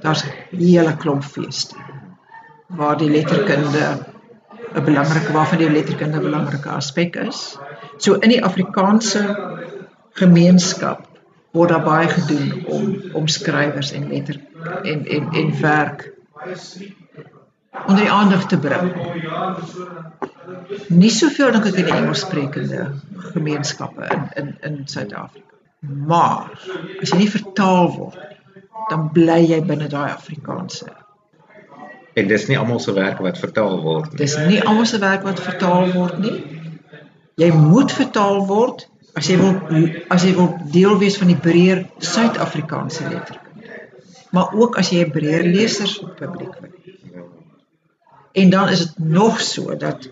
daar's 0.00 0.24
'n 0.24 0.56
hele 0.56 0.96
klomp 0.96 1.24
feeste 1.24 1.76
waar 2.66 2.96
die 2.96 3.10
letterkunde 3.10 3.98
'n 4.74 4.84
belangrike 4.84 5.32
waarvan 5.32 5.58
die 5.58 5.70
letterkunde 5.70 6.16
'n 6.16 6.22
belangrike 6.22 6.68
aspek 6.68 7.16
is. 7.16 7.58
So 7.96 8.14
in 8.14 8.28
die 8.28 8.44
Afrikaanse 8.44 9.22
gemeenskap 10.12 11.06
word 11.52 11.68
daar 11.68 11.82
baie 11.82 12.08
gedoen 12.08 12.64
om 12.66 13.02
om 13.12 13.28
skrywers 13.28 13.92
en 13.92 14.08
letter 14.08 14.40
en 14.82 15.06
en 15.06 15.28
en 15.32 15.60
werk 15.60 16.12
onder 17.86 18.02
die 18.04 18.10
aandag 18.10 18.46
te 18.46 18.58
bring. 18.58 18.92
Nie 20.88 21.10
soveel 21.10 21.52
dink 21.54 21.66
ek 21.68 21.78
in 21.80 21.88
die 21.88 21.94
Engelssprekende 21.96 22.86
gemeenskappe 23.32 24.08
in 24.14 24.26
in 24.42 24.52
in 24.68 24.78
Suid-Afrika. 24.86 25.54
Maar 25.80 26.52
as 27.02 27.12
jy 27.12 27.18
nie 27.22 27.30
vertaal 27.30 27.90
word 27.96 28.20
nie, 28.20 28.38
dan 28.90 29.08
bly 29.14 29.40
jy 29.44 29.60
binne 29.66 29.88
daai 29.92 30.10
Afrikaanse. 30.12 30.90
En 32.16 32.28
dis 32.30 32.46
nie 32.48 32.58
almal 32.58 32.80
se 32.80 32.94
werk 32.96 33.18
wat 33.24 33.38
vertaal 33.38 33.80
word 33.84 34.12
nie. 34.12 34.20
Dis 34.22 34.36
nie 34.48 34.60
almal 34.62 34.86
se 34.88 35.00
werk 35.02 35.26
wat 35.26 35.42
vertaal 35.42 35.90
word 35.92 36.20
nie. 36.22 36.36
Jy 37.36 37.50
moet 37.52 37.92
vertaal 37.92 38.46
word 38.48 38.86
as 39.16 39.28
jy 39.28 39.36
wil 39.40 39.58
as 40.12 40.24
jy 40.24 40.32
wil 40.36 40.54
deel 40.72 40.96
wees 41.02 41.18
van 41.20 41.32
die 41.32 41.40
breër 41.48 41.84
Suid-Afrikaanse 41.98 43.08
letterkunde. 43.10 43.82
Maar 44.36 44.54
ook 44.54 44.78
as 44.80 44.92
jy 44.92 45.04
'n 45.04 45.12
breër 45.12 45.44
leserspubliek 45.52 46.54
wil. 46.60 46.72
En 48.36 48.50
dan 48.50 48.68
is 48.68 48.78
dit 48.78 48.98
nog 48.98 49.40
so 49.40 49.76
dat 49.76 50.08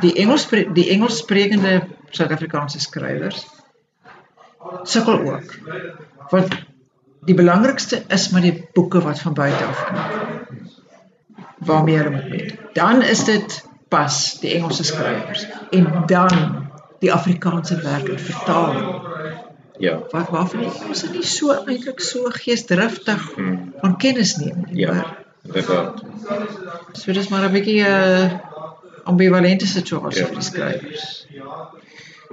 die 0.00 0.14
Engels 0.16 0.48
die 0.48 0.88
Engelssprekende 0.90 1.86
Suid-Afrikaanse 2.10 2.80
skrywers 2.80 3.44
sukkel 4.82 5.20
ook. 5.32 5.54
Want 6.30 6.54
die 7.24 7.34
belangrikste 7.34 8.02
is 8.08 8.28
maar 8.30 8.44
die 8.44 8.68
boeke 8.72 9.00
wat 9.04 9.20
van 9.20 9.34
buite 9.34 9.64
af 9.64 9.84
kom. 9.86 9.98
Waarmee 11.58 11.96
hulle 11.96 12.10
moet 12.10 12.30
weet. 12.30 12.54
Dan 12.72 13.02
is 13.02 13.24
dit 13.24 13.64
pas 13.88 14.38
die 14.40 14.54
Engelse 14.54 14.84
skrywers 14.84 15.46
en 15.70 16.04
dan 16.06 16.68
die 16.98 17.12
Afrikaanse 17.12 17.80
werk 17.82 18.08
en 18.08 18.20
vertaling. 18.20 19.12
Ja. 19.78 19.98
Wat 20.10 20.30
waarvan 20.30 20.64
ons 20.64 21.02
is 21.02 21.10
nie 21.10 21.26
so 21.26 21.52
eintlik 21.52 22.00
so 22.00 22.30
geesdriftig 22.30 23.22
hmm. 23.34 23.72
van 23.80 23.96
kennis 23.98 24.36
neem 24.36 24.64
nie. 24.66 24.86
Ja. 24.86 25.16
Inderdaad. 25.44 26.02
So 26.92 27.12
dis 27.12 27.28
maar 27.28 27.48
'n 27.48 27.52
bietjie 27.52 27.82
'n 27.82 27.86
uh, 27.86 28.53
ambivalente 29.04 29.66
situasie 29.66 30.24
ja. 30.24 30.28
vir 30.30 30.40
die 30.40 30.48
skrywers. 30.48 31.08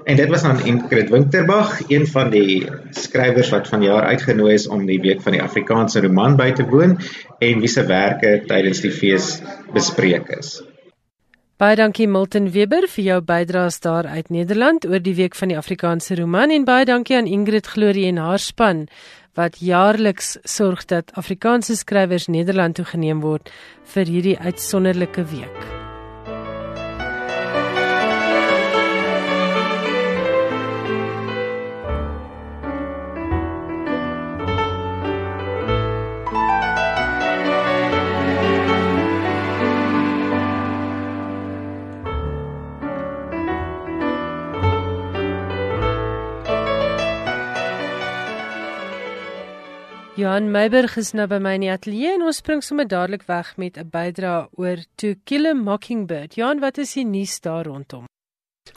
En 0.03 0.17
dit 0.17 0.29
was 0.29 0.41
dan 0.41 0.63
Ingrid 0.65 1.09
Winterbag, 1.09 1.81
een 1.87 2.07
van 2.07 2.31
die 2.33 2.65
skrywers 2.89 3.51
wat 3.53 3.69
vanjaar 3.69 4.03
uitgenooi 4.09 4.53
is 4.53 4.67
om 4.67 4.85
die 4.85 4.99
week 5.01 5.21
van 5.21 5.37
die 5.37 5.43
Afrikaanse 5.43 6.01
roman 6.01 6.35
by 6.39 6.51
te 6.57 6.65
woon 6.65 6.97
en 7.39 7.61
wie 7.61 7.69
se 7.69 7.85
werke 7.85 8.39
tydens 8.47 8.81
die 8.81 8.91
fees 8.91 9.35
bespreek 9.73 10.31
is. 10.39 10.61
Baie 11.61 11.77
dankie 11.77 12.07
Milton 12.09 12.47
Weber 12.49 12.87
vir 12.89 13.03
jou 13.05 13.19
bydraes 13.21 13.77
daar 13.83 14.07
uit 14.09 14.31
Nederland 14.33 14.87
oor 14.89 15.03
die 15.03 15.13
week 15.13 15.37
van 15.37 15.53
die 15.53 15.57
Afrikaanse 15.57 16.17
roman 16.17 16.49
en 16.49 16.65
baie 16.65 16.87
dankie 16.89 17.19
aan 17.19 17.29
Ingrid 17.29 17.69
Glorie 17.69 18.07
en 18.09 18.17
haar 18.17 18.41
span 18.41 18.87
wat 19.37 19.61
jaarliks 19.61 20.39
sorg 20.43 20.87
dat 20.89 21.13
Afrikaanse 21.13 21.77
skrywers 21.77 22.27
Nederland 22.27 22.75
toegeneem 22.81 23.21
word 23.21 23.53
vir 23.93 24.09
hierdie 24.09 24.35
uitsonderlike 24.41 25.29
week. 25.35 25.80
Johan 50.21 50.51
Meiberg 50.53 50.99
is 51.01 51.15
nou 51.17 51.23
by 51.25 51.39
my 51.41 51.55
in 51.57 51.63
die 51.63 51.69
ateljee 51.73 52.11
en 52.13 52.21
ons 52.29 52.37
spring 52.43 52.59
sommer 52.61 52.85
dadelik 52.85 53.23
weg 53.25 53.47
met 53.57 53.77
'n 53.77 53.89
bydrae 53.89 54.49
oor 54.53 54.77
To 54.97 55.15
Kill 55.25 55.47
a 55.47 55.53
Mockingbird. 55.53 56.35
Johan, 56.35 56.59
wat 56.59 56.77
is 56.77 56.93
die 56.93 57.05
nuus 57.05 57.39
daar 57.41 57.65
rondom? 57.65 58.05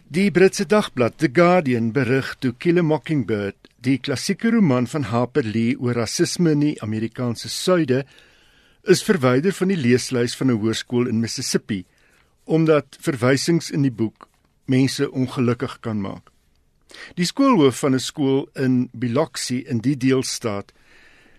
Die 0.08 0.30
Britse 0.30 0.64
dagblad 0.64 1.18
The 1.18 1.28
Guardian 1.28 1.92
berig 1.92 2.36
To 2.38 2.52
Kill 2.52 2.78
a 2.78 2.82
Mockingbird, 2.82 3.56
die 3.76 3.98
klassieke 3.98 4.50
roman 4.50 4.86
van 4.86 5.02
Harper 5.02 5.44
Lee 5.44 5.76
oor 5.78 5.92
rasisme 5.92 6.50
in 6.50 6.60
die 6.60 6.82
Amerikaanse 6.82 7.48
suide, 7.48 8.06
is 8.82 9.02
verwyder 9.02 9.52
van 9.52 9.68
die 9.68 9.76
leeslys 9.76 10.36
van 10.36 10.50
'n 10.50 10.58
hoërskool 10.58 11.08
in 11.08 11.20
Mississippi 11.20 11.84
omdat 12.44 12.96
verwysings 13.00 13.70
in 13.70 13.82
die 13.82 13.92
boek 13.92 14.28
mense 14.64 15.12
ongelukkig 15.12 15.80
kan 15.80 16.00
maak. 16.00 16.30
Die 17.14 17.26
skoolhoof 17.26 17.78
van 17.78 17.94
'n 17.94 18.00
skool 18.00 18.48
in 18.54 18.88
Biloxi 18.92 19.58
in 19.68 19.78
die 19.78 19.96
deelstaat 19.96 20.72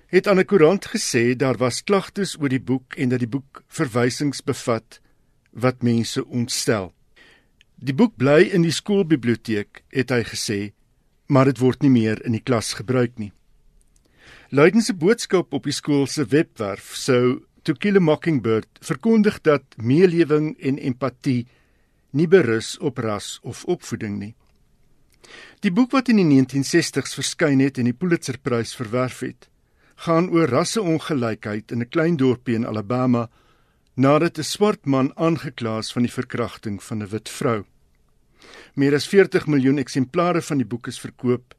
het 0.08 0.28
aan 0.28 0.40
'n 0.40 0.46
koerant 0.46 0.86
gesê 0.86 1.36
daar 1.36 1.58
was 1.58 1.84
klagtes 1.84 2.38
oor 2.40 2.50
die 2.50 2.62
boek 2.62 2.94
en 2.96 3.10
dat 3.10 3.20
die 3.20 3.28
boek 3.28 3.64
verwysings 3.68 4.44
bevat 4.44 5.00
wat 5.52 5.84
mense 5.84 6.26
ontstel. 6.26 6.94
Die 7.76 7.94
boek 7.94 8.16
bly 8.18 8.42
in 8.54 8.62
die 8.62 8.72
skoolbiblioteek, 8.72 9.84
het 9.90 10.10
hy 10.10 10.24
gesê, 10.24 10.74
maar 11.28 11.46
dit 11.46 11.60
word 11.60 11.82
nie 11.82 11.90
meer 11.90 12.22
in 12.26 12.32
die 12.32 12.44
klas 12.44 12.74
gebruik 12.74 13.18
nie. 13.18 13.32
Leiden 14.50 14.82
se 14.82 14.94
boodskap 14.94 15.54
op 15.54 15.64
die 15.64 15.74
skool 15.74 16.08
se 16.08 16.26
webwerf 16.26 16.96
sou 16.96 17.46
To 17.66 17.74
Kill 17.74 17.98
a 17.98 18.00
Mockingbird 18.00 18.68
verkondig 18.86 19.40
dat 19.42 19.64
meelewing 19.82 20.52
en 20.62 20.78
empatie 20.78 21.48
nie 22.14 22.28
berus 22.30 22.76
op 22.78 23.02
ras 23.02 23.40
of 23.42 23.64
opvoeding 23.66 24.20
nie. 24.20 24.36
Die 25.66 25.72
boek 25.74 25.96
wat 25.96 26.12
in 26.14 26.22
die 26.22 26.28
1960s 26.30 27.18
verskyn 27.18 27.64
het 27.66 27.80
en 27.82 27.90
die 27.90 27.98
Pulitzerprys 27.98 28.76
verwerf 28.78 29.24
het, 29.26 29.50
gaan 29.96 30.30
oor 30.30 30.48
rasseongelykheid 30.48 31.72
in 31.72 31.82
'n 31.82 31.90
klein 31.90 32.18
dorpie 32.18 32.56
in 32.56 32.68
Alabama 32.68 33.30
nadat 33.96 34.38
'n 34.38 34.44
swart 34.44 34.86
man 34.86 35.12
aangekla 35.16 35.78
is 35.78 35.92
van 35.92 36.02
die 36.02 36.12
verkrachting 36.12 36.84
van 36.84 37.02
'n 37.02 37.10
wit 37.10 37.30
vrou. 37.30 37.66
Meer 38.74 38.94
as 38.94 39.08
40 39.08 39.48
miljoen 39.48 39.78
eksemplare 39.78 40.42
van 40.42 40.58
die 40.58 40.68
boek 40.68 40.88
is 40.88 41.00
verkoop 41.00 41.56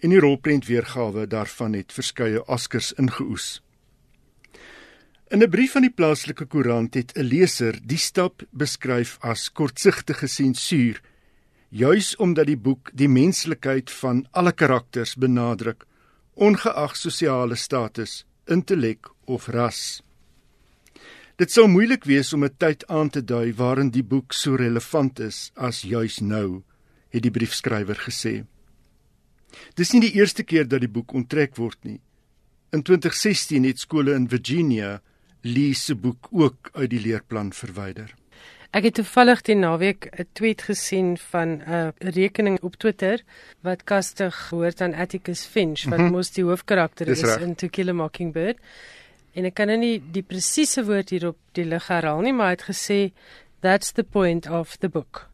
en 0.00 0.10
die 0.10 0.20
rolprent 0.20 0.66
weergawe 0.66 1.26
daarvan 1.26 1.72
het 1.72 1.92
verskeie 1.92 2.46
Oscars 2.46 2.92
ingeoes. 2.92 3.62
In 5.28 5.42
'n 5.42 5.50
brief 5.50 5.72
van 5.72 5.82
die 5.82 5.90
plaaslike 5.90 6.46
koerant 6.46 6.94
het 6.94 7.12
'n 7.16 7.22
leser 7.22 7.80
die 7.82 7.98
stap 7.98 8.42
beskryf 8.50 9.18
as 9.20 9.52
kortsigtige 9.52 10.26
sensuur, 10.26 11.00
juis 11.68 12.16
omdat 12.16 12.46
die 12.46 12.56
boek 12.56 12.90
die 12.94 13.08
menslikheid 13.08 13.90
van 13.90 14.26
alle 14.30 14.52
karakters 14.52 15.14
benadruk 15.14 15.85
ongeag 16.36 16.96
sosiale 16.96 17.56
status, 17.56 18.24
intellek 18.46 19.08
of 19.24 19.48
ras. 19.48 20.02
Dit 21.36 21.52
sou 21.52 21.66
moeilik 21.68 22.04
wees 22.04 22.32
om 22.32 22.44
'n 22.44 22.56
tyd 22.58 22.86
aan 22.88 23.10
te 23.10 23.24
dui 23.24 23.52
waarin 23.54 23.90
die 23.90 24.04
boek 24.04 24.32
so 24.32 24.54
relevant 24.54 25.20
is 25.20 25.50
as 25.54 25.82
juis 25.82 26.20
nou, 26.20 26.62
het 27.08 27.22
die 27.22 27.30
briefskrywer 27.30 27.96
gesê. 27.96 28.44
Dis 29.74 29.92
nie 29.92 30.00
die 30.00 30.16
eerste 30.20 30.42
keer 30.42 30.68
dat 30.68 30.80
die 30.80 30.88
boek 30.88 31.12
onttrek 31.12 31.56
word 31.56 31.78
nie. 31.84 32.00
In 32.72 32.82
2016 32.82 33.64
het 33.64 33.78
skole 33.78 34.14
in 34.14 34.28
Virginia 34.28 35.02
Lee 35.42 35.74
se 35.74 35.94
boek 35.94 36.28
ook 36.30 36.70
uit 36.72 36.90
die 36.90 37.00
leerplan 37.00 37.52
verwyder. 37.52 38.14
Ek 38.70 38.88
het 38.88 38.94
toevallig 38.98 39.42
die 39.46 39.54
naweek 39.54 40.08
'n 40.10 40.26
tweet 40.32 40.62
gesien 40.62 41.16
van 41.18 41.62
'n 41.62 41.92
rekening 41.98 42.58
op 42.62 42.74
Twitter 42.76 43.22
wat 43.60 43.84
kastig 43.84 44.48
hoort 44.50 44.80
aan 44.80 44.94
Atticus 44.94 45.44
Finch 45.44 45.84
wat 45.84 45.98
mm 45.98 46.04
-hmm. 46.04 46.14
mos 46.14 46.30
die 46.30 46.44
hoofkarakter 46.44 47.08
is 47.08 47.22
in 47.22 47.54
To 47.54 47.68
Kill 47.68 47.88
a 47.88 47.92
Mockingbird. 47.92 48.58
En 49.32 49.44
ek 49.44 49.54
kan 49.54 49.66
nou 49.66 49.78
nie 49.78 50.02
die 50.12 50.22
presiese 50.22 50.84
woord 50.84 51.10
hier 51.10 51.26
op 51.28 51.36
die 51.52 51.64
lig 51.64 51.86
herhaal 51.86 52.20
nie, 52.20 52.32
maar 52.32 52.46
hy 52.46 52.56
het 52.56 52.68
gesê 52.70 53.12
that's 53.60 53.92
the 53.92 54.02
point 54.02 54.50
of 54.50 54.76
the 54.76 54.88
book. 54.88 55.28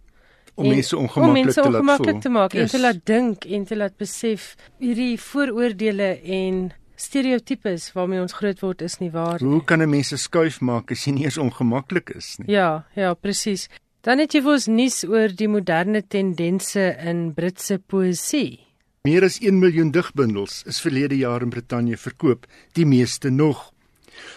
Om 0.55 0.69
mense 0.69 0.97
ongemaklik 0.97 1.55
te 1.55 1.61
laat 1.61 1.67
voel. 1.67 1.79
Om 1.79 1.85
mense 1.85 2.19
te 2.21 2.29
maak 2.29 2.53
yes. 2.53 2.63
en 2.63 2.69
te 2.69 2.81
laat 2.81 3.01
dink 3.05 3.45
en 3.45 3.65
te 3.65 3.77
laat 3.77 3.97
besef 3.97 4.55
hierdie 4.79 5.21
vooroordeele 5.21 6.21
en 6.21 6.73
stereotypes 7.03 7.91
waarmee 7.97 8.23
ons 8.23 8.35
groot 8.39 8.61
word 8.63 8.83
is 8.87 8.99
nie 9.01 9.11
waar 9.11 9.43
nie. 9.43 9.49
Hoe 9.51 9.65
kan 9.65 9.83
'n 9.83 9.91
mens 9.91 10.09
se 10.09 10.17
skuif 10.17 10.61
maak 10.61 10.91
as 10.91 11.05
jy 11.07 11.13
nie 11.13 11.25
eens 11.25 11.39
ongemaklik 11.39 12.11
is 12.11 12.39
nie? 12.39 12.51
Ja, 12.53 12.85
ja, 12.95 13.15
presies. 13.15 13.69
Dan 14.03 14.19
het 14.19 14.33
jy 14.35 14.41
vir 14.43 14.53
ons 14.53 14.67
nuus 14.67 15.05
oor 15.05 15.29
die 15.29 15.49
moderne 15.49 16.03
tendense 16.03 16.97
in 17.05 17.35
Britse 17.35 17.79
poësie. 17.79 18.59
Meer 19.03 19.25
as 19.25 19.41
1 19.41 19.59
miljoen 19.59 19.91
digbundels 19.91 20.63
is 20.67 20.81
verlede 20.81 21.17
jaar 21.17 21.43
in 21.43 21.51
Brittanje 21.51 21.97
verkoop, 21.97 22.47
die 22.73 22.87
meeste 22.87 23.31
nog. 23.31 23.73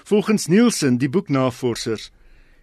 Volgens 0.04 0.48
Nielsen, 0.48 0.98
die 0.98 1.10
boeknavorsers, 1.10 2.12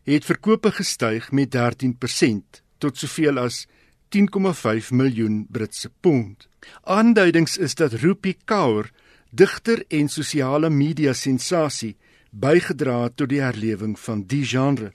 het 0.05 0.25
verkope 0.25 0.71
gestyg 0.71 1.31
met 1.33 1.51
13% 1.55 2.63
tot 2.79 2.99
soveel 2.99 3.39
as 3.39 3.67
10,5 4.15 4.91
miljoen 4.91 5.47
Britse 5.51 5.91
pond. 6.01 6.49
Aanduidings 6.83 7.57
is 7.57 7.75
dat 7.75 7.93
Rupi 7.93 8.37
Kaur 8.45 8.91
digter 9.33 9.81
en 9.89 10.09
sosiale 10.13 10.69
media 10.71 11.15
sensasie 11.17 11.95
bygedra 12.31 13.09
tot 13.17 13.31
die 13.33 13.41
herlewing 13.41 13.95
van 13.99 14.27
die 14.29 14.45
genre. 14.45 14.93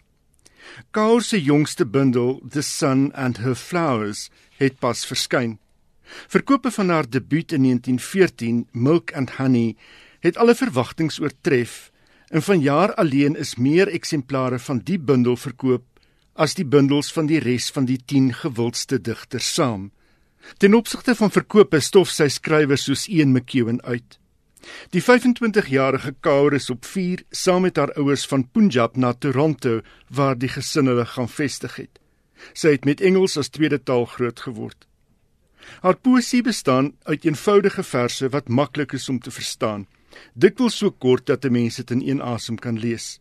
Kaur 0.91 1.23
se 1.25 1.39
jongste 1.41 1.85
bundel, 1.85 2.37
The 2.45 2.61
Sun 2.61 3.11
and 3.13 3.37
Her 3.41 3.55
Flowers, 3.55 4.29
het 4.57 4.77
pas 4.79 5.05
verskyn. 5.09 5.57
Verkope 6.29 6.71
van 6.71 6.89
haar 6.89 7.09
debuut 7.09 7.51
in 7.51 7.63
1914, 7.63 8.67
Milk 8.71 9.13
and 9.13 9.31
Honey, 9.39 9.75
het 10.19 10.37
alle 10.37 10.55
verwagtinge 10.55 11.17
oortref 11.21 11.91
en 12.27 12.41
vanjaar 12.41 12.93
alleen 12.93 13.35
is 13.35 13.55
meer 13.55 13.87
eksemplare 13.87 14.59
van 14.59 14.81
die 14.83 14.99
bundel 14.99 15.37
verkoop 15.39 15.85
as 16.35 16.53
die 16.53 16.65
bundels 16.65 17.09
van 17.13 17.25
die 17.25 17.39
res 17.41 17.71
van 17.73 17.87
die 17.89 17.97
10 18.05 18.33
gewildste 18.43 19.01
digters 19.01 19.49
saam. 19.53 19.89
Ten 20.57 20.75
opsigte 20.77 21.15
van 21.15 21.33
verkope 21.33 21.79
stof 21.81 22.11
sy 22.13 22.27
skrywers 22.29 22.85
soos 22.85 23.07
Ian 23.07 23.33
McEwan 23.33 23.81
uit. 23.81 24.19
Die 24.89 25.01
25-jarige 25.03 26.15
Kaur 26.19 26.53
is 26.53 26.69
op 26.69 26.85
4 26.85 27.23
saam 27.31 27.61
met 27.61 27.77
haar 27.77 27.93
ouers 27.93 28.25
van 28.27 28.47
Punjab 28.51 28.95
na 28.95 29.13
Toronto 29.13 29.81
waar 30.09 30.37
die 30.37 30.49
gesin 30.49 30.87
hulle 30.87 31.05
gaan 31.05 31.29
vestig 31.29 31.75
het. 31.75 31.99
Sy 32.53 32.75
het 32.77 32.85
met 32.85 33.01
Engels 33.01 33.37
as 33.37 33.49
tweede 33.49 33.79
taal 33.83 34.05
groot 34.05 34.39
geword. 34.39 34.87
Haar 35.81 35.97
poesie 35.97 36.41
bestaan 36.41 36.93
uit 37.03 37.25
eenvoudige 37.25 37.83
verse 37.83 38.29
wat 38.29 38.47
maklik 38.47 38.93
is 38.93 39.09
om 39.09 39.19
te 39.19 39.31
verstaan, 39.31 39.87
dikwels 40.33 40.77
so 40.77 40.91
kort 40.91 41.25
dat 41.25 41.45
'n 41.45 41.51
mens 41.51 41.75
dit 41.75 41.91
in 41.91 42.01
een 42.01 42.21
asem 42.21 42.55
kan 42.55 42.79
lees. 42.79 43.19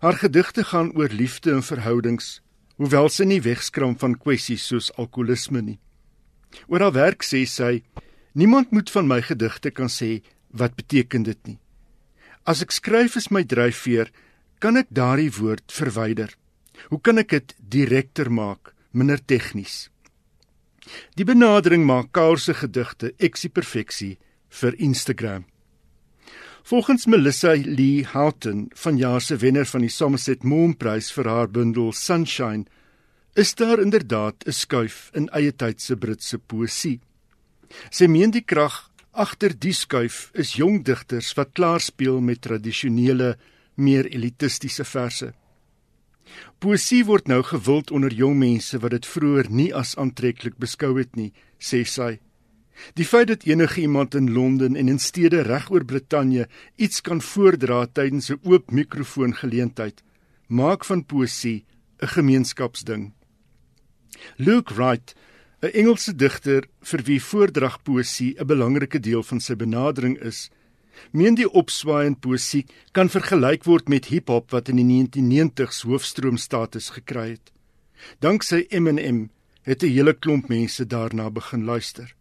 Haar 0.00 0.18
gedigte 0.18 0.64
gaan 0.64 0.92
oor 0.96 1.08
liefde 1.08 1.52
en 1.52 1.62
verhoudings, 1.62 2.42
hoewel 2.76 3.08
sy 3.08 3.24
nie 3.24 3.40
wegskram 3.40 3.98
van 3.98 4.18
kwessies 4.18 4.66
soos 4.66 4.92
alkoholisme 4.96 5.62
nie. 5.62 5.78
Oor 6.66 6.80
haar 6.80 6.92
werk 6.92 7.24
sê 7.24 7.44
sy: 7.46 7.82
"Niemand 8.32 8.70
moet 8.70 8.90
van 8.90 9.06
my 9.06 9.22
gedigte 9.22 9.70
kan 9.70 9.88
sê 9.88 10.22
wat 10.58 10.76
beteken 10.76 11.22
dit 11.22 11.40
nie. 11.46 11.58
As 12.46 12.62
ek 12.62 12.72
skryf 12.72 13.16
is 13.16 13.30
my 13.30 13.42
dryfveer, 13.42 14.12
kan 14.60 14.76
ek 14.76 14.92
daardie 14.94 15.32
woord 15.38 15.72
verwyder. 15.72 16.30
Hoe 16.90 17.00
kan 17.00 17.18
ek 17.18 17.34
dit 17.34 17.54
direkter 17.58 18.30
maak, 18.30 18.74
minder 18.92 19.18
tegnies? 19.18 19.88
Die 21.18 21.26
benadering 21.26 21.84
maak 21.86 22.12
Kaur 22.14 22.38
se 22.38 22.54
gedigte 22.54 23.12
eksie 23.18 23.50
perfeksie 23.50 24.16
vir 24.60 24.76
Instagram. 24.78 25.44
Volgens 26.66 27.06
Melissa 27.06 27.54
Lee 27.54 28.04
Houghton, 28.04 28.70
vanjaar 28.74 29.20
se 29.22 29.36
wenner 29.38 29.66
van 29.70 29.84
die 29.86 29.90
Somerset 29.90 30.42
Maugham 30.42 30.74
Prys 30.74 31.12
vir 31.14 31.28
haar 31.30 31.50
bundel 31.50 31.92
Sunshine, 31.94 32.66
is 33.36 33.54
daar 33.54 33.78
inderdaad 33.78 34.46
'n 34.46 34.52
skuif 34.52 35.10
in 35.14 35.28
eie 35.28 35.52
tyd 35.52 35.80
se 35.80 35.96
Britse 35.96 36.38
poësie. 36.38 37.00
Sy 37.90 38.06
meen 38.06 38.30
die 38.30 38.42
krag 38.42 38.90
Agter 39.16 39.54
die 39.56 39.72
skuif 39.72 40.28
is 40.36 40.58
jong 40.60 40.82
digters 40.84 41.30
wat 41.38 41.54
klaar 41.56 41.80
speel 41.80 42.18
met 42.20 42.42
tradisionele, 42.44 43.30
meer 43.80 44.04
elitistiese 44.12 44.84
verse. 44.84 45.30
Poesie 46.60 47.00
word 47.08 47.30
nou 47.32 47.38
gewild 47.48 47.94
onder 47.96 48.12
jong 48.12 48.36
mense 48.36 48.76
wat 48.82 48.92
dit 48.92 49.08
vroeër 49.08 49.48
nie 49.48 49.70
as 49.72 49.94
aantreklik 49.96 50.58
beskou 50.60 50.98
het 50.98 51.16
nie, 51.16 51.30
sê 51.56 51.80
sy. 51.88 52.18
Die 53.00 53.08
feit 53.08 53.30
dat 53.32 53.48
enige 53.48 53.86
iemand 53.86 54.14
in 54.20 54.28
Londen 54.36 54.76
en 54.76 54.92
in 54.92 55.00
stede 55.00 55.46
regoor 55.48 55.88
Brittanje 55.88 56.44
iets 56.76 57.00
kan 57.00 57.24
voordra 57.24 57.86
tydens 57.86 58.28
'n 58.30 58.40
oop 58.44 58.70
mikrofoon 58.70 59.32
geleentheid, 59.32 60.04
maak 60.46 60.84
van 60.84 61.04
poesie 61.04 61.64
'n 62.02 62.12
gemeenskapsding. 62.16 63.12
Luke 64.36 64.74
Wright 64.74 65.14
'n 65.66 65.74
Engelse 65.74 66.14
digter 66.14 66.62
vir 66.82 67.02
wie 67.02 67.22
voordragpoesie 67.22 68.36
'n 68.38 68.46
belangrike 68.46 69.00
deel 69.00 69.22
van 69.22 69.40
sy 69.40 69.54
benadering 69.54 70.18
is, 70.18 70.50
meen 71.12 71.34
die 71.34 71.50
opswaaiende 71.50 72.20
poesie 72.20 72.64
kan 72.92 73.08
vergelyk 73.08 73.64
word 73.64 73.88
met 73.88 74.06
hiphop 74.12 74.50
wat 74.50 74.68
in 74.68 74.76
die 74.76 74.86
1990s 74.86 75.82
hoofstroomstatus 75.82 76.90
gekry 76.98 77.28
het. 77.30 77.52
Danksy 78.20 78.66
Eminem 78.70 79.30
het 79.62 79.82
'n 79.82 79.92
hele 79.96 80.14
klomp 80.14 80.48
mense 80.48 80.86
daarna 80.86 81.30
begin 81.30 81.64
luister. 81.64 82.14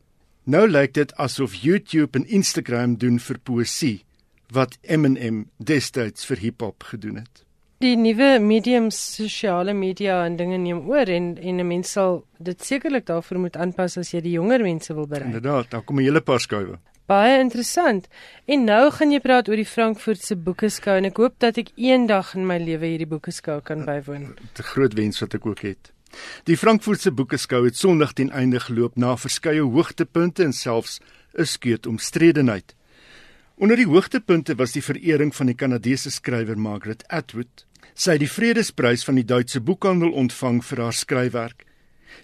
Nou 0.44 0.68
lyk 0.68 0.94
dit 0.94 1.16
asof 1.16 1.56
YouTube 1.56 2.20
en 2.20 2.28
Instagram 2.28 2.98
doen 2.98 3.20
vir 3.20 3.40
poesie 3.40 4.06
wat 4.54 4.78
Eminem 4.82 5.50
destyds 5.58 6.26
vir 6.26 6.38
hiphop 6.38 6.84
gedoen 6.84 7.16
het. 7.16 7.46
Die 7.84 7.98
nuwe 8.00 8.38
mediums, 8.40 8.96
sosiale 9.18 9.74
media 9.76 10.22
en 10.24 10.38
dinge 10.40 10.56
neem 10.64 10.86
oor 10.88 11.10
en 11.12 11.34
en 11.38 11.60
'n 11.60 11.68
mens 11.68 11.92
sal 11.92 12.24
dit 12.40 12.64
sekerlik 12.64 13.06
daarvoor 13.06 13.40
moet 13.40 13.58
aanpas 13.58 13.98
as 13.98 14.12
jy 14.14 14.22
die 14.22 14.32
jonger 14.32 14.62
mense 14.62 14.94
wil 14.94 15.08
bereik. 15.08 15.26
Inderdaad, 15.26 15.70
daar 15.70 15.82
kom 15.82 16.00
'n 16.00 16.04
hele 16.04 16.22
paar 16.22 16.40
skuwe. 16.40 16.80
Baie 17.06 17.40
interessant. 17.40 18.08
En 18.46 18.64
nou 18.64 18.92
gaan 18.92 19.12
jy 19.12 19.20
praat 19.20 19.50
oor 19.50 19.56
die 19.56 19.66
Frankfurtse 19.66 20.36
Boekeskou 20.36 20.98
en 20.98 21.06
ek 21.06 21.18
hoop 21.18 21.34
dat 21.38 21.58
ek 21.58 21.70
eendag 21.76 22.34
in 22.36 22.48
my 22.48 22.58
lewe 22.58 22.86
hierdie 22.86 23.08
boekeskou 23.08 23.62
kan 23.62 23.86
bywoon. 23.86 24.24
'n 24.58 24.64
Groot 24.64 24.94
wens 24.94 25.20
wat 25.20 25.34
ek 25.34 25.46
ook 25.46 25.60
het. 25.60 25.92
Die 26.46 26.58
Frankfurtse 26.58 27.12
Boekeskou 27.12 27.66
het 27.66 27.76
Sondag 27.76 28.14
ten 28.14 28.32
einde 28.32 28.60
geloop 28.60 28.96
na 28.96 29.18
verskeie 29.18 29.62
hoogtepunte 29.62 30.44
en 30.44 30.54
selfs 30.54 31.00
'n 31.38 31.46
skeut 31.46 31.86
omstredenheid. 31.86 32.76
Onder 33.56 33.80
die 33.80 33.88
hoogtepunte 33.88 34.58
was 34.60 34.74
die 34.76 34.84
verering 34.84 35.30
van 35.36 35.48
die 35.48 35.56
Kanadese 35.56 36.12
skrywer 36.12 36.58
Margaret 36.60 37.06
Atwood. 37.08 37.64
Sy 37.96 38.18
het 38.18 38.24
die 38.26 38.28
Vredesprys 38.28 39.06
van 39.08 39.16
die 39.16 39.24
Duitse 39.24 39.62
boekhandel 39.64 40.12
ontvang 40.12 40.60
vir 40.68 40.82
haar 40.84 40.98
skryfwerk. 40.98 41.64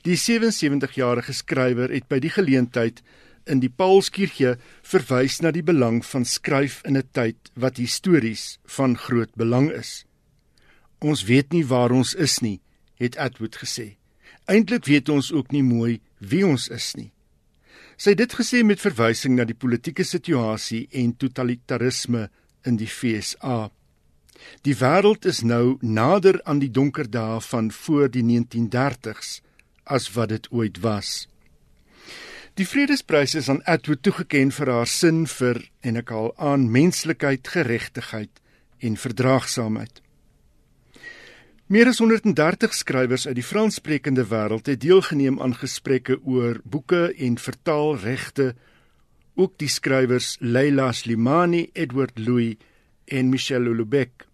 Die 0.03 0.17
77-jarige 0.19 1.31
skrywer 1.31 1.93
het 1.95 2.09
by 2.11 2.19
die 2.19 2.33
geleentheid 2.35 2.99
in 3.47 3.63
die 3.63 3.71
Paulskirche 3.71 4.57
verwys 4.83 5.39
na 5.39 5.53
die 5.55 5.63
belang 5.63 6.01
van 6.03 6.27
skryf 6.27 6.81
in 6.83 6.97
'n 6.97 7.07
tyd 7.15 7.39
wat 7.55 7.79
histories 7.79 8.59
van 8.65 8.97
groot 8.97 9.31
belang 9.35 9.71
is. 9.71 10.03
Ons 10.99 11.23
weet 11.23 11.53
nie 11.53 11.63
waar 11.63 11.91
ons 11.91 12.13
is 12.13 12.41
nie, 12.41 12.59
het 12.99 13.15
Atwood 13.15 13.55
gesê. 13.55 13.95
Eintlik 14.47 14.85
weet 14.85 15.09
ons 15.09 15.31
ook 15.31 15.51
nie 15.51 15.63
mooi 15.63 16.01
wie 16.19 16.45
ons 16.45 16.67
is 16.67 16.95
nie. 16.95 17.11
Sy 18.01 18.15
het 18.15 18.21
dit 18.23 18.33
gesê 18.33 18.63
met 18.65 18.81
verwysing 18.81 19.35
na 19.37 19.43
die 19.45 19.53
politieke 19.53 20.01
situasie 20.07 20.87
en 20.97 21.11
totalitarisme 21.21 22.23
in 22.65 22.79
die 22.79 22.87
FSA. 22.89 23.67
Die 24.65 24.73
wêreld 24.79 25.27
is 25.29 25.43
nou 25.45 25.77
nader 25.85 26.39
aan 26.49 26.63
die 26.63 26.71
donker 26.73 27.05
dae 27.05 27.37
van 27.45 27.69
voor 27.69 28.09
die 28.09 28.23
1930s 28.25 29.35
as 29.85 30.09
wat 30.15 30.33
dit 30.33 30.49
ooit 30.49 30.81
was. 30.81 31.27
Die 32.57 32.65
Vredesprys 32.65 33.35
is 33.37 33.51
aan 33.53 33.61
Atwood 33.69 34.01
toegekend 34.01 34.57
vir 34.57 34.73
haar 34.73 34.89
sin 34.89 35.27
vir 35.29 35.61
en 35.85 36.01
ek 36.01 36.09
haal 36.09 36.33
aan 36.41 36.71
menslikheid, 36.73 37.53
geregtigheid 37.53 38.41
en 38.81 38.97
verdraagsaamheid. 38.97 40.01
Meer 41.71 41.87
as 41.87 42.01
130 42.03 42.73
skrywers 42.75 43.23
uit 43.29 43.37
die 43.37 43.45
Franssprekende 43.47 44.25
wêreld 44.27 44.67
het 44.67 44.81
deelgeneem 44.83 45.37
aan 45.39 45.53
gesprekke 45.55 46.17
oor 46.27 46.57
boeke 46.67 47.13
en 47.15 47.37
vertaalregte. 47.39 48.49
Ook 49.39 49.53
die 49.63 49.69
skrywers 49.71 50.33
Leila 50.43 50.89
Slimani, 50.91 51.69
Edward 51.71 52.19
Louis 52.19 52.59
en 53.07 53.31
Michel 53.31 53.71
Houellebecq. 53.71 54.27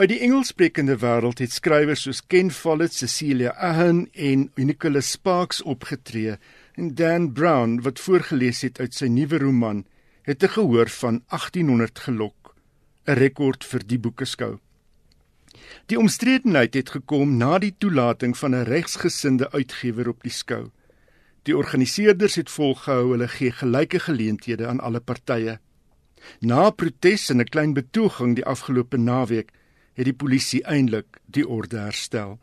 Uit 0.00 0.14
die 0.14 0.22
Engelssprekende 0.24 0.96
wêreld 1.04 1.44
het 1.44 1.52
skrywers 1.52 2.08
soos 2.08 2.24
Ken 2.24 2.48
Follett, 2.48 2.96
Cecilia 2.96 3.52
Ahern 3.60 4.06
en 4.16 4.48
Nicholas 4.56 5.12
Sparks 5.18 5.60
opgetree 5.60 6.38
en 6.72 6.94
Dan 6.96 7.34
Brown 7.36 7.82
wat 7.84 8.00
voorgeles 8.00 8.64
het 8.64 8.80
uit 8.80 8.96
sy 8.96 9.12
nuwe 9.12 9.44
roman 9.44 9.84
het 10.24 10.40
'n 10.40 10.56
gehoor 10.56 10.88
van 10.88 11.22
1800 11.28 11.98
gelok, 11.98 12.56
'n 13.06 13.12
rekord 13.12 13.64
vir 13.64 13.82
die 13.86 13.98
boekeskou. 13.98 14.63
Die 15.86 15.98
omstredenheid 16.00 16.74
het 16.78 16.94
gekom 16.94 17.34
na 17.36 17.58
die 17.60 17.74
toelating 17.78 18.32
van 18.38 18.54
'n 18.54 18.64
regsgesinde 18.64 19.50
uitgewer 19.52 20.08
op 20.08 20.22
die 20.22 20.32
skou. 20.32 20.70
Die 21.42 21.56
organiseerders 21.56 22.34
het 22.34 22.50
volgehou 22.50 23.10
hulle 23.10 23.28
gee 23.28 23.52
gelyke 23.52 24.00
geleenthede 24.00 24.66
aan 24.66 24.80
alle 24.80 25.00
partye. 25.00 25.58
Na 26.40 26.70
protes 26.70 27.30
en 27.30 27.40
'n 27.40 27.44
klein 27.44 27.74
betoging 27.74 28.34
die 28.34 28.44
afgelope 28.44 28.96
naweek 28.96 29.52
het 29.92 30.04
die 30.04 30.14
polisie 30.14 30.64
eintlik 30.64 31.20
die 31.26 31.48
orde 31.48 31.76
herstel. 31.76 32.38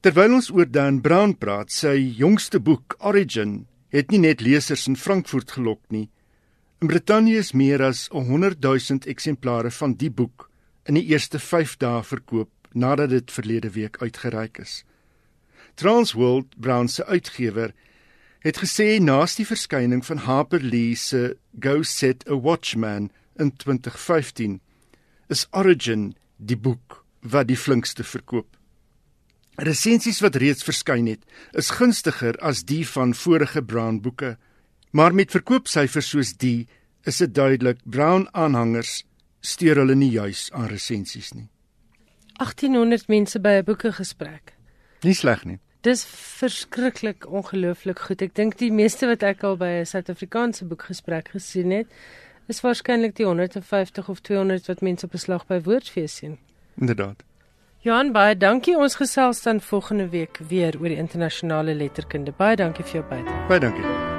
Terwyl 0.00 0.34
ons 0.34 0.50
oor 0.50 0.70
Dan 0.70 1.00
Brown 1.00 1.36
praat, 1.38 1.70
sy 1.70 2.14
jongste 2.16 2.60
boek 2.60 2.96
Origin 2.98 3.66
het 3.88 4.10
nie 4.10 4.18
net 4.18 4.40
lesers 4.40 4.86
in 4.86 4.96
Frankfurt 4.96 5.50
gelok 5.50 5.80
nie. 5.88 6.10
In 6.80 6.86
Brittanje 6.86 7.36
is 7.36 7.52
meer 7.52 7.82
as 7.82 8.08
100 8.10 8.60
000 8.60 8.98
eksemplare 9.06 9.70
van 9.70 9.94
die 9.94 10.10
boek 10.10 10.47
in 10.88 10.96
die 10.96 11.04
eerste 11.12 11.38
5 11.38 11.76
dae 11.82 12.00
verkoop 12.02 12.50
nadat 12.72 13.12
dit 13.12 13.32
verlede 13.32 13.70
week 13.76 14.00
uitgereik 14.00 14.58
is. 14.62 14.82
Transworld 15.76 16.56
Brown 16.56 16.88
se 16.88 17.04
uitgewer 17.04 17.74
het 18.40 18.60
gesê 18.62 18.96
naas 19.02 19.36
die 19.36 19.46
verskyning 19.46 20.04
van 20.06 20.24
Harper 20.24 20.62
Lee 20.62 20.96
se 20.96 21.36
Go 21.60 21.82
Set 21.82 22.24
a 22.28 22.38
Watchman 22.40 23.10
in 23.36 23.52
2015 23.56 24.60
is 25.28 25.46
Origin 25.52 26.14
die 26.36 26.56
boek 26.56 27.02
wat 27.20 27.48
die 27.50 27.58
flinkste 27.58 28.04
verkoop. 28.06 28.48
Resensies 29.58 30.22
wat 30.22 30.38
reeds 30.38 30.62
verskyn 30.62 31.08
het, 31.10 31.24
is 31.52 31.72
gunstiger 31.74 32.38
as 32.38 32.62
die 32.62 32.84
van 32.86 33.12
vorige 33.14 33.62
Brown 33.62 33.98
boeke, 34.00 34.36
maar 34.94 35.14
met 35.14 35.34
verkoopsyfers 35.34 36.12
soos 36.14 36.32
die 36.38 36.68
is 37.04 37.18
dit 37.18 37.34
duidelik 37.34 37.82
Brown 37.84 38.28
aanhangers 38.32 39.02
steur 39.40 39.76
hulle 39.76 39.94
nie 39.94 40.10
juis 40.10 40.48
aan 40.52 40.66
resensies 40.66 41.32
nie. 41.34 41.48
1800 42.38 43.08
mense 43.08 43.40
by 43.40 43.58
'n 43.58 43.64
boekegesprek. 43.64 44.54
Nie 45.02 45.14
sleg 45.14 45.44
nie. 45.44 45.58
Dis 45.80 46.04
verskriklik 46.04 47.26
ongelooflik 47.30 47.98
goed. 47.98 48.22
Ek 48.22 48.34
dink 48.34 48.58
die 48.58 48.72
meeste 48.72 49.06
wat 49.06 49.22
ek 49.22 49.42
al 49.42 49.56
by 49.56 49.80
'n 49.80 49.86
Suid-Afrikaanse 49.86 50.64
boekgesprek 50.64 51.28
gesien 51.28 51.70
het, 51.70 51.86
is 52.48 52.60
waarskynlik 52.60 53.14
die 53.16 53.26
150 53.26 54.08
of 54.08 54.20
200 54.20 54.66
wat 54.66 54.80
mense 54.80 55.04
op 55.06 55.12
beslag 55.12 55.46
by 55.46 55.60
Woordfees 55.60 56.16
sien. 56.16 56.38
Inderdaad. 56.80 57.22
Johan, 57.80 58.12
baie 58.12 58.36
dankie. 58.36 58.76
Ons 58.76 58.94
gesels 58.94 59.42
dan 59.42 59.60
volgende 59.60 60.08
week 60.08 60.38
weer 60.48 60.80
oor 60.80 60.88
die 60.88 60.96
internasionale 60.98 61.74
letterkunde. 61.74 62.32
Baie 62.32 62.56
dankie 62.56 62.84
vir 62.84 63.00
jou 63.00 63.08
bydrae. 63.08 63.46
Baie 63.48 63.60
dankie. 63.60 64.17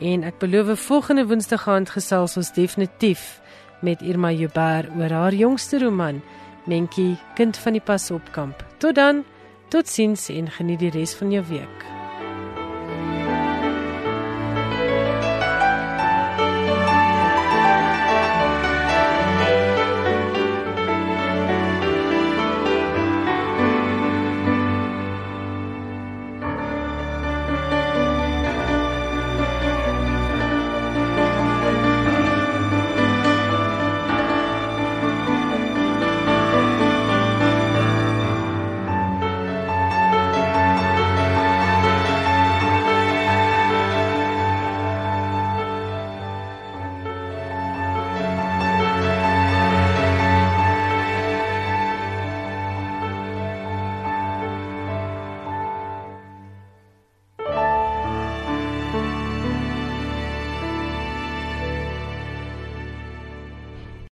En 0.00 0.24
ek 0.28 0.38
beloof 0.44 0.80
volgende 0.80 1.26
Woensdag 1.26 1.68
aand 1.68 1.90
gesels 1.96 2.36
ons 2.36 2.52
definitief 2.52 3.40
met 3.80 4.02
Irma 4.02 4.30
Joubert 4.30 4.88
oor 4.92 5.10
haar 5.10 5.34
jongste 5.34 5.78
roman 5.78 6.22
Mentjie, 6.64 7.16
kind 7.34 7.56
van 7.56 7.76
die 7.76 7.82
Pasopkamp. 7.84 8.64
Tot 8.78 8.94
dan. 8.94 9.24
Totsiens 9.68 10.28
en 10.32 10.48
geniet 10.50 10.80
die 10.80 10.94
res 10.94 11.14
van 11.18 11.32
jou 11.32 11.44
week. 11.50 11.93